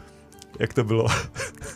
jak 0.58 0.74
to 0.74 0.84
bylo 0.84 1.06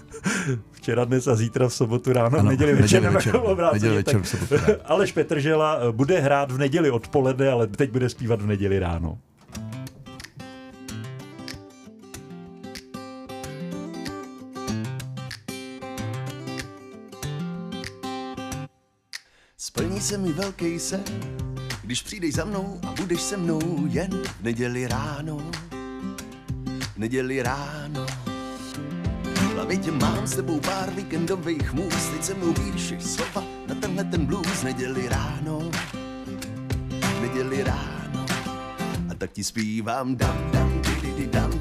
včera, 0.73 1.05
dnes 1.05 1.27
a 1.29 1.35
zítra 1.35 1.69
v 1.69 1.75
sobotu 1.75 2.13
ráno, 2.13 2.39
Ano, 2.39 2.49
v 2.49 2.51
neděli 2.51 2.75
večer, 2.75 3.03
neděli 3.03 3.15
večer, 3.15 3.37
obráceně, 3.37 3.81
neděli 3.83 3.97
večer, 3.97 4.15
tak 4.15 4.23
v 4.23 4.29
sobotu 4.29 4.55
ráno. 4.55 4.79
Aleš 4.85 5.13
Petržela 5.13 5.79
eh, 5.81 5.93
bude 5.93 6.21
hrát 6.21 6.51
v 6.51 6.59
neděli 6.59 6.91
odpoledne, 6.91 7.49
ale 7.49 7.67
teď 7.67 7.91
bude 7.91 8.09
zpívat 8.09 8.43
v 8.43 8.47
neděli 8.47 8.79
ráno. 8.79 9.19
Splní 19.57 20.01
se 20.01 20.19
mi 20.19 20.33
velký 20.33 20.79
sen, 20.79 21.05
když 21.85 22.03
přijdeš 22.03 22.35
za 22.35 22.45
mnou 22.45 22.81
a 22.87 22.93
budeš 22.93 23.21
se 23.21 23.37
mnou 23.37 23.87
jen 23.89 24.11
v 24.41 24.43
neděli 24.43 24.87
ráno. 24.87 25.39
V 26.95 26.97
neděli 26.97 27.43
ráno. 27.43 28.07
V 29.35 29.55
hlavě 29.55 29.77
tě 29.77 29.93
mám 29.93 30.27
s 30.27 30.37
tebou 30.37 30.61
pár 30.61 30.91
víkendových 30.91 31.73
můz, 31.73 32.09
teď 32.11 32.25
se 32.25 32.35
mnou 32.35 32.53
píšeš 32.53 33.03
slova 33.03 33.45
na 33.69 33.75
tenhle 33.75 34.05
ten 34.05 34.27
blues. 34.27 34.63
Neděli 34.63 35.09
ráno, 35.09 35.71
v 37.01 37.21
neděli 37.23 37.63
ráno. 37.63 38.27
A 39.11 39.15
tak 39.19 39.33
ti 39.33 39.45
zpívám 39.45 40.17
dam 40.17 40.51
dam 40.53 40.83
di 40.83 41.01
di 41.01 41.13
di 41.13 41.27
dam 41.27 41.51
dam 41.51 41.54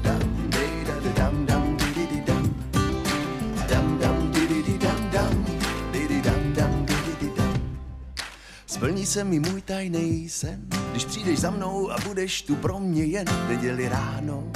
Splní 8.66 9.06
se 9.06 9.24
mi 9.24 9.40
můj 9.40 9.62
tajný 9.62 10.28
sen, 10.28 10.60
když 10.90 11.04
přijdeš 11.04 11.38
za 11.38 11.50
mnou 11.50 11.90
a 11.90 11.96
budeš 12.06 12.42
tu 12.42 12.56
pro 12.56 12.80
mě 12.80 13.04
jen 13.04 13.26
neděli 13.48 13.88
ráno. 13.88 14.52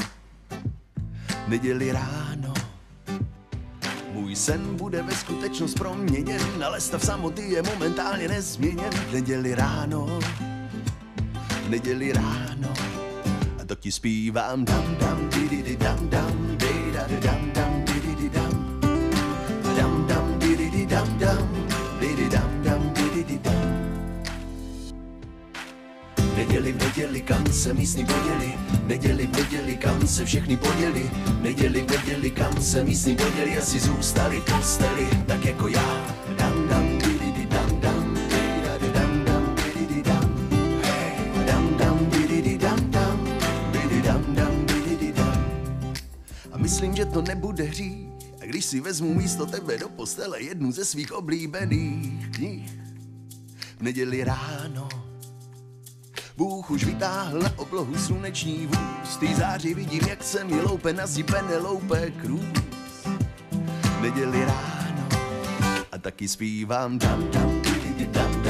Neděli 1.49 1.93
ráno. 1.93 2.55
Můj 4.13 4.37
sen 4.37 4.77
bude 4.77 5.03
ve 5.03 5.15
skutečnost 5.15 5.75
proměněn, 5.75 6.65
ale 6.65 6.81
stav 6.81 7.05
samoty 7.05 7.43
je 7.43 7.63
momentálně 7.63 8.29
nezměněn. 8.29 8.91
Neděli 9.13 9.55
ráno, 9.55 10.19
neděli 11.69 12.13
ráno. 12.13 12.73
A 13.61 13.65
tak 13.67 13.79
ti 13.79 13.93
zpívám 13.93 14.65
dam 14.65 14.97
dam 15.01 15.29
di 15.29 15.49
di 15.49 15.63
di 15.63 15.77
dam 15.77 16.09
dam 16.09 16.57
di 16.57 16.93
da 16.93 17.07
di 17.07 17.21
dam 17.21 17.51
dam 17.55 17.68
Neděli 26.49 26.73
v 26.73 26.79
neděli, 26.79 27.21
kam 27.21 27.53
se 27.53 27.75
místní 27.75 28.05
poděli, 28.05 28.55
neděli 28.87 29.27
v 29.27 29.37
neděli, 29.37 29.77
kam 29.77 30.07
se 30.07 30.25
všechny 30.25 30.57
poděli, 30.57 31.11
neděli 31.41 31.83
v 31.83 31.91
neděli, 31.91 32.31
kam 32.31 32.63
se 32.63 32.85
místní 32.85 33.17
poděli, 33.17 33.59
asi 33.59 33.81
zůstali 33.81 34.43
posteli, 34.57 35.09
tak 35.27 35.45
jako 35.45 35.69
já. 35.69 36.17
Dam 36.39 36.69
dam 36.69 36.99
myslím, 46.69 46.97
že 46.97 47.05
to 47.05 47.23
nebude 47.23 47.65
hřích, 47.65 48.09
a 48.43 48.45
když 48.45 48.65
si 48.65 48.81
vezmu 48.81 49.15
místo 49.15 49.47
tebe 49.47 49.79
do 49.79 49.89
postele 49.89 50.43
jednu 50.43 50.73
ze 50.73 50.85
svých 50.85 51.13
oblíbených 51.13 52.31
knih. 52.31 52.71
V 53.79 53.83
neděli 53.83 54.25
ráno 54.25 55.08
Bůh 56.39 56.71
už 56.71 56.85
vytáhl 56.85 57.39
na 57.39 57.53
oblohu 57.57 57.99
sluneční 57.99 58.67
vůz. 58.67 59.17
Ty 59.17 59.35
září 59.35 59.75
vidím, 59.75 60.01
jak 60.09 60.25
se 60.25 60.45
mi 60.45 60.61
loupe 60.61 60.93
na 60.93 61.07
zipené 61.07 61.57
loupe 61.57 62.11
krůz. 62.11 62.43
Neděli 64.01 64.45
ráno 64.45 65.09
a 65.93 65.99
taky 65.99 66.29
zpívám 66.29 66.99
dam 66.99 67.31
di 67.63 67.71
di 67.71 67.95
di 67.99 68.07
dam 68.07 68.43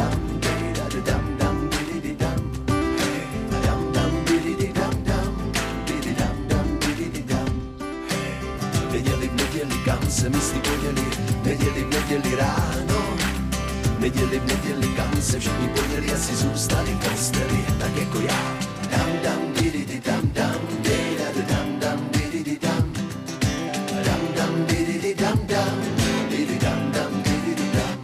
neděli 8.93 9.28
v 9.28 9.34
neděli, 9.34 9.84
kam 9.84 10.11
se 10.11 10.28
myslí 10.28 10.61
poděli, 10.61 11.07
neděli 11.45 11.84
v 11.84 11.91
neděli 11.91 12.36
ráno. 12.36 13.18
Neděli 13.99 14.41
v 14.41 14.47
neděli, 14.47 14.89
kam 14.97 15.23
se 15.23 15.41
všichni 15.41 15.69
poděli, 15.69 16.13
asi 16.13 16.37
zůstali 16.37 16.91
v 16.91 17.09
posteli, 17.09 17.65
tak 17.79 17.97
jako 17.97 18.21
já. 18.21 18.59
Dam 18.91 19.09
dam 19.25 19.53
di 19.55 19.71
di 19.71 20.01
dam 20.01 20.31
dam 20.35 20.61
di 20.83 20.99
di 21.35 21.43
dam 21.49 21.79
dam 21.81 22.11
di 22.13 22.45
di 22.45 22.59
dam. 22.59 22.93
Dam 24.05 24.21
dam 24.37 24.67
di 24.67 25.01
di 25.03 25.15
dam 25.15 25.39
dam 25.47 25.81
di 26.31 26.47
di 26.47 26.59
dam 26.59 26.93
dam 26.93 27.23
di 27.23 27.55
di 27.55 27.71
dam. 27.75 27.99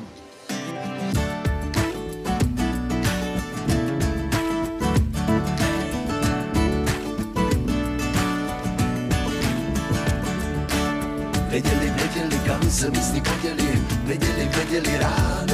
Neděli 11.51 11.91
v 11.91 11.97
neděli, 11.97 12.39
kam 12.47 12.71
se 12.71 12.91
místní 12.91 13.21
poděli, 13.21 13.83
neděli 14.07 14.51
v 14.81 15.01
ráno. 15.01 15.54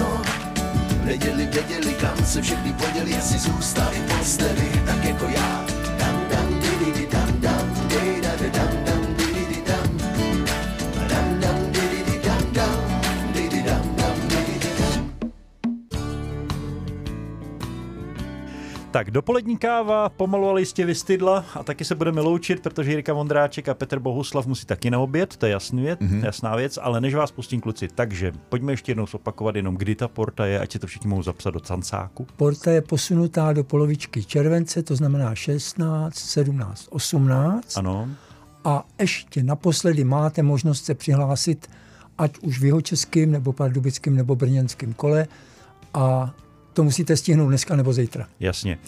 Neděli 1.11 1.47
v 1.47 1.55
neděli, 1.55 1.95
kam 1.95 2.25
se 2.25 2.43
všechny 2.43 2.73
poděli, 2.73 3.15
asi 3.15 3.39
zůstali 3.39 3.97
posteli, 4.19 4.83
tak 4.87 5.05
jako 5.05 5.25
já. 5.25 5.70
Tak, 18.91 19.11
dopolední 19.11 19.57
káva 19.57 20.09
pomalu 20.09 20.49
ale 20.49 20.61
jistě 20.61 20.87
vystydla 20.87 21.45
a 21.55 21.63
taky 21.63 21.85
se 21.85 21.95
budeme 21.95 22.21
loučit, 22.21 22.61
protože 22.61 22.91
Jirka 22.91 23.13
Vondráček 23.13 23.69
a 23.69 23.75
Petr 23.75 23.99
Bohuslav 23.99 24.47
musí 24.47 24.67
taky 24.67 24.91
na 24.91 24.99
oběd, 24.99 25.37
to 25.37 25.47
je 25.47 25.53
jasný 25.53 25.83
věc, 25.83 26.01
mm-hmm. 26.01 26.25
jasná 26.25 26.57
věc, 26.57 26.79
ale 26.83 27.01
než 27.01 27.15
vás 27.15 27.31
pustím 27.31 27.61
kluci, 27.61 27.89
takže 27.95 28.33
pojďme 28.49 28.73
ještě 28.73 28.91
jednou 28.91 29.07
zopakovat 29.07 29.57
jenom, 29.57 29.77
kdy 29.77 29.95
ta 29.95 30.09
porta 30.09 30.47
je, 30.47 30.61
ať 30.61 30.73
si 30.73 30.79
to 30.79 30.87
všichni 30.87 31.09
mohou 31.11 31.23
zapsat 31.23 31.51
do 31.51 31.61
cancáku. 31.61 32.27
Porta 32.37 32.71
je 32.71 32.83
posunutá 32.83 33.53
do 33.53 33.65
polovičky 33.65 34.25
července, 34.25 34.83
to 34.83 34.97
znamená 34.97 35.35
16, 35.35 36.15
17, 36.15 36.89
18. 36.91 37.77
Ano. 37.77 38.09
A 38.65 38.85
ještě 39.01 39.43
naposledy 39.43 40.05
máte 40.05 40.43
možnost 40.43 40.85
se 40.85 40.95
přihlásit, 40.95 41.71
ať 42.19 42.39
už 42.39 42.61
v 42.61 42.65
jihočeském, 42.65 43.31
nebo 43.31 43.53
pardubickém, 43.53 44.17
nebo 44.17 44.37
brněnském 44.37 44.93
kole. 44.93 45.27
A 45.95 46.35
to 46.81 46.85
musíte 46.85 47.17
stihnout 47.17 47.49
dneska 47.49 47.77
nebo 47.77 47.93
zítra. 47.93 48.27
Jasně. 48.41 48.79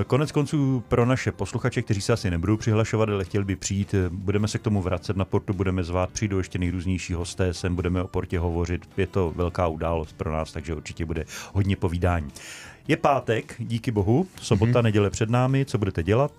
Eh, 0.00 0.04
Konec 0.04 0.32
konců 0.32 0.84
pro 0.88 1.06
naše 1.06 1.32
posluchače, 1.32 1.82
kteří 1.82 2.00
se 2.00 2.12
asi 2.12 2.30
nebudou 2.30 2.56
přihlašovat, 2.56 3.08
ale 3.08 3.24
chtěli 3.24 3.44
by 3.44 3.56
přijít, 3.56 3.94
eh, 3.94 4.08
budeme 4.08 4.48
se 4.48 4.58
k 4.58 4.62
tomu 4.62 4.82
vracet 4.82 5.16
na 5.16 5.24
portu, 5.24 5.52
budeme 5.52 5.84
zvát, 5.84 6.10
přijdou 6.10 6.38
ještě 6.38 6.58
nejrůznější 6.58 7.14
hosté 7.14 7.54
sem, 7.54 7.74
budeme 7.74 8.02
o 8.02 8.08
portě 8.08 8.38
hovořit. 8.38 8.88
Je 8.96 9.06
to 9.06 9.32
velká 9.36 9.66
událost 9.66 10.12
pro 10.16 10.32
nás, 10.32 10.52
takže 10.52 10.74
určitě 10.74 11.04
bude 11.04 11.24
hodně 11.52 11.76
povídání. 11.76 12.28
Je 12.88 12.96
pátek, 12.96 13.54
díky 13.58 13.90
bohu, 13.90 14.26
sobota, 14.40 14.72
mm-hmm. 14.72 14.82
neděle 14.82 15.10
před 15.10 15.30
námi, 15.30 15.64
co 15.64 15.78
budete 15.78 16.02
dělat? 16.02 16.32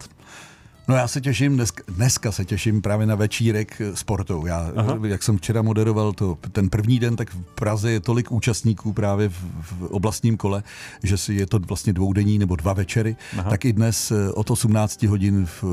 No 0.90 0.96
já 0.96 1.08
se 1.08 1.22
těším, 1.22 1.56
dneska, 1.56 1.84
dneska 1.88 2.32
se 2.32 2.46
těším 2.46 2.82
právě 2.82 3.08
na 3.08 3.16
večírek 3.16 3.82
s 3.94 4.04
Portou. 4.04 4.46
Já, 4.46 4.72
Aha. 4.76 5.00
jak 5.08 5.24
jsem 5.24 5.38
včera 5.38 5.62
moderoval 5.62 6.14
to, 6.14 6.38
ten 6.52 6.70
první 6.70 7.00
den, 7.00 7.16
tak 7.16 7.30
v 7.30 7.42
Praze 7.56 7.92
je 7.92 8.00
tolik 8.00 8.32
účastníků 8.32 8.94
právě 8.94 9.30
v, 9.30 9.34
v 9.62 9.82
oblastním 9.82 10.38
kole, 10.38 10.64
že 11.04 11.18
si 11.18 11.34
je 11.34 11.46
to 11.46 11.60
vlastně 11.60 11.94
dvoudenní 11.94 12.40
nebo 12.40 12.56
dva 12.56 12.74
večery. 12.74 13.16
Aha. 13.38 13.50
Tak 13.50 13.66
i 13.66 13.74
dnes 13.74 14.12
eh, 14.12 14.32
od 14.32 14.52
18 14.52 15.04
hodin 15.04 15.46
v, 15.46 15.64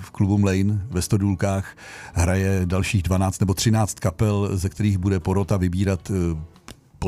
v 0.00 0.10
klubu 0.10 0.38
Mlejn 0.38 0.82
ve 0.90 1.02
Stodůlkách 1.02 1.76
hraje 2.12 2.60
dalších 2.64 3.02
12 3.02 3.40
nebo 3.40 3.54
13 3.54 4.00
kapel, 4.00 4.50
ze 4.52 4.68
kterých 4.68 4.98
bude 4.98 5.20
porota 5.20 5.56
vybírat 5.56 6.10
eh, 6.10 6.53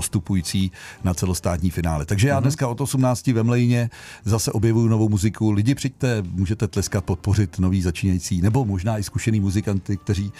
postupující 0.00 0.72
na 1.04 1.14
celostátní 1.14 1.70
finále. 1.70 2.04
Takže 2.06 2.28
já 2.28 2.34
Mhm. 2.34 2.42
dneska 2.42 2.68
od 2.68 2.80
18 2.80 3.32
ve 3.32 3.42
Mlejně 3.42 3.90
zase 4.24 4.52
objevuju 4.52 4.88
novou 4.88 5.08
muziku. 5.08 5.50
Lidi 5.50 5.74
přijďte, 5.74 6.22
můžete 6.32 6.68
tleskat, 6.68 7.04
podpořit 7.04 7.58
nový 7.58 7.82
začínající, 7.82 8.42
nebo 8.42 8.64
možná 8.64 8.98
i 8.98 9.02
zkušený 9.02 9.40
muzikanty, 9.40 9.96
kteří 9.96 10.32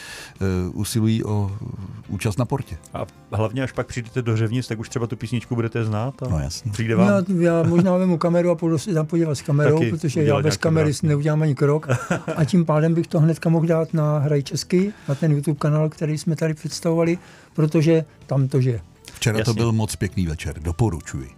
uh, 0.72 0.80
usilují 0.80 1.24
o 1.24 1.50
účast 2.08 2.38
na 2.38 2.44
portě. 2.44 2.76
A 2.94 3.06
hlavně, 3.32 3.62
až 3.62 3.72
pak 3.72 3.86
přijdete 3.86 4.22
do 4.22 4.36
Řevnic, 4.36 4.66
tak 4.68 4.78
už 4.80 4.88
třeba 4.88 5.06
tu 5.06 5.16
písničku 5.16 5.54
budete 5.54 5.84
znát. 5.84 6.22
A 6.22 6.28
No 6.28 6.38
jasně. 6.38 6.72
Přijde 6.72 6.96
vám. 6.96 7.08
Já, 7.08 7.22
já 7.40 7.62
možná 7.62 7.96
vemu 7.96 8.18
kameru 8.18 8.50
a 8.50 8.54
půjdu 8.54 8.78
si 8.78 8.94
tam 8.94 9.06
podívat 9.06 9.34
s 9.34 9.42
kamerou, 9.42 9.78
Taky 9.78 9.90
protože 9.90 10.22
já 10.22 10.40
bez 10.42 10.56
kamery 10.56 10.90
krásnou. 10.90 11.08
neudělám 11.08 11.42
ani 11.42 11.54
krok. 11.54 11.88
A 12.36 12.44
tím 12.44 12.64
pádem 12.64 12.94
bych 12.94 13.06
to 13.06 13.20
hnedka 13.20 13.48
mohl 13.48 13.66
dát 13.66 13.94
na 13.94 14.18
Hraj 14.18 14.42
Česky, 14.42 14.92
na 15.08 15.14
ten 15.14 15.32
YouTube 15.32 15.58
kanál, 15.58 15.88
který 15.88 16.18
jsme 16.18 16.36
tady 16.36 16.54
představovali, 16.54 17.18
protože 17.54 18.04
tam 18.26 18.48
to 18.48 18.60
žije. 18.60 18.80
Včera 19.16 19.34
to 19.34 19.40
Jasně. 19.40 19.54
byl 19.54 19.72
moc 19.72 19.96
pěkný 19.96 20.26
večer, 20.26 20.58
doporučuji. 20.60 21.28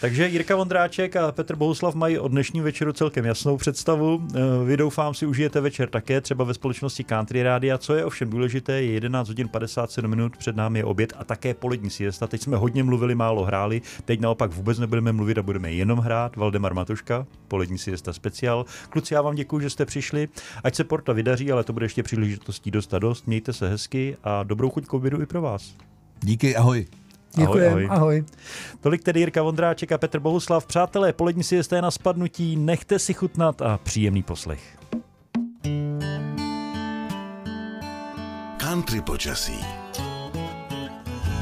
Takže 0.00 0.28
Jirka 0.28 0.56
Vondráček 0.56 1.16
a 1.16 1.32
Petr 1.32 1.56
Bohuslav 1.56 1.94
mají 1.94 2.18
od 2.18 2.28
dnešního 2.28 2.64
večeru 2.64 2.92
celkem 2.92 3.24
jasnou 3.24 3.56
představu. 3.56 4.26
Eh, 4.34 4.64
Vy 4.64 4.76
doufám 4.76 5.14
si 5.14 5.26
užijete 5.26 5.60
večer 5.60 5.88
také, 5.88 6.20
třeba 6.20 6.44
ve 6.44 6.54
společnosti 6.54 7.04
Country 7.04 7.42
Rádia. 7.42 7.78
Co 7.78 7.94
je 7.94 8.04
ovšem 8.04 8.30
důležité, 8.30 8.72
je 8.72 8.92
11 8.92 9.28
hodin 9.28 9.48
57 9.48 10.10
minut, 10.10 10.36
před 10.36 10.56
námi 10.56 10.78
je 10.78 10.84
oběd 10.84 11.12
a 11.18 11.24
také 11.24 11.54
polední 11.54 11.90
siesta. 11.90 12.26
Teď 12.26 12.42
jsme 12.42 12.56
hodně 12.56 12.82
mluvili, 12.84 13.14
málo 13.14 13.44
hráli, 13.44 13.82
teď 14.04 14.20
naopak 14.20 14.52
vůbec 14.52 14.78
nebudeme 14.78 15.12
mluvit 15.12 15.38
a 15.38 15.42
budeme 15.42 15.72
jenom 15.72 15.98
hrát. 15.98 16.36
Valdemar 16.36 16.74
Matuška, 16.74 17.26
polední 17.48 17.78
siesta 17.78 18.12
speciál. 18.12 18.64
Kluci, 18.88 19.14
já 19.14 19.22
vám 19.22 19.34
děkuji, 19.34 19.60
že 19.60 19.70
jste 19.70 19.86
přišli. 19.86 20.28
Ať 20.64 20.74
se 20.74 20.84
porta 20.84 21.12
vydaří, 21.12 21.52
ale 21.52 21.64
to 21.64 21.72
bude 21.72 21.84
ještě 21.84 22.02
příležitostí 22.02 22.70
dost 22.70 22.94
a 22.94 22.98
dost. 22.98 23.26
Mějte 23.26 23.52
se 23.52 23.68
hezky 23.68 24.16
a 24.24 24.42
dobrou 24.42 24.70
chuť 24.70 24.86
k 24.86 24.94
obědu 24.94 25.22
i 25.22 25.26
pro 25.26 25.42
vás. 25.42 25.74
Díky, 26.22 26.56
ahoj. 26.56 26.86
Děkujem, 27.36 27.72
ahoj. 27.72 27.88
ahoj. 27.90 28.24
Tolik 28.80 29.02
tedy 29.02 29.20
Jirka 29.20 29.42
Vondráček 29.42 29.92
a 29.92 29.98
Petr 29.98 30.20
Bohuslav. 30.20 30.66
Přátelé, 30.66 31.12
polední 31.12 31.44
si 31.44 31.62
jste 31.62 31.82
na 31.82 31.90
spadnutí, 31.90 32.56
nechte 32.56 32.98
si 32.98 33.14
chutnat 33.14 33.62
a 33.62 33.78
příjemný 33.82 34.22
poslech. 34.22 34.78
Country 38.56 39.00
počasí. 39.00 39.64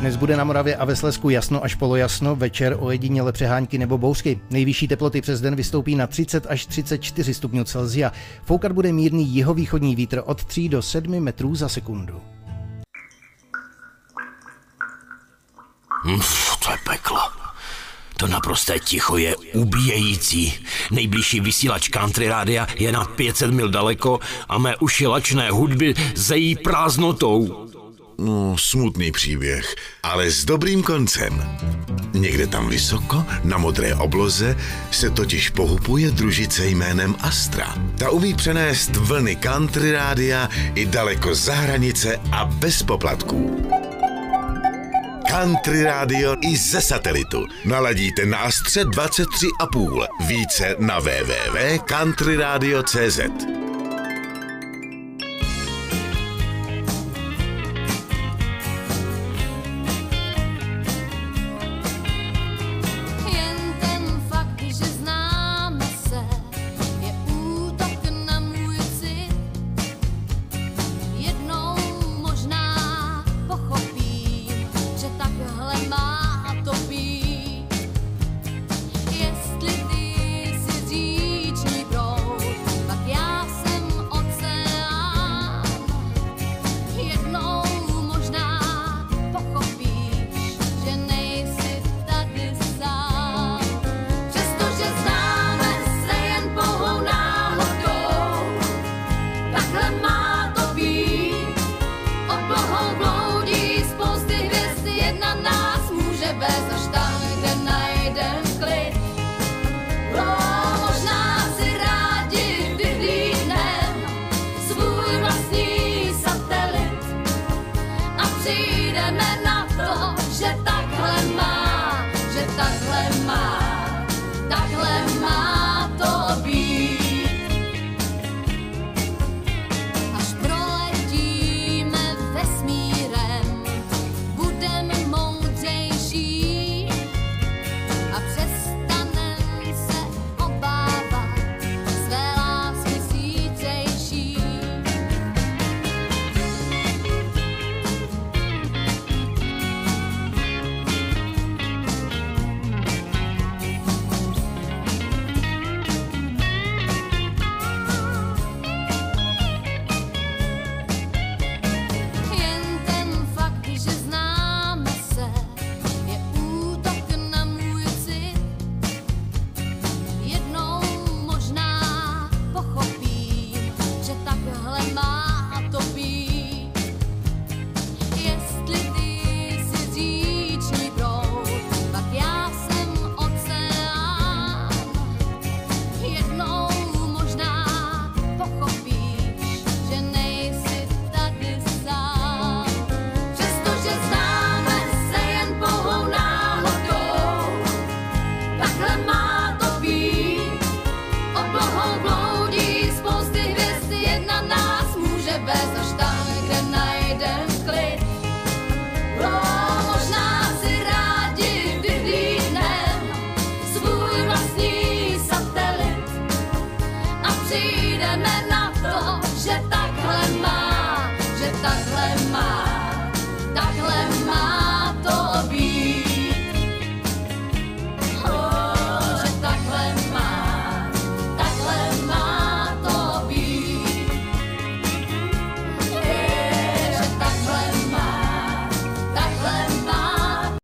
Dnes 0.00 0.16
bude 0.16 0.36
na 0.36 0.44
Moravě 0.44 0.76
a 0.76 0.84
ve 0.84 0.96
Slesku 0.96 1.30
jasno 1.30 1.64
až 1.64 1.74
polojasno, 1.74 2.36
večer 2.36 2.76
ojediněle 2.80 3.32
přehánky 3.32 3.78
nebo 3.78 3.98
bouřky. 3.98 4.40
Nejvyšší 4.50 4.88
teploty 4.88 5.20
přes 5.20 5.40
den 5.40 5.56
vystoupí 5.56 5.94
na 5.94 6.06
30 6.06 6.46
až 6.46 6.66
34 6.66 7.34
stupňů 7.34 7.64
Celsia. 7.64 8.12
Foukat 8.42 8.72
bude 8.72 8.92
mírný 8.92 9.28
jihovýchodní 9.28 9.96
vítr 9.96 10.22
od 10.24 10.44
3 10.44 10.68
do 10.68 10.82
7 10.82 11.20
metrů 11.20 11.54
za 11.54 11.68
sekundu. 11.68 12.20
Uf, 16.14 16.56
to 16.56 16.70
je 16.70 16.78
peklo. 16.84 17.18
To 18.16 18.26
naprosté 18.26 18.78
ticho 18.78 19.16
je 19.16 19.36
ubíjející. 19.36 20.54
Nejbližší 20.90 21.40
vysílač 21.40 21.88
country 21.88 22.28
rádia 22.28 22.66
je 22.78 22.92
na 22.92 23.04
500 23.04 23.50
mil 23.50 23.68
daleko 23.68 24.20
a 24.48 24.58
mé 24.58 24.76
uši 24.76 25.06
lačné 25.06 25.50
hudby 25.50 25.94
zejí 26.14 26.56
prázdnotou. 26.56 27.66
No, 28.18 28.56
smutný 28.58 29.12
příběh, 29.12 29.74
ale 30.02 30.30
s 30.30 30.44
dobrým 30.44 30.82
koncem. 30.82 31.58
Někde 32.12 32.46
tam 32.46 32.68
vysoko, 32.68 33.24
na 33.44 33.58
modré 33.58 33.94
obloze, 33.94 34.56
se 34.90 35.10
totiž 35.10 35.50
pohupuje 35.50 36.10
družice 36.10 36.66
jménem 36.66 37.16
Astra. 37.20 37.74
Ta 37.98 38.10
umí 38.10 38.34
přenést 38.34 38.96
vlny 38.96 39.36
country 39.36 39.92
rádia 39.92 40.48
i 40.74 40.86
daleko 40.86 41.34
za 41.34 41.54
hranice 41.54 42.20
a 42.32 42.44
bez 42.44 42.82
poplatků. 42.82 43.75
Country 45.36 45.84
rádio 45.84 46.36
i 46.40 46.56
ze 46.56 46.80
satelitu. 46.80 47.46
Naladíte 47.64 48.26
na 48.26 48.38
Astře 48.38 48.84
23,5. 48.84 50.06
Více 50.26 50.76
na 50.78 51.00
www.countryradio.cz. 51.00 53.55